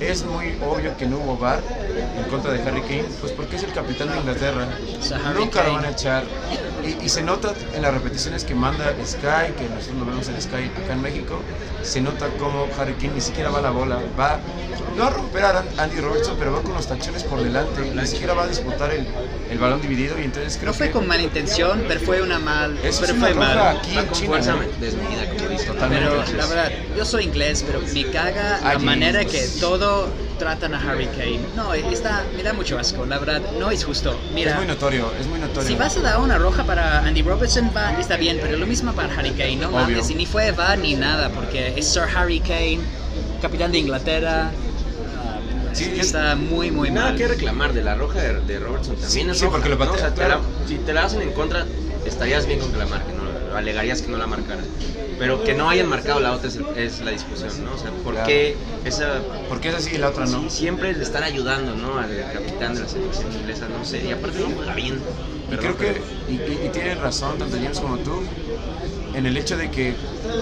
es 0.00 0.24
muy 0.24 0.56
obvio 0.66 0.96
que 0.96 1.06
no 1.06 1.18
hubo 1.18 1.36
VAR 1.38 1.60
en 2.18 2.24
contra 2.30 2.52
de 2.52 2.62
Harry 2.62 2.82
Kane, 2.82 3.04
pues 3.20 3.32
porque 3.32 3.56
es 3.56 3.62
el 3.62 3.72
capitán 3.72 4.10
de 4.10 4.18
Inglaterra, 4.18 4.66
nunca 5.38 5.62
lo 5.64 5.74
van 5.74 5.84
a 5.86 5.90
echar. 5.90 6.24
Y, 6.84 7.04
y 7.04 7.08
se 7.08 7.22
nota 7.22 7.52
en 7.74 7.82
las 7.82 7.92
repeticiones 7.94 8.44
que 8.44 8.54
manda 8.54 8.84
Sky, 9.04 9.52
que 9.56 9.68
nosotros 9.74 9.98
lo 9.98 10.04
vemos 10.06 10.28
en 10.28 10.40
Sky 10.40 10.70
acá 10.84 10.92
en 10.92 11.02
México, 11.02 11.40
se 11.82 12.00
nota 12.00 12.28
como 12.38 12.68
Harry 12.78 12.94
Kane 12.94 13.14
ni 13.14 13.20
siquiera 13.20 13.50
va 13.50 13.58
a 13.58 13.62
la 13.62 13.70
bola, 13.70 13.98
va 14.18 14.38
no 14.96 15.04
a 15.04 15.10
romper 15.10 15.44
a 15.44 15.64
Andy 15.78 16.00
Robertson, 16.00 16.36
pero 16.38 16.52
va 16.52 16.62
con 16.62 16.72
los 16.74 16.86
tachones 16.86 17.22
por 17.24 17.42
delante, 17.42 17.82
ni 17.94 18.06
siquiera 18.06 18.34
va 18.34 18.44
a 18.44 18.48
disputar 18.48 18.90
el, 18.92 19.06
el 19.50 19.58
balón 19.58 19.82
dividido 19.82 20.18
y 20.18 20.24
entonces 20.24 20.56
creo 20.56 20.72
No 20.72 20.74
fue 20.74 20.86
que 20.86 20.92
con 20.92 21.06
mala 21.06 21.22
intención, 21.22 21.84
pero 21.86 22.00
fue 22.00 22.22
una 22.22 22.38
mal. 22.38 22.78
Eso 22.82 23.00
pero 23.02 23.12
es 23.12 23.18
una 23.18 23.26
fue 23.26 23.34
mal. 23.34 23.58
aquí 23.76 23.94
Va 23.96 24.02
con 24.04 24.12
China. 24.12 24.28
fuerza 24.28 24.54
desmedida, 24.80 25.28
como 25.36 25.48
dice. 25.50 25.66
Totalmente. 25.66 26.08
Pero 26.26 26.38
la 26.38 26.46
verdad, 26.46 26.72
yo 26.96 27.04
soy 27.04 27.24
inglés, 27.24 27.64
pero 27.66 27.80
me 27.80 28.10
caga 28.10 28.60
la 28.62 28.70
Ay, 28.70 28.78
manera 28.78 29.20
Jesus. 29.22 29.54
que 29.54 29.60
todo 29.60 29.85
tratan 30.38 30.74
a 30.74 30.80
Harry 30.90 31.06
Kane. 31.06 31.40
No, 31.54 31.72
está, 31.74 32.24
me 32.36 32.42
da 32.42 32.52
mucho 32.52 32.78
asco, 32.78 33.04
la 33.06 33.18
verdad, 33.18 33.40
no 33.58 33.70
es 33.70 33.84
justo. 33.84 34.18
Mira, 34.34 34.50
Es 34.52 34.56
muy 34.58 34.66
notorio, 34.66 35.10
es 35.20 35.26
muy 35.26 35.38
notorio. 35.38 35.68
si 35.68 35.74
vas 35.76 35.96
a 35.96 36.00
dar 36.00 36.20
una 36.20 36.38
roja 36.38 36.64
para 36.64 37.00
Andy 37.00 37.22
Robertson, 37.22 37.70
va, 37.76 37.98
está 37.98 38.16
bien, 38.16 38.38
pero 38.40 38.56
lo 38.56 38.66
mismo 38.66 38.92
para 38.92 39.12
Harry 39.14 39.30
Kane, 39.32 39.56
no 39.56 39.68
Obvio. 39.68 39.78
mames, 39.80 40.10
y 40.10 40.14
ni 40.14 40.26
fue 40.26 40.52
va 40.52 40.76
ni 40.76 40.94
nada, 40.94 41.30
porque 41.30 41.74
es 41.76 41.86
Sir 41.88 42.04
Harry 42.14 42.40
Kane, 42.40 42.80
capitán 43.40 43.72
de 43.72 43.78
Inglaterra. 43.78 44.50
ah, 44.50 45.38
Sí, 45.72 45.84
es- 45.92 46.06
está 46.06 46.36
muy, 46.36 46.70
muy 46.70 46.90
Nada 46.90 47.08
mal. 47.08 47.16
que 47.18 47.28
reclamar 47.28 47.72
de 47.74 47.82
la 47.82 47.94
roja 47.94 48.18
de, 48.20 48.40
de 48.40 48.58
Robertson 48.58 48.96
también 48.96 49.26
Sí, 49.26 49.30
es 49.30 49.38
sí, 49.38 49.44
roja, 49.44 49.56
porque 49.58 49.68
lo 49.68 49.76
¿no? 49.84 49.92
O 49.92 49.96
sea, 49.98 50.08
te 50.10 50.14
claro. 50.14 50.40
la- 50.62 50.68
si 50.68 50.76
te 50.76 50.92
la 50.94 51.04
hacen 51.04 51.20
en 51.22 51.32
contra, 51.32 51.66
estarías 52.06 52.46
bien 52.46 52.60
con 52.60 52.72
que 52.72 52.78
la 52.78 52.86
marquen, 52.86 53.16
¿no? 53.16 53.25
Alegarías 53.54 54.02
que 54.02 54.10
no 54.10 54.16
la 54.18 54.26
marcaran. 54.26 54.64
Pero 55.18 55.42
que 55.44 55.54
no 55.54 55.70
hayan 55.70 55.88
marcado 55.88 56.20
la 56.20 56.32
otra 56.32 56.48
es, 56.48 56.58
es 56.76 57.00
la 57.00 57.10
discusión, 57.10 57.50
¿no? 57.64 57.74
O 57.74 57.78
sea, 57.78 57.90
¿por 58.04 58.12
Claro. 58.12 58.28
qué 58.28 58.56
esa 58.84 59.20
Porque 59.48 59.68
es 59.70 59.74
así 59.74 59.94
y 59.94 59.98
la 59.98 60.10
otra 60.10 60.26
no. 60.26 60.42
sí, 60.42 60.50
siempre 60.50 60.92
le 60.92 61.02
estar 61.02 61.22
ayudando, 61.22 61.74
¿no? 61.74 61.98
Al 61.98 62.08
capitán 62.32 62.74
de 62.74 62.80
la 62.82 62.88
selección 62.88 63.32
inglesa, 63.32 63.66
no 63.68 63.84
sé, 63.84 64.04
y 64.04 64.12
aparte 64.12 64.38
no 64.40 64.50
juega 64.54 64.74
bien. 64.74 65.00
Y 65.50 65.56
creo 65.56 65.76
que, 65.76 66.02
y, 66.28 66.32
y, 66.34 66.66
y 66.66 66.68
tienen 66.70 67.00
razón 67.00 67.38
tanto 67.38 67.56
James 67.56 67.80
como 67.80 67.96
tú, 67.98 68.22
en 69.14 69.24
el 69.26 69.36
hecho 69.36 69.56
de 69.56 69.70
que 69.70 69.94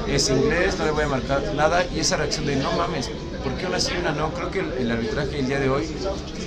es 0.08 0.28
inglés, 0.30 0.76
no 0.78 0.86
le 0.86 0.90
voy 0.90 1.04
a 1.04 1.08
marcar 1.08 1.42
nada, 1.54 1.84
y 1.94 2.00
esa 2.00 2.16
reacción 2.16 2.46
de 2.46 2.56
no 2.56 2.72
mames, 2.72 3.10
¿por 3.44 3.54
qué 3.56 3.66
una 3.66 3.78
sí 3.78 3.92
y 3.94 3.98
una 4.00 4.12
no? 4.12 4.32
Creo 4.32 4.50
que 4.50 4.60
el, 4.60 4.72
el 4.72 4.90
arbitraje 4.90 5.38
el 5.38 5.46
día 5.46 5.60
de 5.60 5.68
hoy, 5.68 5.94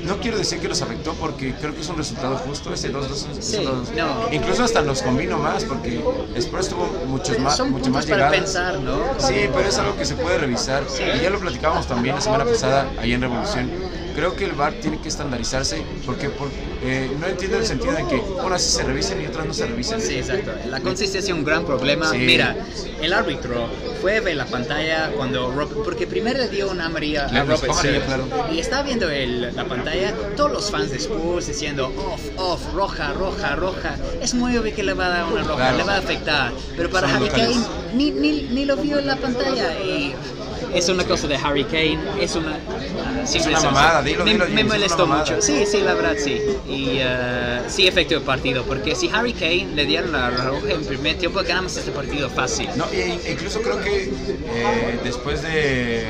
no 0.04 0.18
quiero 0.20 0.38
decir 0.38 0.60
que 0.60 0.68
los 0.68 0.82
afectó 0.82 1.14
porque 1.14 1.54
creo 1.56 1.74
que 1.74 1.82
es 1.82 1.88
un 1.90 1.98
resultado 1.98 2.36
justo, 2.38 2.74
ese 2.74 2.92
2-2 2.92 3.12
es 3.12 3.24
un- 3.24 3.42
Sí, 3.44 3.56
es 3.58 3.68
un 3.68 3.86
2-2. 3.86 3.92
no. 3.96 4.34
Incluso 4.34 4.64
hasta 4.64 4.82
nos 4.82 5.02
convino 5.02 5.38
más 5.38 5.64
porque 5.64 6.04
Spurs 6.36 6.70
tuvo 6.70 6.90
muchos 7.06 7.38
más, 7.40 7.56
Son 7.58 7.72
mucho 7.72 7.90
más 7.92 8.06
para 8.06 8.18
llegadas. 8.18 8.38
pensar, 8.40 8.80
¿no? 8.80 8.98
Sí, 9.20 9.36
pero 9.54 9.70
es 9.70 9.78
algo 9.78 9.96
que 9.96 10.06
se 10.06 10.16
puede 10.16 10.38
revisar. 10.40 10.84
Y 11.18 11.22
ya 11.22 11.30
lo 11.30 11.40
platicábamos 11.40 11.88
también 11.88 12.16
la 12.16 12.22
semana 12.22 12.44
pasada 12.46 12.90
ahí 12.98 13.14
en 13.14 13.22
Revolución. 13.22 13.72
Creo 14.18 14.36
que 14.36 14.46
el 14.46 14.54
VAR 14.54 14.74
tiene 14.82 15.00
que 15.00 15.10
estandarizarse 15.10 15.84
porque 16.04 16.32
por- 16.32 16.50
eh, 16.84 17.08
no 17.20 17.28
entiendo 17.28 17.58
el 17.60 17.66
sentido 17.68 17.94
de 17.94 18.04
que 18.08 18.16
unas 18.16 18.64
se 18.64 18.82
revisen 18.82 19.22
y 19.22 19.28
otras 19.28 19.46
no 19.46 19.54
se 19.54 19.68
revisen. 19.68 20.02
Sí, 20.02 20.16
exacto. 20.16 20.54
La 20.72 20.80
consistencia 20.82 21.32
es 21.32 21.38
un 21.38 21.46
gran 21.46 21.64
problema. 21.66 22.10
Sí. 22.10 22.18
Mira, 22.18 22.56
el 23.00 23.14
árbitro 23.14 23.68
fue 24.02 24.18
a 24.18 24.22
ver 24.22 24.36
la 24.36 24.48
pantalla 24.48 25.12
cuando 25.16 25.52
Rob- 25.52 25.84
porque 25.84 26.08
primero 26.08 26.40
le 26.40 26.50
dio 26.50 26.72
una 26.72 26.88
amarilla 26.88 27.26
a 27.28 27.44
Robertson 27.44 27.70
amarilla, 27.70 28.06
claro. 28.08 28.26
y 28.52 28.58
está 28.58 28.82
viendo 28.82 29.08
el- 29.08 29.56
la 29.56 29.66
pantalla 29.66 30.12
todos 30.36 30.52
los 30.52 30.72
fans 30.72 30.90
de 30.90 30.98
Spurs 30.98 31.46
diciendo 31.46 31.94
off, 31.96 32.22
off, 32.38 32.74
roja, 32.74 33.14
roja, 33.14 33.56
roja. 33.56 33.98
Es 34.20 34.34
muy 34.34 34.58
obvio 34.58 34.74
que 34.74 34.82
le 34.82 34.96
va 34.96 35.06
a 35.06 35.10
dar 35.10 35.26
una 35.26 35.44
roja, 35.44 35.58
Claro. 35.58 35.78
le 35.78 35.84
va 35.84 35.94
a 35.94 36.00
afectar. 36.00 36.52
Pero 36.76 36.90
para 36.90 37.06
Son 37.08 37.18
Harry 37.18 37.26
locales. 37.28 37.50
Kane 37.58 37.68
ni, 37.94 38.10
ni, 38.10 38.42
ni 38.50 38.66
lo 38.66 38.78
vio 38.78 38.98
en 38.98 39.06
la 39.06 39.16
pantalla 39.18 39.80
y 39.80 40.16
es 40.74 40.90
una 40.90 41.04
cosa 41.04 41.28
de 41.28 41.36
Harry 41.36 41.64
Kane, 41.66 42.00
es 42.20 42.36
una 42.36 42.58
simple 43.28 43.52
una 43.52 43.60
sensación. 43.60 43.74
mamada, 43.74 44.02
dilo, 44.04 44.26
me, 44.26 44.32
dilo, 44.34 44.46
me 44.46 44.52
es 44.62 44.66
una 44.66 44.74
molestó 44.74 45.08
mucho. 45.08 45.42
Sí, 45.42 45.66
sí, 45.66 45.82
la 45.82 45.94
verdad 45.94 46.16
sí. 46.18 46.42
Y 46.68 46.98
eh, 47.00 47.62
sí 47.68 47.88
afectó 47.88 48.16
el 48.16 48.22
partido, 48.22 48.64
porque 48.64 48.96
si 48.96 49.10
Harry 49.10 49.34
Kane 49.34 49.68
le 49.76 49.86
dieron 49.86 50.12
la 50.12 50.30
roja 50.30 50.72
en 50.72 50.86
primer 50.86 51.18
tiempo, 51.18 51.42
ganamos 51.48 51.76
este 51.78 51.92
partido 51.92 52.30
fácil. 52.30 52.70
No, 52.76 52.86
e- 52.92 53.20
incluso 53.32 53.62
creo 53.62 53.80
que 53.82 54.04
eh, 54.06 55.00
después 55.04 55.42
de. 55.42 56.06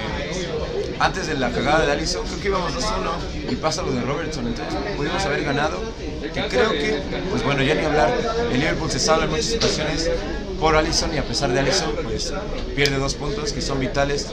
Antes 1.00 1.28
de 1.28 1.36
la 1.36 1.52
cagada 1.52 1.86
de 1.86 1.92
Allison, 1.92 2.26
creo 2.26 2.40
que 2.40 2.48
íbamos 2.48 2.74
2-1 2.74 3.52
y 3.52 3.56
pasa 3.58 3.84
lo 3.84 3.92
de 3.92 4.02
Robertson. 4.02 4.48
Entonces 4.48 4.74
pudimos 4.96 5.24
haber 5.26 5.44
ganado. 5.44 5.80
Que 6.34 6.42
creo 6.48 6.72
que, 6.72 7.00
pues 7.30 7.44
bueno, 7.44 7.62
ya 7.62 7.76
ni 7.76 7.86
hablar. 7.86 8.12
El 8.52 8.60
Liverpool 8.60 8.90
se 8.90 9.00
salva 9.00 9.26
en 9.26 9.30
muchas 9.30 9.54
ocasiones 9.54 10.10
por 10.60 10.76
Allison 10.76 11.14
y 11.14 11.18
a 11.18 11.24
pesar 11.24 11.52
de 11.52 11.60
Allison, 11.60 11.92
pues 12.04 12.34
pierde 12.76 12.98
dos 12.98 13.14
puntos 13.16 13.54
que 13.54 13.62
son 13.62 13.80
vitales. 13.80 14.28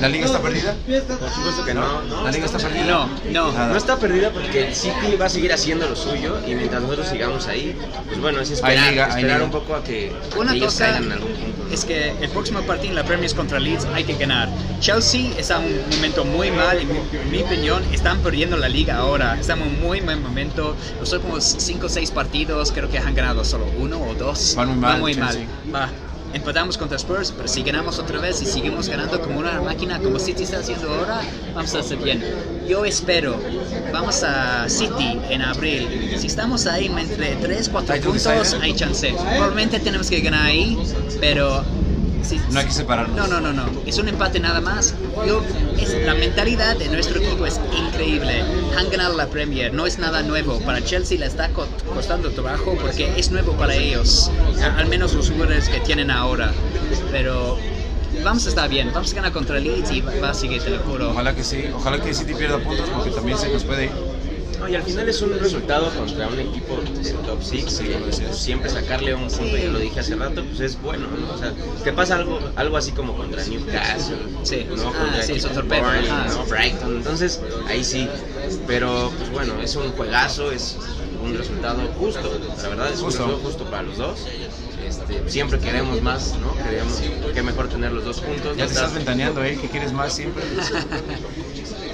¿La 0.00 0.08
liga 0.08 0.26
está 0.26 0.40
perdida? 0.40 0.74
Por 0.86 1.30
supuesto 1.30 1.64
que 1.64 1.74
no, 1.74 2.02
no. 2.02 2.24
¿La 2.24 2.30
liga 2.30 2.46
está 2.46 2.58
perdida? 2.58 2.84
No, 2.84 3.06
no. 3.30 3.52
Nada. 3.52 3.68
No 3.68 3.76
está 3.76 3.96
perdida 3.98 4.30
porque 4.30 4.68
el 4.68 4.74
City 4.74 5.16
va 5.20 5.26
a 5.26 5.28
seguir 5.28 5.52
haciendo 5.52 5.88
lo 5.88 5.96
suyo 5.96 6.38
y 6.46 6.54
mientras 6.54 6.82
nosotros 6.82 7.08
sigamos 7.08 7.46
ahí, 7.46 7.76
pues 8.06 8.20
bueno, 8.20 8.40
es 8.40 8.50
esperar, 8.50 8.78
Hay 8.84 8.90
liga, 8.90 9.04
hay 9.06 9.10
esperar 9.10 9.36
liga. 9.40 9.44
un 9.44 9.50
poco 9.50 9.74
a 9.76 9.84
que, 9.84 10.12
Una 10.36 10.52
que 10.52 10.58
ellos 10.58 10.72
cosa 10.72 10.84
caigan 10.86 11.04
en 11.04 11.12
algún 11.12 11.32
punto. 11.32 11.74
es 11.74 11.84
que 11.84 12.10
el 12.20 12.30
próximo 12.30 12.60
partido 12.62 12.90
en 12.90 12.96
la 12.96 13.04
Premier 13.04 13.26
es 13.26 13.34
contra 13.34 13.58
Leeds 13.60 13.86
hay 13.94 14.04
que 14.04 14.14
ganar. 14.14 14.48
Chelsea 14.80 15.30
está 15.38 15.64
en 15.64 15.78
un 15.78 15.90
momento 15.96 16.24
muy 16.24 16.50
mal, 16.50 16.78
en 16.78 16.88
mi, 16.88 16.98
en 16.98 17.30
mi 17.30 17.42
opinión, 17.42 17.82
están 17.92 18.18
perdiendo 18.20 18.56
la 18.56 18.68
liga 18.68 18.96
ahora. 18.96 19.38
Estamos 19.40 19.68
en 19.68 19.74
un 19.74 19.80
muy 19.80 20.00
mal 20.00 20.20
momento. 20.20 20.74
Los 21.00 21.12
últimos 21.12 21.44
5 21.58 21.86
o 21.86 21.88
6 21.88 22.10
partidos 22.10 22.72
creo 22.72 22.90
que 22.90 22.98
han 22.98 23.14
ganado 23.14 23.44
solo 23.44 23.66
uno 23.78 23.98
o 24.02 24.14
dos. 24.14 24.54
Van 24.56 24.68
muy 24.68 24.76
mal, 24.78 24.94
Va 24.94 24.98
muy 24.98 25.14
mal. 25.14 25.43
Va. 25.74 25.88
Empatamos 26.32 26.76
contra 26.76 26.96
Spurs, 26.96 27.30
pero 27.30 27.46
si 27.46 27.62
ganamos 27.62 28.00
otra 28.00 28.18
vez 28.18 28.42
y 28.42 28.46
seguimos 28.46 28.88
ganando 28.88 29.20
como 29.20 29.38
una 29.38 29.60
máquina, 29.60 30.00
como 30.00 30.18
City 30.18 30.42
está 30.42 30.58
haciendo 30.58 30.92
ahora, 30.92 31.20
vamos 31.54 31.72
a 31.76 31.78
hacer 31.78 31.98
bien. 31.98 32.24
Yo 32.68 32.84
espero, 32.84 33.36
vamos 33.92 34.24
a 34.24 34.68
City 34.68 35.20
en 35.30 35.42
abril. 35.42 36.16
Si 36.18 36.26
estamos 36.26 36.66
ahí 36.66 36.86
entre 36.86 37.36
3, 37.36 37.68
4 37.68 37.94
Title 37.94 38.10
puntos, 38.10 38.24
decider. 38.24 38.62
hay 38.62 38.74
chance. 38.74 39.14
Probablemente 39.14 39.78
tenemos 39.78 40.10
que 40.10 40.20
ganar 40.20 40.46
ahí, 40.46 40.76
pero... 41.20 41.64
No 42.50 42.58
hay 42.60 42.66
que 42.66 42.72
separarnos. 42.72 43.16
No, 43.16 43.26
no, 43.26 43.40
no, 43.40 43.52
no. 43.52 43.82
Es 43.86 43.98
un 43.98 44.08
empate 44.08 44.40
nada 44.40 44.60
más. 44.60 44.94
Yo, 45.26 45.42
es, 45.78 45.94
la 46.06 46.14
mentalidad 46.14 46.76
de 46.76 46.88
nuestro 46.88 47.18
equipo 47.20 47.46
es 47.46 47.60
increíble. 47.76 48.42
Han 48.78 48.88
ganado 48.90 49.16
la 49.16 49.26
Premier, 49.28 49.72
no 49.72 49.86
es 49.86 49.98
nada 49.98 50.22
nuevo. 50.22 50.58
Para 50.60 50.82
Chelsea 50.84 51.18
le 51.18 51.26
está 51.26 51.50
co- 51.50 51.66
costando 51.94 52.30
trabajo 52.30 52.76
porque 52.80 53.12
es 53.16 53.30
nuevo 53.30 53.52
para 53.52 53.74
ellos. 53.74 54.30
A- 54.62 54.78
al 54.78 54.86
menos 54.86 55.14
los 55.14 55.30
jugadores 55.30 55.68
que 55.68 55.80
tienen 55.80 56.10
ahora. 56.10 56.52
Pero 57.10 57.58
vamos 58.22 58.46
a 58.46 58.48
estar 58.48 58.68
bien. 58.68 58.90
Vamos 58.92 59.12
a 59.12 59.16
ganar 59.16 59.32
contra 59.32 59.58
Leeds 59.58 59.90
y 59.92 60.00
va 60.00 60.30
a 60.30 60.34
seguir, 60.34 60.62
te 60.62 60.70
lo 60.70 60.78
juro. 60.80 61.10
Ojalá 61.10 61.34
que 61.34 61.44
sí. 61.44 61.64
Ojalá 61.74 62.00
que 62.02 62.14
City 62.14 62.34
pierda 62.34 62.58
puntos 62.58 62.88
porque 62.90 63.10
también 63.10 63.38
se 63.38 63.48
nos 63.52 63.64
puede. 63.64 63.90
No, 64.64 64.70
y 64.70 64.76
al 64.76 64.82
final 64.82 65.06
es 65.10 65.20
un 65.20 65.38
resultado 65.38 65.90
contra 65.90 66.26
un 66.26 66.38
equipo 66.40 66.76
del 67.02 67.14
top 67.18 67.38
6 67.42 67.64
Sí, 67.68 67.84
que 67.84 68.32
siempre 68.32 68.70
sacarle 68.70 69.14
un 69.14 69.28
punto, 69.28 69.56
Sí. 69.56 69.62
ya 69.62 69.68
lo 69.68 69.78
dije 69.78 70.00
hace 70.00 70.16
rato, 70.16 70.42
pues 70.42 70.60
es 70.60 70.80
bueno, 70.80 71.06
¿no? 71.08 71.34
O 71.34 71.38
sea, 71.38 71.52
te 71.82 71.92
pasa 71.92 72.16
algo, 72.16 72.38
algo 72.56 72.76
así 72.78 72.92
como 72.92 73.14
contra 73.14 73.44
Newcastle, 73.44 74.16
Sí. 74.42 74.66
¿no? 74.74 74.88
Ah, 74.88 74.92
Contra 74.98 75.22
sí, 75.22 75.38
torpedos, 75.40 75.84
Burnley, 75.86 76.08
ajá. 76.08 76.26
¿no? 76.28 76.44
Brighton, 76.46 76.96
entonces 76.96 77.40
ahí 77.68 77.84
sí, 77.84 78.08
pero 78.66 79.12
pues 79.18 79.30
bueno, 79.32 79.60
es 79.62 79.76
un 79.76 79.90
juegazo, 79.92 80.50
es 80.50 80.76
un 81.22 81.36
resultado 81.36 81.80
justo. 81.98 82.40
La 82.62 82.68
verdad 82.70 82.86
es 82.92 83.00
Justo. 83.00 83.04
un 83.24 83.30
resultado 83.30 83.38
justo 83.38 83.64
para 83.70 83.82
los 83.82 83.98
dos. 83.98 84.20
Este, 84.86 85.28
siempre 85.30 85.58
queremos 85.58 86.00
más, 86.02 86.34
¿no? 86.40 86.54
Queremos 86.62 87.00
que 87.34 87.42
mejor 87.42 87.68
tener 87.68 87.92
los 87.92 88.04
dos 88.04 88.20
juntos. 88.20 88.56
Ya 88.56 88.64
te 88.66 88.72
estás 88.72 88.76
estás- 88.76 88.94
ventaneando, 88.94 89.42
¿eh? 89.44 89.58
¿Qué 89.60 89.68
quieres 89.68 89.92
más 89.92 90.14
siempre? 90.14 90.42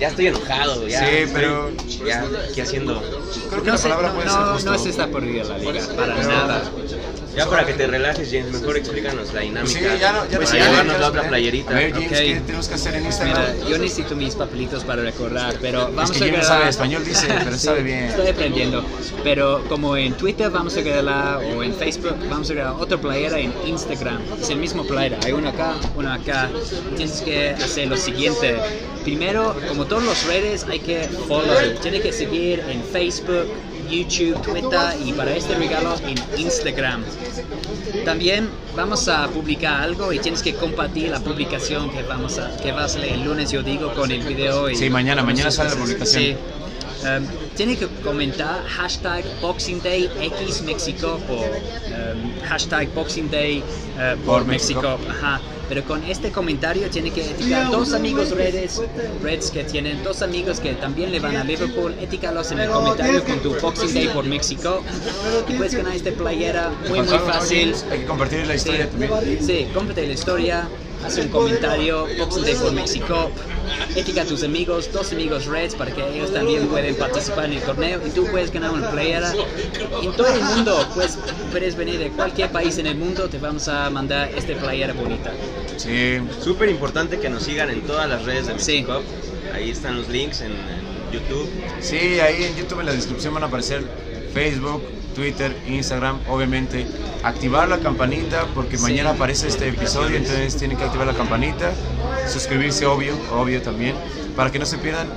ya 0.00 0.08
estoy 0.08 0.26
enojado, 0.28 0.86
ya. 0.88 1.00
Sí, 1.00 1.04
estoy- 1.16 1.34
pero- 1.34 1.70
Ya, 2.06 2.24
¿qué 2.54 2.62
haciendo? 2.62 3.00
Creo 3.50 3.62
que 3.62 3.70
No, 3.70 3.76
la 3.76 3.82
palabra 3.82 4.08
no, 4.08 4.14
puede 4.14 4.26
no, 4.26 4.32
ser 4.32 4.40
no 4.40 4.52
justo. 4.72 4.78
se 4.78 4.90
está 4.90 5.06
por 5.08 5.24
ir 5.24 5.42
a 5.42 5.44
la 5.44 5.58
liga, 5.58 5.86
para 5.96 6.14
Pero- 6.16 6.28
nada. 6.28 6.62
Ya 7.36 7.48
para 7.48 7.64
que 7.64 7.74
te 7.74 7.86
relajes, 7.86 8.28
James, 8.30 8.52
mejor 8.52 8.76
explícanos 8.76 9.32
la 9.32 9.40
dinámica. 9.40 9.78
Sí, 9.78 9.84
ya 10.00 10.12
no, 10.12 10.28
ya 10.28 10.36
pues 10.38 10.50
no 10.52 10.58
ya 10.58 10.64
llevarnos 10.68 10.94
ya 10.94 10.98
la 11.00 11.06
no 11.06 11.06
otra 11.06 11.28
playerita. 11.28 11.70
A 11.70 11.74
ver, 11.74 11.92
James, 11.92 12.06
Ok. 12.10 12.16
¿qué 12.18 12.40
tenemos 12.44 12.68
que 12.68 12.74
hacer 12.74 12.94
en 12.96 13.06
Instagram? 13.06 13.42
Mira, 13.54 13.68
yo 13.68 13.78
necesito 13.78 14.16
mis 14.16 14.34
papelitos 14.34 14.84
para 14.84 15.02
recordar, 15.02 15.54
pero 15.60 15.88
es 15.88 15.94
vamos 15.94 16.10
que 16.10 16.24
a 16.24 16.26
James 16.26 16.46
sabe 16.46 16.68
español, 16.68 17.04
dice, 17.04 17.28
pero 17.44 17.52
Sí, 17.56 17.66
sabe 17.66 17.82
bien. 17.82 18.04
Estoy 18.04 18.26
aprendiendo. 18.28 18.84
Pero 19.22 19.64
como 19.68 19.96
en 19.96 20.14
Twitter 20.14 20.50
vamos 20.50 20.76
a 20.76 20.80
regalar, 20.80 21.36
o 21.38 21.62
en 21.62 21.74
Facebook 21.74 22.16
vamos 22.28 22.50
a 22.50 22.54
regalar 22.54 22.74
otra 22.80 22.98
playera 22.98 23.38
en 23.38 23.52
Instagram. 23.66 24.20
Es 24.40 24.50
el 24.50 24.58
mismo 24.58 24.84
playera. 24.84 25.18
Hay 25.24 25.32
una 25.32 25.50
acá, 25.50 25.74
una 25.94 26.14
acá. 26.14 26.48
Tienes 26.96 27.20
que 27.20 27.50
hacer 27.50 27.88
lo 27.88 27.96
siguiente. 27.96 28.56
Primero, 29.04 29.56
como 29.68 29.86
todas 29.86 30.04
las 30.04 30.26
redes, 30.26 30.66
hay 30.68 30.80
que 30.80 31.08
follow. 31.28 31.56
Tienes 31.80 32.02
que 32.02 32.12
seguir 32.12 32.60
en 32.68 32.82
Facebook, 32.82 33.46
YouTube, 33.90 34.40
Twitter 34.42 34.96
y 35.04 35.12
para 35.12 35.34
este 35.34 35.54
regalo 35.54 35.96
en 36.06 36.16
Instagram. 36.40 37.02
También 38.04 38.48
vamos 38.76 39.08
a 39.08 39.28
publicar 39.28 39.82
algo 39.82 40.12
y 40.12 40.18
tienes 40.18 40.42
que 40.42 40.54
compartir 40.54 41.10
la 41.10 41.20
publicación 41.20 41.90
que 41.90 42.02
vamos 42.02 42.38
a 42.38 42.56
que 42.56 42.72
va 42.72 42.84
a 42.84 42.88
salir 42.88 43.12
el 43.12 43.24
lunes, 43.24 43.50
yo 43.50 43.62
digo, 43.62 43.92
con 43.94 44.10
el 44.10 44.22
video. 44.22 44.70
Y 44.70 44.76
Sí, 44.76 44.88
mañana, 44.90 45.22
mañana 45.22 45.50
sale 45.50 45.70
la 45.70 45.76
publicación. 45.76 46.22
Sí. 46.22 46.36
Um, 47.02 47.26
tiene 47.56 47.76
que 47.76 47.86
comentar 48.04 48.62
hashtag 48.66 49.24
Boxing 49.40 49.82
Day 49.82 50.10
X 50.20 50.62
México 50.62 51.18
o 51.30 51.34
um, 51.34 52.42
hashtag 52.46 52.92
Boxing 52.94 53.30
Day 53.30 53.58
uh, 53.96 54.16
por, 54.24 54.40
Por 54.40 54.44
México. 54.46 54.82
México. 54.82 54.98
Ajá. 55.10 55.40
Pero 55.70 55.84
con 55.84 56.02
este 56.02 56.32
comentario 56.32 56.90
tiene 56.90 57.12
que 57.12 57.24
etiquetar 57.24 57.70
dos 57.70 57.94
amigos 57.94 58.32
redes, 58.32 58.82
Reds 59.22 59.52
que 59.52 59.62
tienen 59.62 60.02
dos 60.02 60.20
amigos 60.20 60.58
que 60.58 60.72
también 60.72 61.12
le 61.12 61.20
van 61.20 61.36
a 61.36 61.44
Liverpool, 61.44 61.94
etiquetarlos 62.00 62.50
en 62.50 62.58
el 62.58 62.70
comentario 62.70 63.22
con 63.22 63.38
tu 63.38 63.54
Boxing 63.54 63.94
Day 63.94 64.08
por 64.08 64.24
México. 64.24 64.82
Y 65.48 65.52
puedes 65.52 65.76
ganar 65.76 65.94
esta 65.94 66.10
playera 66.10 66.70
muy 66.88 66.88
muy 66.88 66.98
Faltaba, 66.98 67.20
¿no, 67.20 67.32
fácil. 67.34 67.74
Hay 67.88 68.00
que 68.00 68.04
compartir 68.04 68.46
la 68.48 68.56
historia 68.56 68.90
también. 68.90 69.12
sí, 69.46 69.68
cómprate 69.72 70.08
la 70.08 70.12
historia, 70.12 70.68
haz 71.04 71.16
un 71.18 71.28
comentario, 71.28 72.06
Day 72.06 72.54
por 72.54 72.72
México, 72.72 73.30
etiqueta 73.94 74.22
a 74.22 74.24
tus 74.26 74.42
amigos, 74.42 74.90
dos 74.92 75.12
amigos 75.12 75.46
Reds 75.46 75.74
para 75.74 75.92
que 75.94 76.02
ellos 76.08 76.32
también 76.32 76.66
pueden 76.68 76.94
participar 76.96 77.46
en 77.46 77.54
el 77.54 77.62
torneo 77.62 78.00
y 78.06 78.10
tú 78.10 78.26
puedes 78.26 78.50
ganar 78.52 78.70
una 78.72 78.90
playera. 78.90 79.32
En 80.02 80.12
todo 80.12 80.26
el 80.28 80.42
mundo, 80.42 80.86
pues 80.94 81.18
puedes 81.50 81.76
venir 81.76 81.98
de 81.98 82.10
cualquier 82.10 82.50
país 82.50 82.78
en 82.78 82.86
el 82.86 82.96
mundo, 82.96 83.28
te 83.28 83.38
vamos 83.38 83.68
a 83.68 83.88
mandar 83.90 84.30
esta 84.36 84.54
playera 84.54 84.92
bonita. 84.92 85.32
Sí, 85.76 86.18
Súper 86.42 86.68
importante 86.68 87.18
que 87.18 87.28
nos 87.28 87.42
sigan 87.44 87.70
en 87.70 87.82
todas 87.82 88.08
las 88.08 88.24
redes 88.24 88.46
de 88.46 88.58
Sí. 88.58 88.72
Mexico. 88.82 89.02
Ahí 89.54 89.70
están 89.70 89.96
los 89.96 90.08
links 90.08 90.42
en, 90.42 90.52
en 90.52 91.12
YouTube. 91.12 91.48
sí, 91.80 92.20
ahí 92.20 92.44
en 92.44 92.56
YouTube 92.56 92.80
en 92.80 92.86
la 92.86 92.92
descripción 92.92 93.34
van 93.34 93.42
a 93.42 93.46
aparecer 93.46 93.82
Facebook, 94.32 94.82
Twitter, 95.14 95.56
Instagram, 95.68 96.18
obviamente. 96.28 96.86
Activar 97.22 97.68
la 97.68 97.78
campanita 97.78 98.46
porque 98.54 98.76
Sí. 98.76 98.82
mañana 98.82 99.10
aparece 99.10 99.48
este 99.48 99.68
episodio, 99.68 100.16
entonces 100.16 100.56
tienen 100.56 100.76
que 100.78 100.84
activar 100.84 101.06
la 101.06 101.14
campanita. 101.14 101.70
Suscribirse, 102.28 102.86
obvio, 102.86 103.14
obvio 103.32 103.60
también, 103.62 103.94
para 104.36 104.50
que 104.50 104.58
no 104.58 104.66
se 104.66 104.78
pierdan 104.78 105.08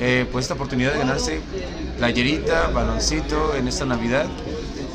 eh, 0.00 0.26
pues 0.32 0.44
esta 0.44 0.54
oportunidad 0.54 0.92
de 0.92 0.98
ganarse 0.98 1.40
playerita, 1.98 2.68
baloncito 2.68 3.54
en 3.54 3.68
esta 3.68 3.84
Navidad. 3.84 4.26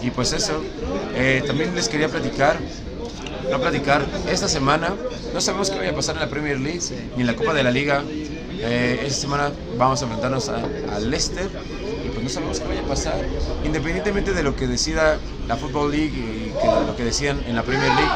Y 0.01 0.11
pues 0.11 0.33
eso, 0.33 0.61
eh, 1.15 1.43
también 1.47 1.73
les 1.75 1.87
quería 1.87 2.09
platicar 2.09 2.57
no 3.49 3.59
platicar. 3.61 4.05
Esta 4.29 4.49
semana 4.49 4.93
no 5.33 5.39
sabemos 5.39 5.69
qué 5.69 5.77
vaya 5.77 5.91
a 5.91 5.95
pasar 5.95 6.15
en 6.15 6.21
la 6.21 6.29
Premier 6.29 6.59
League 6.59 6.81
ni 7.15 7.21
en 7.21 7.27
la 7.27 7.35
Copa 7.35 7.53
de 7.53 7.63
la 7.63 7.71
Liga. 7.71 8.03
Eh, 8.59 9.03
esta 9.05 9.21
semana 9.21 9.51
vamos 9.77 10.01
a 10.01 10.05
enfrentarnos 10.05 10.49
a, 10.49 10.57
a 10.95 10.99
Leicester 10.99 11.47
no 12.27 12.33
sabemos 12.33 12.59
qué 12.59 12.67
vaya 12.67 12.81
a 12.81 12.85
pasar. 12.87 13.25
Independientemente 13.63 14.33
de 14.33 14.43
lo 14.43 14.55
que 14.55 14.67
decida 14.67 15.19
la 15.47 15.55
Football 15.55 15.91
League 15.91 16.11
y 16.13 16.51
que 16.61 16.67
lo 16.85 16.95
que 16.95 17.03
decían 17.05 17.41
en 17.47 17.55
la 17.55 17.63
Premier 17.63 17.93
League, 17.93 18.11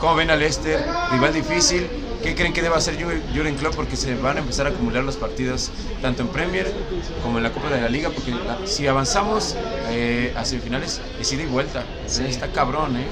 ¿cómo 0.00 0.16
ven 0.16 0.30
a 0.30 0.36
Leicester? 0.36 0.84
Rival 1.12 1.32
difícil. 1.32 1.88
¿Qué 2.22 2.34
creen 2.36 2.52
que 2.52 2.62
deba 2.62 2.76
hacer 2.76 2.96
Jur- 2.98 3.20
Jurgen 3.34 3.56
Klopp? 3.56 3.74
Porque 3.74 3.96
se 3.96 4.14
van 4.16 4.36
a 4.36 4.40
empezar 4.40 4.66
a 4.66 4.70
acumular 4.70 5.02
los 5.04 5.16
partidos 5.16 5.70
tanto 6.00 6.22
en 6.22 6.28
Premier 6.28 6.66
como 7.22 7.38
en 7.38 7.44
la 7.44 7.52
Copa 7.52 7.68
de 7.70 7.80
la 7.80 7.88
Liga. 7.88 8.10
Porque 8.10 8.32
si 8.64 8.86
avanzamos 8.86 9.56
eh, 9.90 10.32
a 10.36 10.44
semifinales, 10.44 11.00
es 11.20 11.32
ida 11.32 11.42
y 11.42 11.46
vuelta. 11.46 11.84
Está 12.06 12.48
cabrón, 12.52 12.96
¿eh? 12.96 13.06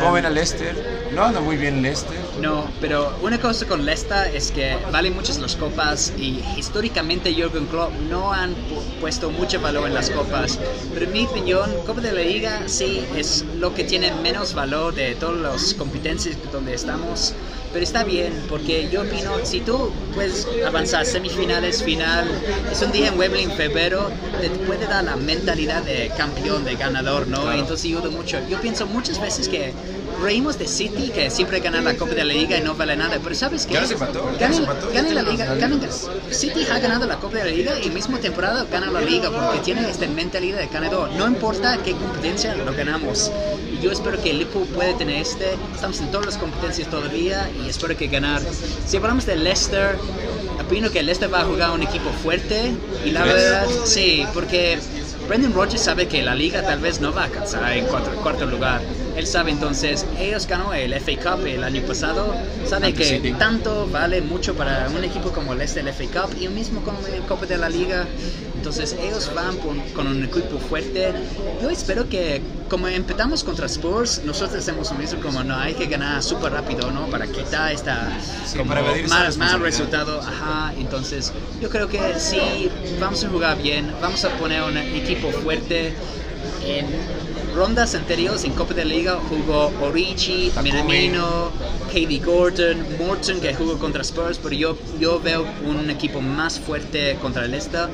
¿Cómo 0.00 0.12
ven 0.12 0.26
a 0.26 0.30
Leicester? 0.30 0.76
No 1.10 1.24
anda 1.24 1.40
muy 1.40 1.56
bien 1.56 1.82
Leicester. 1.82 2.18
No, 2.40 2.70
pero 2.80 3.18
una 3.22 3.38
cosa 3.40 3.66
con 3.66 3.84
Leicester 3.84 4.34
es 4.34 4.50
que 4.52 4.76
valen 4.92 5.14
muchas 5.14 5.38
las 5.38 5.56
copas 5.56 6.12
y 6.16 6.40
históricamente 6.56 7.32
Jürgen 7.34 7.66
Klopp 7.66 7.92
no 8.08 8.32
han 8.32 8.54
pu- 8.68 8.82
puesto 9.00 9.30
mucho 9.30 9.60
valor 9.60 9.86
en 9.88 9.94
las 9.94 10.10
copas. 10.10 10.58
Pero 10.94 11.06
en 11.06 11.12
mi 11.12 11.24
opinión, 11.26 11.70
Copa 11.86 12.00
de 12.00 12.12
la 12.12 12.20
Liga 12.22 12.68
sí 12.68 13.04
es 13.16 13.44
lo 13.58 13.74
que 13.74 13.84
tiene 13.84 14.12
menos 14.12 14.54
valor 14.54 14.94
de 14.94 15.14
todas 15.14 15.36
las 15.40 15.74
competencias 15.74 16.36
donde 16.52 16.74
estamos. 16.74 17.34
Pero 17.72 17.84
está 17.84 18.02
bien, 18.02 18.46
porque 18.48 18.88
yo 18.88 19.02
opino, 19.02 19.44
si 19.44 19.60
tú 19.60 19.94
puedes 20.12 20.48
avanzar 20.66 21.06
semifinales, 21.06 21.84
final, 21.84 22.42
es 22.68 22.82
un 22.82 22.90
día 22.90 23.06
en 23.08 23.16
Wembley 23.16 23.44
en 23.44 23.52
febrero, 23.52 24.12
te 24.40 24.50
puede 24.50 24.86
dar 24.88 25.04
la 25.04 25.16
mentalidad 25.16 25.84
de 25.84 26.12
campeón, 26.16 26.64
de 26.64 26.74
ganador, 26.74 27.28
¿no? 27.28 27.42
Claro. 27.42 27.60
Entonces 27.60 27.84
ayuda 27.86 28.10
mucho. 28.10 28.40
Yo 28.48 28.60
pienso 28.60 28.86
muchas 28.88 29.20
veces 29.20 29.48
que 29.48 29.76
reímos 30.20 30.58
de 30.58 30.66
City, 30.66 31.10
que 31.10 31.30
siempre 31.30 31.60
gana 31.60 31.80
la 31.80 31.94
Copa 31.96 32.12
de 32.12 32.24
la 32.24 32.32
Liga 32.34 32.56
y 32.56 32.62
no 32.62 32.74
vale 32.74 32.96
nada, 32.96 33.18
pero 33.22 33.34
¿sabes 33.34 33.66
qué? 33.66 33.74
Ya 33.74 33.80
nos 33.80 33.90
empató, 33.90 34.30
Ganan, 34.38 34.66
ganan 34.92 35.14
la 35.14 35.22
Liga, 35.22 35.54
ganan-. 35.54 35.80
City 36.30 36.66
ha 36.70 36.78
ganado 36.78 37.06
la 37.06 37.16
Copa 37.16 37.38
de 37.38 37.44
la 37.44 37.50
Liga 37.50 37.78
y 37.80 37.90
mismo 37.90 38.18
temporada 38.18 38.64
gana 38.70 38.90
la 38.90 39.00
Liga 39.00 39.30
porque 39.30 39.60
tiene 39.60 39.88
esta 39.88 40.06
mentalidad 40.06 40.58
de 40.58 40.66
ganador. 40.66 41.10
No 41.12 41.26
importa 41.26 41.78
qué 41.84 41.92
competencia, 41.92 42.54
lo 42.54 42.72
ganamos. 42.72 43.30
Y 43.72 43.82
yo 43.82 43.90
espero 43.90 44.20
que 44.22 44.32
Liverpool 44.32 44.66
puede 44.68 44.94
tener 44.94 45.22
este. 45.22 45.54
Estamos 45.74 46.00
en 46.00 46.10
todas 46.10 46.26
las 46.26 46.36
competencias 46.36 46.88
todavía 46.88 47.50
y 47.62 47.68
espero 47.68 47.96
que 47.96 48.08
ganar. 48.08 48.42
Si 48.86 48.96
hablamos 48.96 49.26
de 49.26 49.36
Leicester, 49.36 49.96
opino 50.60 50.90
que 50.90 51.02
Leicester 51.02 51.32
va 51.32 51.40
a 51.40 51.44
jugar 51.44 51.70
un 51.70 51.82
equipo 51.82 52.10
fuerte 52.22 52.72
y 53.04 53.10
la 53.10 53.24
verdad, 53.24 53.66
sí, 53.84 54.24
porque 54.34 54.78
Brendan 55.28 55.52
Rodgers 55.52 55.82
sabe 55.82 56.08
que 56.08 56.22
la 56.22 56.34
liga 56.34 56.62
tal 56.62 56.80
vez 56.80 57.00
no 57.00 57.12
va 57.12 57.22
a 57.22 57.24
alcanzar 57.26 57.72
en 57.72 57.86
cuarto, 57.86 58.10
cuarto 58.22 58.46
lugar. 58.46 58.80
Él 59.16 59.26
sabe 59.26 59.50
entonces, 59.50 60.06
ellos 60.18 60.46
ganó 60.46 60.72
el 60.72 60.92
FA 60.94 61.36
Cup 61.36 61.46
el 61.46 61.64
año 61.64 61.82
pasado, 61.82 62.34
sabe 62.66 62.92
que 62.94 63.04
City. 63.04 63.32
tanto 63.32 63.88
vale 63.90 64.20
mucho 64.22 64.54
para 64.54 64.88
un 64.88 65.04
equipo 65.04 65.30
como 65.30 65.52
el 65.52 65.60
este 65.60 65.80
el 65.80 65.88
FA 65.88 66.26
Cup 66.26 66.36
y 66.40 66.46
el 66.46 66.52
mismo 66.52 66.82
como 66.82 66.98
el 67.06 67.22
Copa 67.22 67.46
de 67.46 67.58
la 67.58 67.68
Liga. 67.68 68.06
Entonces 68.56 68.94
ellos 69.00 69.30
van 69.34 69.56
con, 69.58 69.80
con 69.94 70.06
un 70.06 70.22
equipo 70.22 70.58
fuerte. 70.58 71.12
Yo 71.62 71.70
espero 71.70 72.08
que 72.08 72.42
como 72.68 72.86
empezamos 72.88 73.42
contra 73.42 73.66
Spurs, 73.66 74.22
nosotros 74.24 74.62
hacemos 74.62 74.90
lo 74.92 74.98
mismo 74.98 75.20
como 75.20 75.42
no 75.42 75.56
hay 75.56 75.74
que 75.74 75.86
ganar 75.86 76.22
súper 76.22 76.52
rápido, 76.52 76.90
¿no? 76.92 77.06
Para 77.06 77.26
quitar 77.26 77.72
esta 77.72 78.08
Sí, 78.46 78.58
como 78.58 78.68
para 78.68 78.82
mal, 79.08 79.36
mal 79.38 79.60
resultado. 79.60 80.20
Ajá, 80.20 80.72
entonces 80.78 81.32
yo 81.60 81.68
creo 81.68 81.88
que 81.88 81.98
sí, 82.18 82.70
vamos 83.00 83.24
a 83.24 83.28
jugar 83.28 83.60
bien, 83.60 83.92
vamos 84.00 84.24
a 84.24 84.28
poner 84.38 84.62
un 84.62 84.76
equipo 84.76 85.30
fuerte. 85.32 85.92
En 86.64 86.86
rondas 87.54 87.94
anteriores 87.94 88.44
en 88.44 88.52
Copa 88.52 88.74
de 88.74 88.84
Liga 88.84 89.18
jugó 89.28 89.72
Origi. 89.82 90.52
Minamino, 90.62 91.50
Katie 91.86 92.18
Gordon, 92.18 92.84
Morton 92.98 93.40
que 93.40 93.54
jugó 93.54 93.78
contra 93.78 94.02
Spurs, 94.02 94.38
pero 94.38 94.54
yo, 94.54 94.78
yo 94.98 95.20
veo 95.20 95.46
un 95.66 95.90
equipo 95.90 96.20
más 96.20 96.58
fuerte 96.58 97.16
contra 97.20 97.44
el 97.44 97.50
Leicester, 97.50 97.88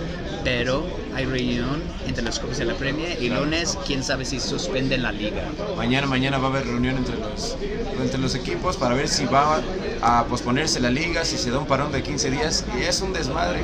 pero 0.45 0.87
hay 1.15 1.25
reunión 1.25 1.83
entre 2.07 2.23
los 2.25 2.39
clubes 2.39 2.59
de 2.59 2.67
la 2.67 2.75
Premier 2.75 3.21
y 3.23 3.31
lunes, 3.31 3.79
quién 3.87 4.03
sabe 4.03 4.25
si 4.25 4.39
suspenden 4.39 5.03
la 5.03 5.13
liga. 5.13 5.45
Mañana, 5.77 6.07
mañana 6.07 6.39
va 6.39 6.49
a 6.49 6.51
haber 6.51 6.67
reunión 6.67 6.97
entre 6.97 7.17
los, 7.17 7.57
entre 8.01 8.19
los 8.19 8.35
equipos 8.35 8.77
para 8.77 8.95
ver 8.95 9.09
si 9.09 9.25
va 9.25 9.63
a 10.03 10.25
posponerse 10.27 10.81
la 10.81 10.91
liga, 10.91 11.25
si 11.25 11.39
se 11.39 11.51
da 11.51 11.59
un 11.59 11.67
parón 11.67 11.93
de 11.93 12.03
15 12.03 12.31
días. 12.31 12.65
Y 12.79 12.83
es 12.83 13.01
un 13.01 13.13
desmadre. 13.13 13.61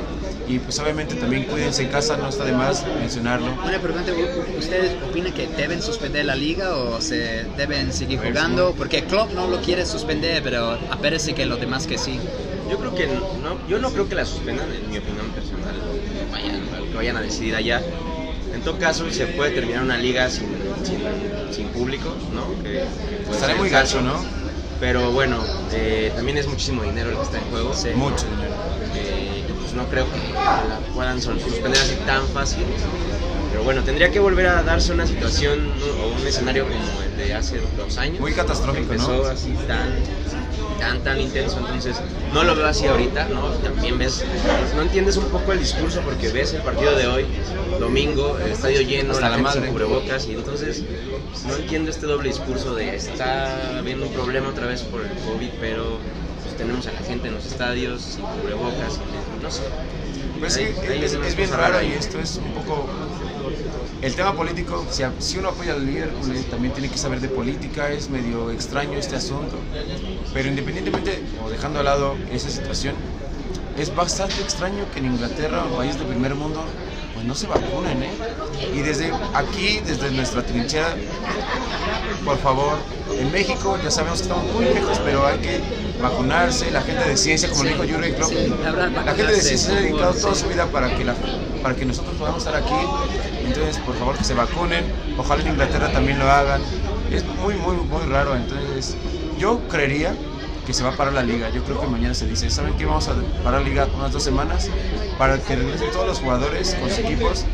Y 0.47 0.59
pues 0.59 0.77
obviamente 0.79 1.15
también 1.15 1.45
cuídense 1.45 1.83
en 1.83 1.89
casa, 1.89 2.17
no 2.17 2.27
está 2.27 2.43
de 2.43 2.51
más 2.51 2.83
mencionarlo. 2.99 3.47
Una 3.65 3.79
pregunta, 3.79 4.11
¿u- 4.11 4.59
¿ustedes 4.59 4.91
opinan 5.09 5.31
que 5.33 5.47
deben 5.47 5.81
suspender 5.81 6.25
la 6.25 6.35
liga 6.35 6.75
o 6.75 6.99
se 6.99 7.45
deben 7.57 7.93
seguir 7.93 8.19
jugando? 8.19 8.69
sí. 8.71 8.75
Porque 8.77 9.03
Klopp 9.03 9.31
no 9.31 9.47
lo 9.47 9.61
quiere 9.61 9.85
suspender, 9.85 10.43
pero 10.43 10.77
parece 11.01 11.33
que 11.33 11.45
los 11.45 11.59
demás 11.59 11.87
que 11.87 11.97
sí. 11.97 12.19
Yo 12.69 12.77
creo 12.77 12.93
que 12.95 13.07
no, 13.41 13.57
yo 13.69 13.79
no 13.79 13.89
creo 13.91 14.07
que 14.09 14.15
la 14.15 14.25
suspendan, 14.25 14.69
en 14.71 14.89
mi 14.89 14.97
opinión 14.97 15.29
personal. 15.31 15.75
Vayan, 16.31 16.89
que 16.89 16.97
vayan 16.97 17.17
a 17.17 17.21
decidir 17.21 17.55
allá. 17.55 17.81
En 18.53 18.61
todo 18.61 18.77
caso, 18.77 19.09
se 19.11 19.25
puede 19.27 19.51
terminar 19.51 19.81
una 19.83 19.97
liga 19.97 20.29
sin, 20.29 20.45
sin, 20.83 20.99
sin 21.53 21.67
público, 21.69 22.15
¿no? 22.33 22.61
Que- 22.61 22.83
que 23.27 23.33
ser 23.33 23.55
muy 23.55 23.69
gacho, 23.69 24.01
¿no? 24.01 24.23
Pero 24.79 25.11
bueno, 25.11 25.43
eh, 25.71 26.11
también 26.15 26.37
es 26.37 26.47
muchísimo 26.47 26.83
dinero 26.83 27.09
el 27.11 27.15
que 27.17 27.23
está 27.23 27.37
en 27.37 27.45
juego. 27.49 27.73
Sí. 27.73 27.89
Mucho 27.95 28.25
dinero. 28.27 28.62
Pues 29.73 29.85
no 29.85 29.89
creo 29.89 30.05
que 30.05 30.19
la 30.69 30.79
puedan 30.93 31.19
suspender 31.19 31.81
así 31.81 31.95
tan 32.05 32.27
fácil. 32.27 32.63
Pero 33.49 33.63
bueno, 33.63 33.81
tendría 33.83 34.11
que 34.11 34.19
volver 34.19 34.45
a 34.45 34.61
darse 34.61 34.93
una 34.93 35.07
situación 35.07 35.67
¿no? 35.79 35.85
o 36.03 36.13
un 36.13 36.27
escenario 36.27 36.65
como 36.65 37.01
el 37.01 37.17
de 37.17 37.33
hace 37.33 37.59
dos 37.75 37.97
años. 37.97 38.19
Muy 38.19 38.33
catastrófico, 38.33 38.87
que 38.87 38.93
empezó 38.93 39.23
¿no? 39.23 39.29
así 39.29 39.51
tan, 39.67 39.89
tan, 40.79 41.03
tan 41.03 41.19
intenso. 41.19 41.57
Entonces, 41.57 41.95
no 42.33 42.43
lo 42.43 42.55
veo 42.55 42.67
así 42.67 42.85
ahorita, 42.85 43.29
¿no? 43.29 43.47
También 43.49 43.97
ves, 43.97 44.23
no 44.75 44.83
entiendes 44.83 45.17
un 45.17 45.25
poco 45.25 45.53
el 45.53 45.59
discurso 45.59 46.01
porque 46.01 46.29
ves 46.29 46.53
el 46.53 46.61
partido 46.61 46.95
de 46.95 47.07
hoy, 47.07 47.25
domingo, 47.79 48.37
el 48.45 48.51
estadio 48.51 48.81
lleno, 48.81 49.13
Hasta 49.13 49.21
la, 49.21 49.29
la 49.29 49.35
gente 49.37 49.49
madre. 49.49 49.61
sin 49.61 49.71
cubrebocas, 49.71 50.27
y 50.27 50.33
entonces 50.33 50.83
no 51.47 51.55
entiendo 51.55 51.89
este 51.89 52.05
doble 52.05 52.29
discurso 52.29 52.75
de 52.75 52.95
está 52.95 53.79
habiendo 53.79 54.05
un 54.05 54.13
problema 54.13 54.49
otra 54.49 54.67
vez 54.67 54.81
por 54.83 55.01
el 55.01 55.09
COVID, 55.09 55.49
pero 55.59 55.97
pues, 56.43 56.57
tenemos 56.57 56.85
a 56.87 56.91
la 56.91 56.99
gente 56.99 57.27
en 57.27 57.35
los 57.35 57.45
estadios 57.45 58.01
sin 58.01 58.25
cubrebocas, 58.25 58.99
y 58.99 59.22
no 59.43 59.51
sé. 59.51 59.61
Pues 60.39 60.53
sí, 60.53 60.63
es, 60.63 61.35
bien 61.35 61.51
raro 61.51 61.81
y 61.83 61.91
esto 61.91 62.19
es 62.19 62.37
un 62.37 62.51
poco... 62.53 62.87
El 64.01 64.15
tema 64.15 64.33
político, 64.33 64.85
si, 64.89 65.37
uno 65.37 65.49
apoya 65.49 65.73
al 65.73 65.85
Liverpool, 65.85 66.35
eh, 66.35 66.43
también 66.49 66.73
tiene 66.73 66.89
que 66.89 66.97
saber 66.97 67.21
de 67.21 67.29
política, 67.29 67.89
es 67.89 68.09
medio 68.09 68.51
extraño 68.51 68.97
este 68.97 69.15
asunto. 69.15 69.57
Pero 70.33 70.49
independientemente, 70.49 71.23
o 71.43 71.49
dejando 71.49 71.79
a 71.79 71.83
lado 71.83 72.15
esa 72.31 72.49
situación, 72.49 72.95
es 73.77 73.95
bastante 73.95 74.41
extraño 74.41 74.85
que 74.93 74.99
en 74.99 75.05
Inglaterra, 75.05 75.63
un 75.63 75.77
país 75.77 75.97
de 75.97 76.05
primer 76.05 76.35
mundo, 76.35 76.63
pues 77.23 77.27
no 77.27 77.35
se 77.35 77.47
vacunen, 77.47 78.03
¿eh? 78.03 78.11
Y 78.75 78.79
desde 78.79 79.11
aquí, 79.33 79.79
desde 79.85 80.11
nuestra 80.11 80.45
trinchera, 80.45 80.95
por 82.25 82.37
favor, 82.37 82.77
en 83.17 83.31
México 83.31 83.77
ya 83.81 83.89
sabemos 83.91 84.19
que 84.19 84.23
estamos 84.23 84.51
muy 84.53 84.65
lejos, 84.65 84.99
pero 85.05 85.25
hay 85.25 85.39
que 85.39 85.61
vacunarse, 86.01 86.69
la 86.71 86.81
gente 86.81 87.07
de 87.07 87.15
ciencia, 87.15 87.49
como 87.49 87.63
dijo 87.63 87.83
Jurgen 87.83 88.13
Klopp, 88.15 88.29
Sí, 88.29 88.53
la 89.05 89.13
gente 89.13 89.31
de 89.31 89.41
ciencia 89.41 89.57
se 89.57 89.71
ha 89.71 89.81
dedicado 89.81 90.13
toda 90.13 90.35
su 90.35 90.47
vida 90.47 90.65
para 90.67 90.95
que, 90.95 91.05
la, 91.05 91.15
para 91.61 91.75
que 91.75 91.85
nosotros 91.85 92.15
podamos 92.15 92.45
estar 92.45 92.55
aquí. 92.55 92.75
Entonces, 93.45 93.77
por 93.77 93.95
favor, 93.95 94.17
que 94.17 94.23
se 94.23 94.33
vacunen. 94.33 94.83
Ojalá 95.17 95.41
en 95.43 95.49
Inglaterra 95.49 95.91
también 95.91 96.19
lo 96.19 96.29
hagan. 96.29 96.61
Es 97.11 97.23
muy, 97.25 97.55
muy, 97.55 97.75
muy 97.75 98.03
raro. 98.03 98.35
Entonces, 98.35 98.95
yo 99.37 99.59
creería 99.69 100.13
que 100.65 100.73
se 100.73 100.83
va 100.83 100.89
a 100.89 100.97
parar 100.97 101.13
la 101.13 101.23
liga. 101.23 101.49
Yo 101.49 101.63
creo 101.63 101.79
que 101.79 101.87
mañana 101.87 102.13
se 102.13 102.25
dice, 102.25 102.49
¿saben 102.49 102.75
qué? 102.77 102.85
Vamos 102.85 103.07
a 103.07 103.15
parar 103.43 103.61
la 103.61 103.67
liga 103.67 103.87
unas 103.95 104.11
dos 104.11 104.23
semanas 104.23 104.69
para 105.17 105.37
que 105.37 105.55
regresen 105.55 105.91
todos 105.91 106.07
los 106.07 106.19
jugadores 106.19 106.75
con 106.75 106.89
sus 106.89 106.99
equipos, 106.99 107.45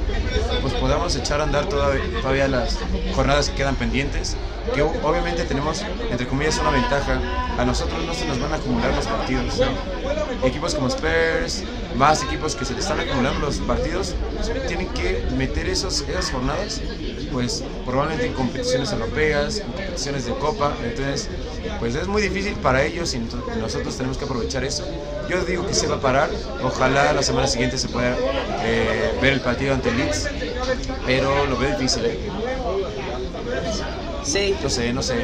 pues 0.61 0.73
podamos 0.75 1.15
echar 1.15 1.41
a 1.41 1.43
andar 1.43 1.65
todavía, 1.65 2.03
todavía 2.21 2.47
las 2.47 2.77
jornadas 3.15 3.49
que 3.49 3.57
quedan 3.57 3.75
pendientes. 3.75 4.37
Que 4.73 4.81
obviamente 4.81 5.43
tenemos, 5.43 5.83
entre 6.09 6.27
comillas, 6.27 6.57
una 6.59 6.71
ventaja. 6.71 7.19
A 7.57 7.65
nosotros 7.65 8.05
no 8.05 8.13
se 8.13 8.25
nos 8.25 8.39
van 8.39 8.53
a 8.53 8.55
acumular 8.55 8.93
los 8.95 9.05
partidos. 9.05 9.61
Equipos 10.43 10.75
como 10.75 10.87
Spurs, 10.87 11.63
más 11.95 12.23
equipos 12.23 12.55
que 12.55 12.65
se 12.65 12.73
les 12.73 12.83
están 12.83 12.99
acumulando 12.99 13.39
los 13.45 13.57
partidos, 13.57 14.15
tienen 14.67 14.87
que 14.89 15.25
meter 15.37 15.67
esos, 15.67 16.01
esas 16.01 16.31
jornadas, 16.31 16.81
pues 17.31 17.63
probablemente 17.85 18.27
en 18.27 18.33
competiciones 18.33 18.91
europeas, 18.91 19.57
en 19.57 19.67
competiciones 19.67 20.25
de 20.25 20.33
Copa. 20.35 20.73
Entonces, 20.83 21.29
pues 21.79 21.95
es 21.95 22.07
muy 22.07 22.21
difícil 22.21 22.53
para 22.53 22.83
ellos 22.83 23.13
y 23.13 23.19
nosotros 23.59 23.97
tenemos 23.97 24.17
que 24.17 24.25
aprovechar 24.25 24.63
eso. 24.63 24.85
Yo 25.29 25.43
digo 25.43 25.65
que 25.67 25.73
se 25.73 25.87
va 25.87 25.97
a 25.97 26.01
parar. 26.01 26.29
Ojalá 26.63 27.13
la 27.13 27.21
semana 27.21 27.47
siguiente 27.47 27.77
se 27.77 27.87
pueda 27.89 28.15
eh, 28.63 29.17
ver 29.21 29.33
el 29.33 29.41
partido 29.41 29.73
ante 29.73 29.91
Leeds, 29.91 30.27
pero 31.05 31.45
lo 31.45 31.57
veo 31.57 31.77
difícil. 31.77 32.05
¿eh? 32.05 32.19
Sí, 34.31 34.53
No 34.61 34.69
sé, 34.69 34.93
no 34.93 35.01
sé. 35.01 35.15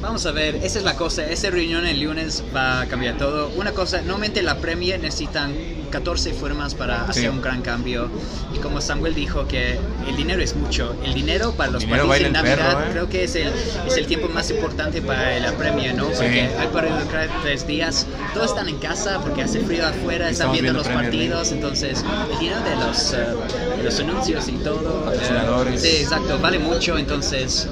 Vamos 0.00 0.26
a 0.26 0.32
ver, 0.32 0.56
esa 0.56 0.78
es 0.78 0.84
la 0.84 0.96
cosa, 0.96 1.28
esa 1.28 1.50
reunión 1.50 1.86
el 1.86 2.00
lunes 2.00 2.44
va 2.54 2.82
a 2.82 2.88
cambiar 2.88 3.16
todo. 3.16 3.52
Una 3.52 3.72
cosa, 3.72 4.02
normalmente 4.02 4.42
la 4.42 4.60
Premier 4.60 5.00
necesitan 5.00 5.62
14 5.94 6.32
firmas 6.32 6.74
para 6.74 7.04
hacer 7.04 7.22
Sí. 7.22 7.28
un 7.28 7.40
gran 7.40 7.62
cambio. 7.62 8.08
Y 8.52 8.58
como 8.58 8.80
Samuel 8.80 9.14
dijo 9.14 9.46
que 9.46 9.78
el 10.08 10.16
dinero 10.16 10.42
es 10.42 10.56
mucho. 10.56 10.96
El 11.04 11.14
dinero 11.14 11.52
para 11.52 11.70
los 11.70 11.82
dinero 11.82 12.08
partidos 12.08 12.18
de 12.18 12.24
baila 12.24 12.26
el 12.26 12.32
Navidad 12.58 12.74
perro, 12.78 12.80
¿eh? 12.88 12.92
creo 12.92 13.08
que 13.08 13.24
es 13.24 13.34
el, 13.36 13.52
es 13.86 13.96
el 13.96 14.06
tiempo 14.06 14.28
más 14.28 14.50
importante 14.50 15.00
para 15.02 15.38
la 15.38 15.52
Premier, 15.52 15.94
¿no? 15.94 16.06
Porque 16.08 16.48
hay 16.58 16.66
partidos 16.72 17.04
cada 17.12 17.28
tres 17.42 17.64
días, 17.66 18.06
todos 18.34 18.48
están 18.50 18.68
en 18.68 18.78
casa 18.78 19.20
porque 19.20 19.42
hace 19.42 19.60
frío 19.60 19.86
afuera, 19.86 20.28
están 20.30 20.50
viendo, 20.50 20.72
viendo 20.72 20.78
los 20.80 20.88
Premier 20.88 21.14
League. 21.14 21.30
partidos, 21.30 21.52
entonces 21.52 22.04
el 22.32 22.38
dinero 22.40 22.60
de 22.62 22.76
los, 22.84 23.12
de 23.12 23.82
los 23.84 24.00
anuncios 24.00 24.48
y 24.48 24.52
todo. 24.54 25.04
Patrocinadores. 25.04 25.80
sí, 25.80 25.96
exacto, 26.00 26.38
vale 26.40 26.58
mucho, 26.58 26.98
entonces, 26.98 27.68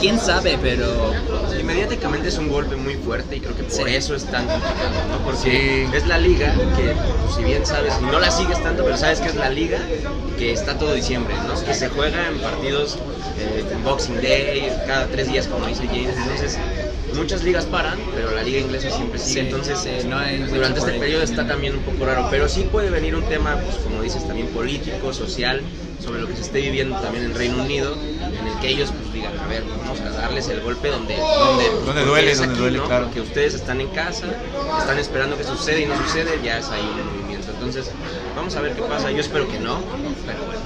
quién 0.00 0.18
sabe, 0.18 0.58
pero 0.60 1.12
Y 1.58 1.62
mediáticamente 1.62 2.28
es 2.28 2.36
un 2.38 2.48
golpe 2.48 2.74
muy 2.76 2.96
fuerte 2.96 3.36
y 3.36 3.40
creo 3.40 3.56
que 3.56 3.62
por 3.62 3.72
Sí. 3.88 3.94
eso 3.94 4.14
es 4.16 4.24
tan 4.24 4.44
complicado, 4.46 4.90
¿no? 5.08 5.18
Porque 5.24 5.86
Sí. 5.90 5.96
es 5.96 6.06
la 6.06 6.18
liga 6.18 6.52
que, 6.76 6.92
pues, 7.22 7.36
si 7.36 7.43
bien 7.44 7.66
sabes, 7.66 7.94
y 8.00 8.04
no 8.04 8.18
la 8.18 8.30
sigues 8.30 8.62
tanto, 8.62 8.84
pero 8.84 8.96
sabes 8.96 9.20
que 9.20 9.28
es 9.28 9.36
la 9.36 9.50
liga 9.50 9.78
que 10.38 10.52
está 10.52 10.78
todo 10.78 10.94
diciembre, 10.94 11.34
¿no? 11.46 11.62
Que 11.64 11.74
se 11.74 11.88
juega 11.88 12.28
en 12.28 12.38
partidos 12.40 12.98
eh, 13.38 13.64
en 13.70 13.84
Boxing 13.84 14.20
Day, 14.20 14.72
cada 14.86 15.06
tres 15.06 15.28
días, 15.28 15.46
como 15.46 15.66
dice 15.66 15.86
James. 15.86 16.16
Entonces, 16.16 16.58
muchas 17.14 17.42
ligas 17.44 17.64
paran, 17.66 17.98
pero 18.14 18.30
la 18.32 18.42
liga 18.42 18.60
inglesa 18.60 18.90
siempre 18.90 19.18
sigue. 19.18 19.32
Sí, 19.32 19.40
Entonces, 19.40 19.78
sí, 19.78 20.08
no 20.08 20.18
hay 20.18 20.38
durante 20.38 20.80
este 20.80 20.92
periodo 20.92 21.22
está 21.22 21.46
también 21.46 21.76
un 21.76 21.82
poco 21.82 22.06
raro, 22.06 22.26
pero 22.30 22.48
sí 22.48 22.66
puede 22.70 22.90
venir 22.90 23.14
un 23.14 23.24
tema, 23.24 23.56
pues 23.58 23.76
como 23.76 24.02
dices, 24.02 24.26
también 24.26 24.48
político, 24.48 25.12
social, 25.12 25.62
sobre 26.02 26.20
lo 26.20 26.28
que 26.28 26.36
se 26.36 26.42
esté 26.42 26.60
viviendo 26.60 26.96
también 27.00 27.24
en 27.24 27.34
Reino 27.34 27.62
Unido, 27.62 27.94
en 27.94 28.46
el 28.46 28.58
que 28.60 28.68
ellos 28.68 28.90
pues 28.90 29.12
digan, 29.12 29.38
a 29.38 29.46
ver, 29.46 29.62
vamos 29.64 30.00
a 30.00 30.10
darles 30.10 30.48
el 30.48 30.60
golpe 30.60 30.88
donde, 30.88 31.16
donde, 31.16 31.70
Donde 31.86 32.04
duele, 32.04 32.34
donde 32.34 32.54
duele, 32.56 32.80
claro. 32.80 33.10
Que 33.10 33.20
ustedes 33.20 33.54
están 33.54 33.80
en 33.80 33.88
casa, 33.88 34.26
están 34.78 34.98
esperando 34.98 35.36
que 35.36 35.44
suceda 35.44 35.78
y 35.78 35.86
no 35.86 35.96
sucede, 36.04 36.38
ya 36.44 36.58
es 36.58 36.68
ahí 36.70 36.82
un. 36.82 37.13
Entonces, 37.66 37.92
vamos 38.36 38.54
a 38.56 38.60
ver 38.60 38.74
qué 38.74 38.82
pasa. 38.82 39.10
Yo 39.10 39.20
espero 39.20 39.48
que 39.48 39.58
no, 39.58 39.78
pero 40.26 40.44
bueno. 40.44 40.60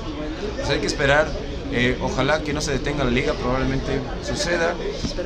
Pues 0.57 0.69
hay 0.69 0.81
que 0.81 0.87
esperar. 0.87 1.29
eh, 1.71 1.99
ojalá 2.01 2.41
que 2.43 2.53
no 2.53 2.61
se 2.61 2.73
detenga 2.73 3.05
la 3.05 3.11
liga, 3.11 3.35
probablemente 3.35 4.01
suceda. 4.23 4.75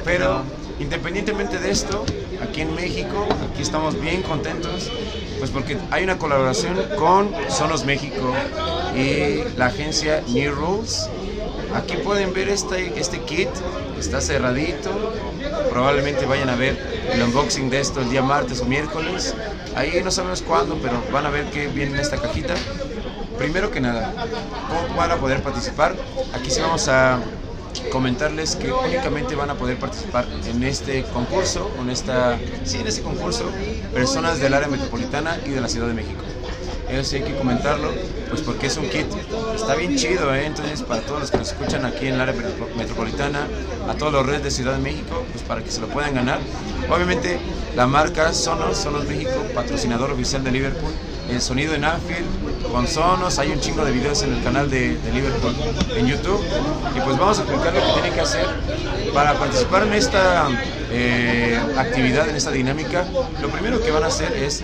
Pero 0.05 0.39
no. 0.39 0.45
independientemente 0.81 1.59
de 1.59 1.71
esto, 1.71 2.05
aquí 2.43 2.61
en 2.63 2.75
México, 2.75 3.27
aquí 3.51 3.63
estamos 3.63 4.01
bien 4.01 4.23
contentos, 4.23 4.91
pues 5.39 5.51
porque 5.51 5.79
hay 5.91 6.05
una 6.05 6.19
colaboración 6.19 6.77
con 6.99 7.31
Sonos 7.49 7.85
México 7.85 8.35
y 8.95 9.45
la 9.57 9.67
agencia 9.67 10.23
New 10.29 10.53
Rules. 10.53 11.09
Aquí 11.75 11.97
pueden 11.97 12.35
ver 12.35 12.49
este, 12.51 12.93
este 13.01 13.21
kit, 13.21 13.49
está 13.99 14.21
cerradito. 14.21 14.91
Probablemente 15.71 16.27
vayan 16.27 16.51
a 16.51 16.57
ver 16.57 16.92
el 17.11 17.23
unboxing 17.23 17.71
de 17.71 17.81
esto 17.81 18.01
el 18.01 18.11
día 18.11 18.23
martes 18.23 18.61
o 18.61 18.65
miércoles. 18.65 19.35
Ahí 19.75 20.01
no 20.05 20.11
sabemos 20.11 20.43
cuándo, 20.43 20.79
pero 20.83 21.03
van 21.13 21.27
a 21.27 21.31
ver 21.31 21.47
qué 21.47 21.67
viene 21.69 21.95
en 21.95 22.01
esta 22.01 22.19
cajita. 22.19 22.55
Primero 23.39 23.71
que 23.71 23.81
nada, 23.81 24.13
¿cómo 24.69 24.97
van 24.97 25.11
a 25.11 25.17
poder 25.17 25.43
participar? 25.43 25.97
Aquí 26.35 26.51
sí 26.51 26.61
vamos 26.61 26.89
a 26.89 27.19
comentarles 27.91 28.57
que 28.57 28.71
únicamente 28.71 29.35
van 29.35 29.51
a 29.51 29.55
poder 29.55 29.79
participar 29.79 30.27
en 30.47 30.63
este 30.63 31.05
concurso, 31.05 31.71
en 31.81 31.91
esta, 31.91 32.39
sí, 32.65 32.79
en 32.79 32.87
este 32.87 33.03
concurso, 33.03 33.51
personas 33.93 34.39
del 34.41 34.55
área 34.55 34.69
metropolitana 34.69 35.39
y 35.47 35.51
de 35.51 35.61
la 35.61 35.69
Ciudad 35.69 35.89
de 35.89 35.95
México. 35.95 36.23
Eso 36.89 37.05
sí 37.05 37.17
hay 37.17 37.23
que 37.23 37.35
comentarlo, 37.35 37.91
pues 38.29 38.43
porque 38.43 38.67
es 38.67 38.77
un 38.77 38.89
kit, 38.89 39.07
está 39.63 39.75
bien 39.77 39.95
chido, 39.95 40.35
¿eh? 40.35 40.47
entonces 40.47 40.83
para 40.83 41.05
todos 41.05 41.21
los 41.21 41.31
que 41.31 41.39
nos 41.39 41.49
escuchan 41.49 41.85
aquí 41.85 42.07
en 42.09 42.15
el 42.15 42.21
área 42.21 42.35
metro- 42.35 42.71
metropolitana, 42.75 43.55
a 43.87 43.97
todos 43.97 44.13
los 44.13 44.27
redes 44.27 44.43
de 44.43 44.51
Ciudad 44.51 44.73
de 44.73 44.79
México, 44.81 45.29
pues 45.31 45.45
para 45.45 45.63
que 45.63 45.71
se 45.71 45.81
lo 45.81 45.89
puedan 45.89 46.15
ganar. 46.15 46.49
Obviamente 46.89 47.47
la 47.73 47.87
marca 47.87 48.33
Sonos, 48.35 48.79
Sonos 48.79 49.05
México, 49.07 49.51
patrocinador 49.55 50.11
oficial 50.11 50.43
de 50.45 50.51
Liverpool, 50.53 51.01
el 51.35 51.41
sonido 51.41 51.75
en 51.75 51.85
Anfield, 51.85 52.27
con 52.71 52.87
Sonos, 52.87 53.39
hay 53.39 53.51
un 53.51 53.61
chingo 53.61 53.85
de 53.85 53.93
videos 53.93 54.23
en 54.23 54.35
el 54.35 54.43
canal 54.43 54.71
de, 54.71 54.99
Liverpool 55.13 55.55
en 55.97 56.07
YouTube, 56.07 56.43
y 56.97 57.01
pues 57.01 57.19
vamos 57.19 57.39
a 57.39 57.43
explicar 57.43 57.75
lo 57.75 57.81
que 57.81 57.93
tienen 57.93 58.13
que 58.13 58.21
hacer 58.21 58.47
para 59.15 59.35
participar 59.39 59.87
en 59.87 59.95
esta 59.95 60.49
eh, 60.91 61.59
actividad, 61.77 62.29
en 62.29 62.37
esta 62.37 62.51
dinámica. 62.51 63.05
Lo 63.41 63.49
primero 63.49 63.81
que 63.83 63.91
van 63.91 64.05
a 64.05 64.07
hacer 64.07 64.33
es 64.33 64.63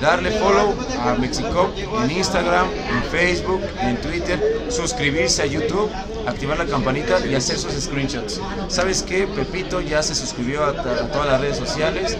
darle 0.00 0.30
follow 0.32 0.74
a 1.00 1.14
Mexico 1.14 1.72
en 2.02 2.10
Instagram, 2.10 2.66
en 2.68 3.02
Facebook, 3.10 3.60
en 3.80 3.96
Twitter, 3.98 4.66
suscribirse 4.68 5.42
a 5.42 5.46
YouTube, 5.46 5.90
activar 6.26 6.58
la 6.58 6.66
campanita 6.66 7.24
y 7.26 7.34
hacer 7.34 7.58
sus 7.58 7.72
screenshots. 7.72 8.38
¿Sabes 8.68 9.02
qué? 9.02 9.26
Pepito 9.26 9.80
ya 9.80 10.02
se 10.02 10.14
suscribió 10.14 10.62
a, 10.64 10.74
todas 11.10 11.26
las 11.26 11.40
redes 11.40 11.56
sociales. 11.56 12.18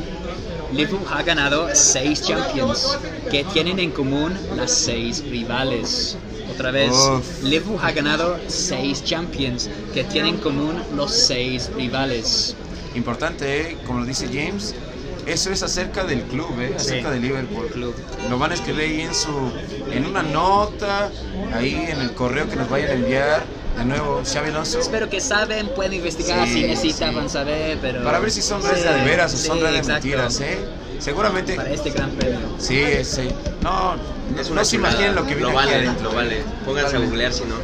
Liverpool 0.71 1.01
ha 1.11 1.23
ganado 1.23 1.67
seis 1.73 2.21
Champions. 2.21 2.97
¿Qué 3.31 3.43
tienen 3.45 3.79
en 3.79 3.91
común 3.91 4.33
las 4.55 4.71
seis 4.71 5.23
rivales? 5.29 6.17
Otra 6.51 6.71
vez, 6.71 6.91
Uf. 6.91 7.43
Liverpool 7.43 7.79
ha 7.81 7.91
ganado 7.91 8.37
seis 8.47 9.03
Champions. 9.03 9.69
¿Qué 9.93 10.03
tienen 10.03 10.35
en 10.35 10.41
común 10.41 10.81
los 10.95 11.11
seis 11.11 11.69
rivales? 11.75 12.55
importante, 12.95 13.71
¿eh? 13.71 13.77
como 13.85 13.99
lo 13.99 14.05
dice 14.05 14.25
James, 14.27 14.73
eso 15.25 15.51
es 15.51 15.61
acerca 15.63 16.05
del 16.05 16.21
club, 16.23 16.49
¿eh? 16.61 16.73
acerca 16.77 17.09
Sí. 17.09 17.15
de 17.15 17.19
Liverpool. 17.19 17.67
Club. 17.67 17.93
Lo 18.29 18.39
van 18.39 18.51
a 18.51 18.53
escribir 18.53 18.83
ahí 18.83 19.01
en 19.01 19.13
su, 19.13 19.51
en 19.91 20.05
una 20.05 20.23
nota, 20.23 21.11
ahí 21.53 21.87
en 21.89 21.99
el 21.99 22.13
correo 22.13 22.49
que 22.49 22.55
nos 22.55 22.69
vayan 22.69 22.89
a 22.91 22.93
enviar. 22.93 23.43
De 23.77 23.85
nuevo, 23.85 24.21
Xavi 24.25 24.49
Alonso. 24.49 24.79
Espero 24.79 25.09
que 25.09 25.19
saben, 25.19 25.67
pueden 25.69 25.93
investigar 25.93 26.47
Sí, 26.47 26.53
si 26.53 26.63
necesitan 26.63 27.13
sí. 27.23 27.29
saber, 27.29 27.77
pero... 27.81 28.03
Para 28.03 28.19
ver 28.19 28.31
si 28.31 28.41
son 28.41 28.61
redes 28.63 28.81
Sí, 28.83 28.87
de 28.87 29.03
veras 29.05 29.33
o 29.33 29.37
son 29.37 29.59
redes 29.61 29.87
mentiras, 29.87 30.39
¿eh? 30.41 30.57
Seguramente. 30.99 31.55
Para 31.55 31.69
este 31.71 31.89
gran 31.91 32.09
premio. 32.11 32.39
Sí, 32.57 32.83
sí. 33.03 33.29
No, 33.61 33.95
Es 34.39 34.49
no 34.49 34.63
se 34.63 34.77
imaginen 34.77 35.13
lo 35.15 35.23
que 35.25 35.35
viene 35.35 35.41
Lo 35.51 35.59
aquí 35.59 35.67
vale, 35.71 35.75
adentro. 35.75 36.09
lo 36.09 36.15
vale. 36.15 36.43
Pónganse 36.65 36.95
a 36.95 36.99
googlear 36.99 37.33
si 37.33 37.43
no. 37.43 37.55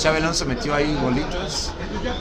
Xavi 0.00 0.18
Alonso 0.18 0.46
metió 0.46 0.74
ahí 0.74 0.96
bolitos. 1.02 1.72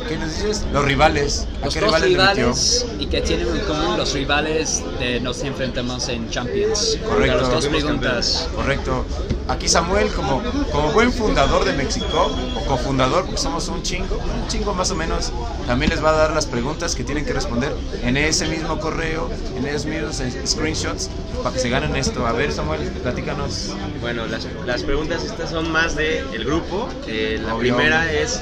¿Qué 0.08 0.18
nos 0.18 0.30
dices? 0.36 0.66
Los 0.72 0.86
rivales. 0.86 1.48
¿A 1.62 1.66
Los 1.66 1.74
qué 1.74 1.80
dos 1.82 1.90
rivales, 1.90 2.10
le 2.12 2.18
metió? 2.18 2.34
rivales 2.46 2.86
y 3.00 3.06
que 3.08 3.22
tienen 3.22 3.48
en 3.48 3.60
común 3.66 3.98
los 3.98 4.14
rivales 4.14 4.84
de 5.00 5.20
nos 5.20 5.42
enfrentamos 5.44 6.08
en 6.10 6.30
Champions. 6.30 6.98
Correcto. 7.08 7.38
Las 7.38 7.50
dos 7.52 7.68
preguntas. 7.68 8.50
Correcto. 8.56 9.06
Aquí 9.48 9.68
Samuel, 9.68 10.08
como, 10.14 10.42
como 10.72 10.92
buen 10.92 11.12
fundador 11.14 11.66
de 11.66 11.74
México, 11.74 12.32
o 12.56 12.66
cofundador, 12.66 13.26
porque 13.26 13.38
somos 13.40 13.68
un 13.68 13.84
chingo, 13.84 14.16
un 14.18 14.48
chingo 14.48 14.74
más 14.74 14.90
o 14.90 14.96
menos, 14.96 15.32
también 15.68 15.92
les 15.92 16.04
va 16.04 16.10
a 16.10 16.14
dar 16.14 16.32
las 16.34 16.48
preguntas 16.48 16.96
que 16.96 17.04
tienen 17.04 17.26
que 17.26 17.34
responder 17.34 17.72
en 18.02 18.18
ese 18.18 18.48
mismo 18.48 18.80
correo, 18.80 19.30
en 19.56 19.68
esos 19.68 19.86
mismos 19.86 20.20
screenshots, 20.48 21.12
para 21.44 21.54
que 21.54 21.60
se 21.62 21.70
ganen 21.70 21.96
esto. 21.96 22.26
A 22.26 22.32
ver, 22.32 22.52
Samuel, 22.52 22.82
platícanos. 23.04 23.70
Bueno, 24.02 24.26
las, 24.26 24.48
las 24.66 24.82
preguntas 24.82 25.24
estas 25.24 25.52
son 25.52 25.72
más 25.72 25.96
del 25.96 26.26
el 26.34 26.44
grupo. 26.44 26.90
Eh, 27.08 27.40
la 27.46 27.54
Obvio. 27.54 27.76
primera 27.76 28.12
es, 28.12 28.42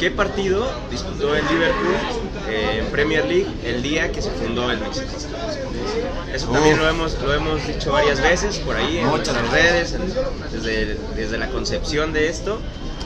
¿qué 0.00 0.10
partido 0.10 0.61
disputó 0.90 1.34
el 1.34 1.44
Liverpool 1.46 1.94
eh, 2.48 2.78
en 2.80 2.86
Premier 2.86 3.24
League 3.26 3.46
el 3.64 3.82
día 3.82 4.10
que 4.12 4.20
se 4.22 4.30
fundó 4.30 4.70
el 4.70 4.78
México? 4.78 5.06
Eso 6.32 6.48
también 6.48 6.78
lo 6.78 6.88
hemos, 6.88 7.20
lo 7.22 7.32
hemos 7.34 7.66
dicho 7.66 7.92
varias 7.92 8.20
veces 8.22 8.58
por 8.58 8.76
ahí 8.76 8.98
en 8.98 9.06
Muchas 9.08 9.50
redes, 9.50 9.92
en- 9.94 10.02
desde, 10.52 10.96
desde 11.14 11.38
la 11.38 11.48
concepción 11.48 12.12
de 12.12 12.28
esto. 12.28 12.58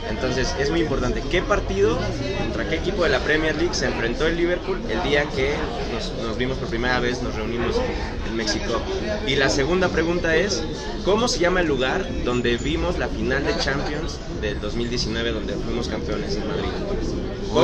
Entonces 0.09 0.55
es 0.61 0.71
muy 0.71 0.81
importante. 0.83 1.21
¿Qué 1.33 1.43
partido, 1.43 1.99
contra 2.39 2.69
qué 2.69 2.77
equipo 2.77 3.03
de 3.03 3.09
la 3.09 3.19
Premier 3.19 3.57
League 3.57 3.75
se 3.75 3.87
enfrentó 3.87 4.29
el 4.29 4.37
Liverpool 4.37 4.79
el 4.89 5.03
día 5.03 5.25
que 5.25 5.53
nos, 5.93 6.13
nos 6.25 6.39
vimos 6.39 6.59
por 6.59 6.69
primera 6.69 7.01
vez, 7.01 7.21
nos 7.23 7.35
reunimos 7.35 7.75
en 8.29 8.37
México? 8.37 8.81
Y 9.27 9.35
la 9.35 9.49
segunda 9.51 9.89
pregunta 9.89 10.37
es, 10.37 10.63
¿cómo 11.05 11.27
se 11.27 11.41
llama 11.41 11.61
el 11.61 11.67
lugar 11.67 12.07
donde 12.25 12.57
vimos 12.57 12.99
la 12.99 13.09
final 13.09 13.45
de 13.45 13.59
Champions 13.59 14.19
del 14.41 14.61
2019 14.61 15.33
donde 15.33 15.55
fuimos 15.55 15.89
campeones 15.89 16.37
en 16.37 16.47
Madrid? 16.47 16.71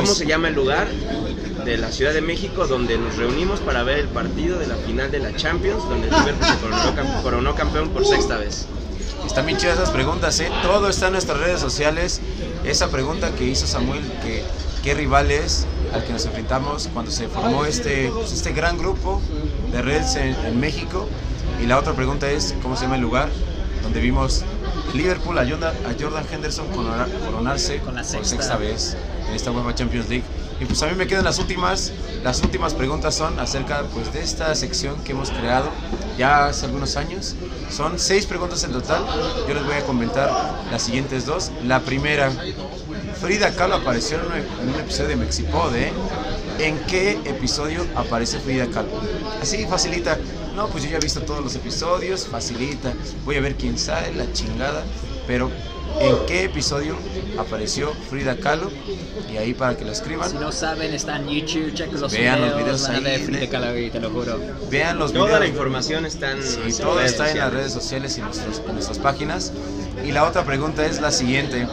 ¿Cómo 0.01 0.13
se 0.15 0.25
llama 0.25 0.47
el 0.49 0.55
lugar 0.55 0.87
de 1.65 1.77
la 1.77 1.91
Ciudad 1.91 2.13
de 2.13 2.21
México 2.21 2.67
donde 2.67 2.97
nos 2.97 3.15
reunimos 3.17 3.59
para 3.59 3.83
ver 3.83 3.99
el 3.99 4.07
partido 4.07 4.57
de 4.59 4.67
la 4.67 4.75
final 4.75 5.11
de 5.11 5.19
la 5.19 5.35
Champions 5.35 5.83
donde 5.87 6.07
el 6.07 6.13
Liverpool 6.13 6.47
se 6.47 6.57
coronó, 6.57 6.95
cam- 6.95 7.21
coronó 7.21 7.55
campeón 7.55 7.89
por 7.89 8.05
sexta 8.05 8.37
vez? 8.37 8.65
Están 9.25 9.45
bien 9.45 9.57
chidas 9.57 9.75
esas 9.75 9.91
preguntas, 9.91 10.39
¿eh? 10.39 10.49
Todo 10.61 10.89
está 10.89 11.07
en 11.07 11.13
nuestras 11.13 11.39
redes 11.39 11.61
sociales. 11.61 12.19
Esa 12.65 12.89
pregunta 12.89 13.31
que 13.35 13.45
hizo 13.45 13.65
Samuel, 13.67 14.01
que 14.23 14.43
qué 14.83 14.93
rival 14.93 15.31
es 15.31 15.65
al 15.93 16.03
que 16.03 16.11
nos 16.11 16.25
enfrentamos 16.25 16.89
cuando 16.93 17.09
se 17.11 17.27
formó 17.29 17.65
este, 17.65 18.09
pues, 18.13 18.33
este 18.33 18.51
gran 18.51 18.77
grupo 18.77 19.21
de 19.71 19.81
Reds 19.81 20.15
en, 20.15 20.35
en 20.45 20.59
México. 20.59 21.07
Y 21.61 21.67
la 21.67 21.77
otra 21.79 21.93
pregunta 21.93 22.29
es, 22.29 22.53
¿cómo 22.61 22.75
se 22.75 22.83
llama 22.83 22.95
el 22.95 23.01
lugar 23.01 23.29
donde 23.83 24.01
vimos 24.01 24.43
Liverpool 24.93 25.37
a 25.39 25.45
Jordan, 25.47 25.73
a 25.85 25.93
Jordan 25.99 26.23
Henderson 26.31 26.67
corona- 26.67 27.07
coronarse 27.25 27.79
Con 27.79 27.95
la 27.95 28.01
por 28.01 28.09
sexta. 28.11 28.29
sexta 28.29 28.57
vez 28.57 28.95
en 29.27 29.33
esta 29.35 29.51
UEFA 29.51 29.73
Champions 29.75 30.09
League? 30.09 30.23
Y 30.59 30.65
pues 30.65 30.81
a 30.83 30.87
mí 30.87 30.93
me 30.95 31.07
quedan 31.07 31.25
las 31.25 31.39
últimas, 31.39 31.91
las 32.23 32.41
últimas 32.43 32.73
preguntas 32.73 33.15
son 33.15 33.39
acerca 33.39 33.83
pues 33.93 34.13
de 34.13 34.21
esta 34.21 34.53
sección 34.55 34.95
que 35.03 35.11
hemos 35.13 35.31
creado 35.31 35.69
ya 36.17 36.45
hace 36.45 36.65
algunos 36.67 36.95
años. 36.95 37.35
Son 37.71 37.97
seis 37.97 38.27
preguntas 38.27 38.63
en 38.63 38.71
total. 38.71 39.03
Yo 39.47 39.53
les 39.55 39.65
voy 39.65 39.73
a 39.73 39.81
comentar 39.83 40.29
las 40.71 40.83
siguientes 40.83 41.25
dos. 41.25 41.51
La 41.65 41.79
primera, 41.79 42.31
Frida 43.23 43.51
Kahlo 43.55 43.75
apareció 43.75 44.17
en 44.19 44.25
un, 44.25 44.33
en 44.33 44.73
un 44.73 44.79
episodio 44.81 45.09
de 45.09 45.15
Mexipod, 45.15 45.73
¿eh? 45.75 45.91
¿En 46.59 46.77
qué 46.85 47.11
episodio 47.25 47.85
aparece 47.95 48.37
Frida 48.39 48.67
Kahlo? 48.67 48.89
Así, 49.41 49.65
facilita. 49.65 50.17
No, 50.55 50.67
pues 50.67 50.83
yo 50.83 50.89
ya 50.91 50.97
he 50.97 50.99
visto 50.99 51.21
todos 51.21 51.41
los 51.43 51.55
episodios, 51.55 52.27
facilita. 52.27 52.93
Voy 53.25 53.37
a 53.37 53.41
ver 53.41 53.55
quién 53.55 53.77
sale, 53.79 54.13
la 54.13 54.31
chingada. 54.33 54.83
Pero, 55.25 55.49
¿en 56.01 56.15
qué 56.27 56.43
episodio 56.43 56.97
apareció 57.39 57.93
Frida 58.09 58.35
Kahlo? 58.35 58.69
Y 59.31 59.37
ahí 59.37 59.53
para 59.53 59.77
que 59.77 59.85
lo 59.85 59.91
escriban. 59.93 60.29
Si 60.29 60.35
no 60.35 60.51
saben, 60.51 60.93
está 60.93 61.15
en 61.15 61.27
YouTube, 61.29 61.73
chequen 61.73 62.01
los 62.01 62.11
Vean 62.11 62.41
los 62.41 62.49
videos, 62.57 62.63
videos 62.65 62.81
van 62.89 62.93
a 62.93 63.09
ahí 63.09 63.19
de- 63.19 63.25
Frida 63.25 63.49
Kahlo 63.49 63.67
ahí, 63.69 63.89
te 63.89 63.99
lo 64.01 64.09
juro. 64.11 64.39
Vean 64.69 64.99
los 64.99 65.13
Toda 65.13 65.29
la 65.31 65.39
videos. 65.39 65.51
información 65.53 66.05
está 66.05 66.31
en 66.31 66.43
Sí, 66.43 66.59
todo 66.81 66.99
está 66.99 67.31
en 67.31 67.37
las 67.39 67.53
redes 67.53 67.71
sociales 67.71 68.17
y 68.17 68.19
en, 68.19 68.25
nuestros- 68.25 68.61
en 68.67 68.73
nuestras 68.73 68.99
páginas. 68.99 69.53
Y 70.05 70.11
la 70.11 70.25
otra 70.25 70.43
pregunta 70.43 70.85
es 70.85 70.99
la 70.99 71.09
siguiente. 71.11 71.65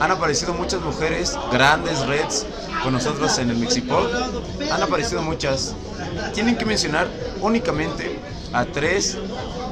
Han 0.00 0.10
aparecido 0.10 0.54
muchas 0.54 0.80
mujeres, 0.82 1.38
grandes 1.52 2.04
reds, 2.06 2.46
con 2.82 2.92
nosotros 2.92 3.38
en 3.38 3.50
el 3.50 3.56
Mexipod. 3.56 4.08
Han 4.70 4.82
aparecido 4.82 5.22
muchas. 5.22 5.74
Tienen 6.34 6.56
que 6.56 6.64
mencionar 6.64 7.06
únicamente 7.40 8.18
a 8.52 8.64
tres 8.64 9.18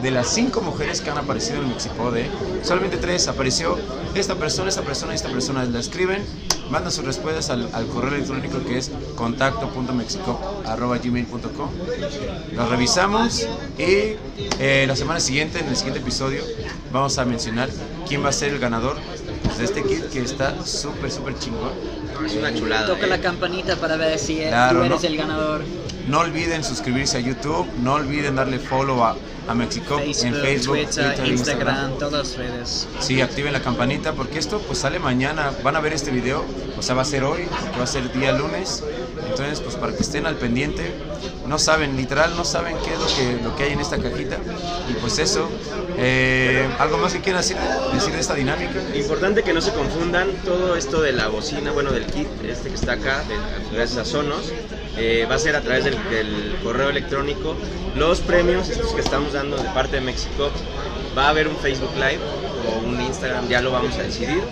de 0.03 0.11
las 0.11 0.29
cinco 0.29 0.61
mujeres 0.61 1.01
que 1.01 1.11
han 1.11 1.19
aparecido 1.19 1.59
en 1.59 1.65
el 1.65 1.75
Mexipod. 1.75 2.17
¿eh? 2.17 2.31
Solamente 2.63 2.97
tres. 2.97 3.29
Apareció 3.29 3.79
esta 4.15 4.35
persona, 4.35 4.69
esta 4.69 4.83
persona 4.83 5.13
y 5.13 5.17
esta 5.17 5.31
persona. 5.31 5.65
La 5.65 5.81
escriben, 5.81 6.25
mandan 6.71 6.93
sus 6.93 7.05
respuestas 7.05 7.51
al, 7.51 7.69
al 7.73 7.87
correo 7.89 8.15
electrónico 8.15 8.63
que 8.65 8.79
es 8.79 8.91
contacto.mexico.gmail.com 9.17 11.71
lo 12.53 12.69
revisamos 12.69 13.47
y 13.79 14.17
eh, 14.61 14.85
la 14.87 14.97
semana 14.97 15.21
siguiente, 15.21 15.59
en 15.59 15.69
el 15.69 15.77
siguiente 15.77 16.01
episodio, 16.01 16.43
vamos 16.93 17.19
a 17.19 17.25
mencionar 17.25 17.69
quién 18.09 18.25
va 18.25 18.29
a 18.29 18.33
ser 18.33 18.53
el 18.53 18.61
ganador 18.61 18.97
pues, 19.57 19.75
de 19.75 19.81
este 19.81 19.83
kit 19.89 20.11
que 20.11 20.21
está 20.21 20.65
súper, 20.65 21.11
súper 21.11 21.39
chingón. 21.39 21.73
Es 22.25 22.35
una 22.35 22.55
chulada. 22.55 22.87
Toca 22.87 23.07
eh. 23.07 23.09
la 23.09 23.21
campanita 23.21 23.77
para 23.77 23.97
ver 23.97 24.19
si 24.19 24.41
eh, 24.41 24.49
Claro, 24.49 24.81
tú 24.81 24.85
eres 24.85 25.03
¿no? 25.03 25.09
el 25.09 25.17
ganador. 25.17 25.63
No 26.09 26.21
olviden 26.21 26.63
suscribirse 26.63 27.17
a 27.17 27.21
YouTube, 27.21 27.67
no 27.83 27.95
olviden 27.95 28.37
darle 28.37 28.59
follow 28.59 29.03
a, 29.03 29.17
a 29.49 29.55
Mexico 29.55 29.99
en 29.99 30.13
Facebook, 30.15 30.43
Facebook, 30.43 30.77
Twitter, 30.77 31.27
Instagram, 31.27 31.99
todas 31.99 32.13
las 32.13 32.37
redes. 32.37 32.89
Sí, 33.01 33.23
activen 33.23 33.55
la 33.55 33.63
campanita 33.63 34.13
porque 34.13 34.39
esto 34.39 34.61
pues 34.67 34.79
sale 34.79 34.99
mañana. 34.99 35.51
Van 35.63 35.77
a 35.77 35.81
ver 35.81 35.95
este 35.95 36.11
video, 36.11 36.45
o 36.79 36.83
sea, 36.83 36.95
va 36.95 37.03
a 37.03 37.07
ser 37.07 37.25
hoy, 37.25 37.45
porque 37.49 37.79
va 37.79 37.85
a 37.85 37.87
ser 37.87 38.13
día 38.13 38.33
lunes. 38.33 38.85
Entonces, 39.23 39.61
pues 39.61 39.77
para 39.77 39.93
que 39.93 40.03
estén 40.03 40.27
al 40.27 40.37
pendiente, 40.37 40.93
no 41.47 41.59
saben, 41.59 41.97
literal, 41.97 42.37
no 42.37 42.45
saben 42.45 42.77
qué 42.85 42.95
es 42.95 42.99
lo 42.99 43.07
que, 43.07 43.45
lo 43.45 43.57
que 43.57 43.65
hay 43.65 43.73
en 43.73 43.81
esta 43.81 43.99
cajita. 43.99 44.39
Y 44.89 44.95
pues 44.95 45.19
eso, 45.19 45.49
eh, 45.99 46.69
¿algo 46.79 46.99
más 46.99 47.13
que 47.13 47.21
quieran 47.21 47.43
decir, 47.43 47.57
decir 47.93 48.13
de 48.13 48.21
esta 48.21 48.35
dinámica? 48.35 48.81
Importante 48.95 49.43
que 49.43 49.53
no 49.53 49.61
se 49.61 49.73
confundan 49.73 50.29
todo 50.45 50.77
esto 50.77 51.01
de 51.01 51.13
la 51.13 51.29
bocina, 51.29 51.73
bueno, 51.73 51.93
del 51.93 52.07
kit, 52.07 52.29
este 52.45 52.69
que 52.69 52.75
está 52.75 52.93
acá, 52.93 53.25
de, 53.25 53.37
gracias 53.75 53.99
a 53.99 54.05
Sonos, 54.05 54.53
eh, 54.97 55.27
va 55.31 55.37
a 55.37 55.39
ser 55.39 55.57
a 55.57 55.61
través 55.61 55.85
del, 55.85 55.97
del 56.11 56.57
correo 56.63 56.91
electrónico. 56.91 57.57
Los 57.97 58.21
premios, 58.21 58.69
estos 58.69 58.93
que 58.93 59.01
estamos 59.01 59.33
dando 59.33 59.57
de 59.57 59.69
parte 59.71 59.97
de 59.97 60.03
México, 60.03 60.51
va 61.17 61.27
a 61.27 61.29
haber 61.31 61.49
un 61.49 61.57
Facebook 61.57 61.95
Live 61.95 62.21
o 62.69 62.87
un 62.87 63.01
Instagram, 63.01 63.49
ya 63.49 63.61
lo 63.61 63.71
vamos 63.71 63.97
a 63.97 64.03
decidir. 64.03 64.43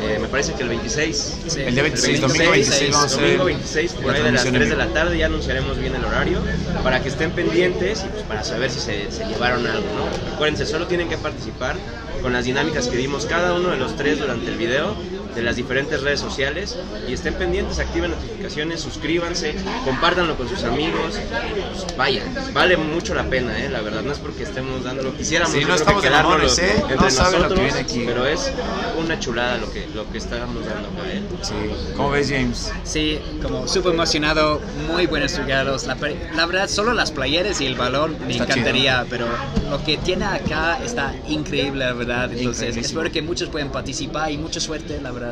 Eh, 0.00 0.18
me 0.20 0.28
parece 0.28 0.52
que 0.54 0.62
el 0.62 0.68
26. 0.68 1.38
Sí. 1.48 1.60
El 1.60 1.74
día 1.74 1.82
26, 1.82 2.20
domingo 2.20 2.50
26 2.50 2.90
vamos 2.90 3.02
a 3.02 3.06
hacer 3.06 3.20
Domingo 3.22 3.44
26, 3.44 3.92
por 3.94 4.14
ahí 4.14 4.22
de 4.22 4.32
las 4.32 4.42
transmisión 4.42 4.54
3 4.54 4.62
en 4.62 4.70
de 4.70 4.84
la 4.84 4.92
tarde 4.92 5.18
ya 5.18 5.26
anunciaremos 5.26 5.78
bien 5.78 5.94
el 5.94 6.04
horario 6.04 6.40
para 6.82 7.02
que 7.02 7.08
estén 7.08 7.30
pendientes 7.32 8.04
y 8.04 8.08
pues 8.08 8.22
para 8.24 8.44
saber 8.44 8.70
si 8.70 8.80
se, 8.80 9.10
se 9.10 9.24
llevaron 9.26 9.66
algo, 9.66 9.86
¿no? 9.96 10.34
Acuérdense, 10.34 10.66
solo 10.66 10.86
tienen 10.86 11.08
que 11.08 11.18
participar 11.18 11.76
con 12.22 12.32
las 12.32 12.44
dinámicas 12.44 12.88
que 12.88 12.96
dimos 12.96 13.26
cada 13.26 13.54
uno 13.54 13.70
de 13.70 13.76
los 13.76 13.96
tres 13.96 14.18
durante 14.18 14.50
el 14.50 14.56
video 14.56 14.96
de 15.38 15.44
las 15.44 15.54
diferentes 15.54 16.02
redes 16.02 16.18
sociales 16.18 16.76
y 17.08 17.12
estén 17.12 17.34
pendientes, 17.34 17.78
activen 17.78 18.10
notificaciones, 18.10 18.80
suscríbanse, 18.80 19.54
compártanlo 19.84 20.36
con 20.36 20.48
sus 20.48 20.64
amigos, 20.64 21.14
pues 21.14 21.96
vaya, 21.96 22.24
vale 22.52 22.76
mucho 22.76 23.14
la 23.14 23.22
pena, 23.30 23.56
¿eh? 23.56 23.68
la 23.70 23.80
verdad, 23.80 24.02
no 24.02 24.12
es 24.12 24.18
porque 24.18 24.42
estemos 24.42 24.82
dándolo, 24.82 25.16
quisiéramos 25.16 25.54
Sí, 25.54 25.64
no 25.64 25.76
estamos 25.76 26.02
que 26.02 26.08
de 26.10 26.16
mamones, 26.16 26.58
¿eh? 26.58 26.74
entre 26.80 26.96
No 26.96 27.10
saben 27.10 27.42
lo 27.42 27.48
que 27.48 27.54
nosotros, 27.54 27.60
viene 27.60 27.78
aquí. 27.78 28.04
pero 28.04 28.26
es 28.26 28.50
una 28.98 29.20
chulada 29.20 29.58
lo 29.58 29.70
que, 29.72 29.86
lo 29.94 30.10
que 30.10 30.18
estamos 30.18 30.64
dando 30.66 30.88
acá, 30.88 31.08
¿eh? 31.08 31.22
Sí, 31.42 31.54
¿cómo 31.96 32.10
ves, 32.10 32.28
James? 32.30 32.72
Sí, 32.82 33.20
como 33.40 33.68
súper 33.68 33.94
emocionado, 33.94 34.60
muy 34.88 35.06
buenos 35.06 35.36
regalos. 35.36 35.84
La, 35.86 35.96
la 36.34 36.46
verdad, 36.46 36.68
solo 36.68 36.94
las 36.94 37.12
playeras 37.12 37.60
y 37.60 37.66
el 37.66 37.76
balón 37.76 38.16
me 38.26 38.32
Está 38.32 38.42
encantaría, 38.44 39.06
pero 39.08 39.26
lo 39.70 39.84
que 39.84 39.98
tiene 39.98 40.24
acá 40.24 40.80
está 40.84 41.14
increíble, 41.28 41.84
la 41.84 41.92
verdad. 41.92 42.32
Entonces, 42.32 42.76
espero 42.76 43.10
que 43.12 43.22
muchos 43.22 43.48
puedan 43.50 43.70
participar 43.70 44.32
y 44.32 44.38
mucha 44.38 44.58
suerte, 44.58 45.00
la 45.00 45.12
verdad. 45.12 45.27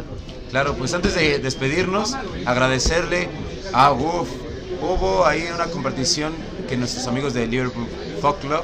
Claro, 0.50 0.74
pues 0.74 0.94
antes 0.94 1.14
de 1.14 1.38
despedirnos, 1.38 2.14
agradecerle 2.44 3.28
a 3.72 3.90
Wolf. 3.90 4.28
Hubo 4.80 5.26
ahí 5.26 5.48
una 5.54 5.66
compartición 5.66 6.32
que 6.68 6.76
nuestros 6.76 7.06
amigos 7.06 7.34
de 7.34 7.46
Liverpool 7.46 7.86
Folk 8.20 8.40
Club. 8.40 8.62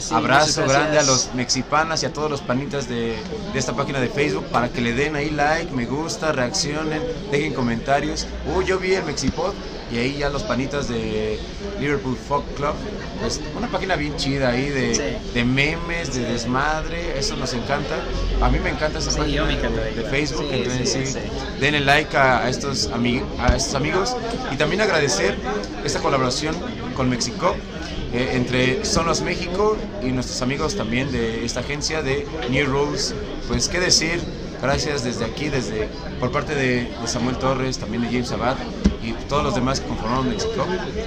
Sí, 0.00 0.14
Abrazo 0.14 0.64
grande 0.66 0.98
a 0.98 1.02
los 1.02 1.34
mexipanas 1.34 2.02
y 2.02 2.06
a 2.06 2.12
todos 2.12 2.30
los 2.30 2.40
panitas 2.40 2.88
de, 2.88 3.16
de 3.52 3.58
esta 3.58 3.74
página 3.74 4.00
de 4.00 4.08
Facebook 4.08 4.44
para 4.46 4.68
que 4.68 4.80
le 4.80 4.92
den 4.92 5.16
ahí 5.16 5.30
like, 5.30 5.72
me 5.72 5.86
gusta, 5.86 6.32
reaccionen, 6.32 7.02
dejen 7.30 7.52
comentarios. 7.54 8.26
Uh, 8.54 8.62
yo 8.62 8.78
vi 8.78 8.94
el 8.94 9.04
Mexipod 9.04 9.52
y 9.90 9.98
ahí 9.98 10.18
ya 10.18 10.28
los 10.28 10.42
panitas 10.42 10.86
de 10.88 11.38
Liverpool 11.80 12.16
Folk 12.16 12.44
Club. 12.56 12.74
Pues 13.20 13.40
una 13.56 13.68
página 13.68 13.96
bien 13.96 14.16
chida 14.16 14.50
ahí 14.50 14.68
de, 14.68 14.94
Sí. 14.94 15.32
de 15.34 15.44
memes, 15.44 16.14
de 16.14 16.20
desmadre, 16.24 17.18
eso 17.18 17.36
nos 17.36 17.52
encanta. 17.54 17.96
A 18.40 18.48
mí 18.48 18.58
me 18.60 18.70
encanta 18.70 18.98
esa 18.98 19.10
Sí, 19.10 19.18
página 19.18 19.42
me 19.44 19.48
de- 19.48 19.58
encanta 19.58 19.80
de, 19.80 19.90
ella. 19.92 20.10
Facebook, 20.10 20.46
Sí, 20.50 20.56
entonces 20.56 21.18
denle 21.60 21.80
like 21.80 22.16
a, 22.16 22.44
a 22.44 22.48
estos 22.48 22.88
a 23.38 23.56
estos 23.56 23.74
amigos 23.74 24.14
y 24.52 24.56
también 24.56 24.80
agradecer 24.82 25.36
esta 25.84 26.00
colaboración 26.00 26.54
con 26.94 27.08
Mexico 27.08 27.56
eh, 28.12 28.30
entre 28.34 28.84
Sonos 28.84 29.20
México 29.22 29.76
y 30.02 30.06
nuestros 30.06 30.40
amigos 30.42 30.76
también 30.76 31.10
de 31.12 31.44
esta 31.44 31.60
agencia 31.60 32.02
de 32.02 32.26
New 32.50 32.66
Rules. 32.66 33.14
Pues 33.46 33.68
qué 33.68 33.80
decir, 33.80 34.20
gracias 34.62 35.04
desde 35.04 35.24
aquí, 35.24 35.48
desde 35.48 35.88
por 36.20 36.30
parte 36.32 36.54
de, 36.54 36.84
de 36.84 37.06
Samuel 37.06 37.36
Torres, 37.36 37.78
también 37.78 38.02
de 38.02 38.08
James 38.08 38.32
Abad 38.32 38.56
y 39.02 39.12
todos 39.28 39.42
los 39.42 39.54
demás 39.54 39.80
que 39.80 39.86
conformaron 39.86 40.28
México, 40.28 40.66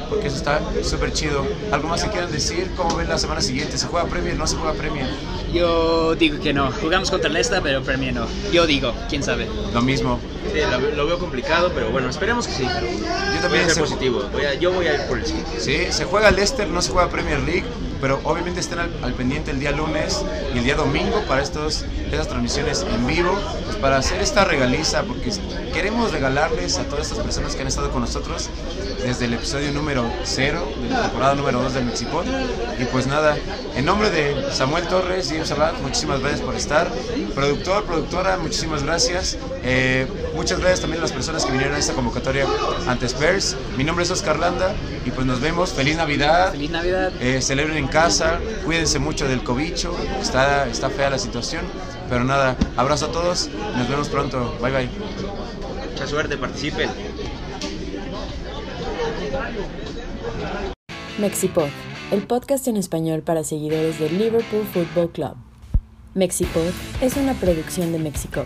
porque 0.10 0.28
eso 0.28 0.38
está 0.38 0.62
súper 0.84 1.14
chido. 1.14 1.46
¿Algo 1.72 1.88
más 1.88 2.04
que 2.04 2.10
quieran 2.10 2.32
decir? 2.32 2.72
¿Cómo 2.76 2.96
ven 2.96 3.10
la 3.10 3.18
semana 3.18 3.42
siguiente? 3.42 3.78
¿Se 3.78 3.88
juega 3.88 4.08
Premier? 4.08 4.38
¿No 4.38 4.48
se 4.48 4.56
juega 4.56 4.74
Premier? 4.74 5.08
Yo 5.54 6.16
digo 6.16 6.40
que 6.42 6.54
no. 6.54 6.72
Jugamos 6.72 7.12
contra 7.12 7.30
Leicester, 7.30 7.62
pero 7.62 7.82
Premier 7.84 8.14
no. 8.14 8.28
Yo 8.52 8.66
digo, 8.66 8.94
quién 9.10 9.24
sabe. 9.24 9.48
Lo 9.74 9.82
mismo. 9.82 10.20
Sí, 10.52 10.60
lo, 10.70 10.80
lo 10.96 11.06
veo 11.08 11.18
complicado, 11.20 11.72
pero 11.74 11.92
bueno, 11.92 12.10
esperemos 12.10 12.48
que 12.48 12.54
sí. 12.54 12.64
Yo 12.64 12.72
Voy 13.32 13.42
también 13.42 13.64
a 13.64 13.66
ser 13.68 13.76
se- 13.76 13.82
positivo, 13.82 14.24
voy 14.32 14.44
a- 14.46 14.54
yo 14.56 14.72
voy 14.72 14.88
a 14.88 14.94
ir 14.94 15.02
por 15.08 15.18
el 15.18 15.26
sí. 15.26 15.36
Sí, 15.60 15.88
se 15.92 16.06
juega 16.06 16.30
Leicester, 16.32 16.68
no 16.68 16.82
se 16.82 16.92
juega 16.92 17.10
Premier 17.10 17.40
League, 17.42 17.64
pero 18.02 18.20
obviamente 18.24 18.60
estén 18.60 18.80
al, 18.80 18.92
al 19.04 19.14
pendiente 19.14 19.52
el 19.52 19.60
día 19.60 19.72
lunes 19.72 20.26
y 20.54 20.58
el 20.58 20.64
día 20.64 20.76
domingo 20.76 21.24
para 21.28 21.42
estos, 21.42 21.86
estas 22.12 22.28
transmisiones 22.28 22.86
en 22.92 23.08
vivo, 23.08 23.38
pues 23.66 23.78
para 23.78 23.98
hacer 23.98 24.22
esta 24.22 24.44
regaliza, 24.44 25.04
porque 25.04 25.32
queremos 25.74 26.12
regalarles 26.12 26.78
a 26.78 26.84
todas 26.84 27.08
estas 27.08 27.24
personas 27.24 27.56
que 27.56 27.62
han 27.62 27.68
estado 27.68 27.92
con 27.92 28.02
nosotros 28.02 28.50
desde 29.04 29.26
el 29.26 29.34
episodio 29.34 29.72
número 29.72 30.06
0 30.24 30.74
de 30.84 30.90
la 30.90 31.02
temporada 31.04 31.36
número 31.36 31.62
2 31.64 31.74
del 31.74 31.86
Mexipod. 31.86 32.26
Y 32.80 32.86
pues 32.86 33.08
nada, 33.08 33.38
en 33.76 33.86
nombre 33.86 34.10
de 34.10 34.52
Samuel 34.52 34.88
Torres 34.88 35.32
y 35.32 35.36
James 35.36 35.52
Abad, 35.52 35.74
muchísimas 35.82 36.20
gracias 36.20 36.42
por 36.42 36.56
estar. 36.56 36.92
Productor, 37.34 37.84
productora, 37.86 38.38
muchísimas 38.38 38.84
gracias. 38.84 39.38
Eh, 39.64 40.08
muchas 40.36 40.60
gracias 40.60 40.82
también 40.82 41.00
a 41.00 41.04
las 41.04 41.12
personas 41.12 41.46
que 41.46 41.52
vinieron 41.52 41.76
a 41.76 41.80
esta 41.80 41.94
convocatoria 41.94 42.46
ante 42.88 43.08
Spurs. 43.08 43.56
Mi 43.78 43.84
nombre 43.84 44.04
es 44.06 44.12
Oscar 44.12 44.40
Landa 44.40 44.74
y 45.06 45.12
pues 45.12 45.26
nos 45.26 45.40
vemos. 45.40 45.72
Feliz 45.72 45.98
Navidad. 45.98 46.52
Feliz 46.52 46.72
Navidad. 46.72 47.12
Eh, 47.20 47.42
celebren 47.42 47.78
en 47.78 47.88
casa, 47.92 48.40
cuídense 48.66 48.98
mucho 48.98 49.28
del 49.28 49.44
cobicho, 49.44 49.96
está, 50.20 50.68
está 50.68 50.90
fea 50.90 51.10
la 51.10 51.20
situación, 51.20 51.66
pero 52.10 52.24
nada, 52.24 52.58
abrazo 52.78 53.08
a 53.08 53.12
todos, 53.12 53.50
nos 53.78 53.88
vemos 53.88 54.10
pronto, 54.10 54.58
bye 54.62 54.72
bye. 54.72 54.90
Mucha 55.92 56.08
suerte, 56.08 56.38
participen. 56.38 56.90
Mexipod, 61.20 61.68
el 62.12 62.26
podcast 62.26 62.68
en 62.68 62.78
español 62.78 63.22
para 63.22 63.44
seguidores 63.44 64.00
del 64.00 64.18
Liverpool 64.18 64.66
Football 64.74 65.12
Club. 65.12 65.36
Mexipod 66.16 66.72
es 67.02 67.18
una 67.18 67.34
producción 67.34 67.92
de 67.92 68.00
Mexico. 68.00 68.46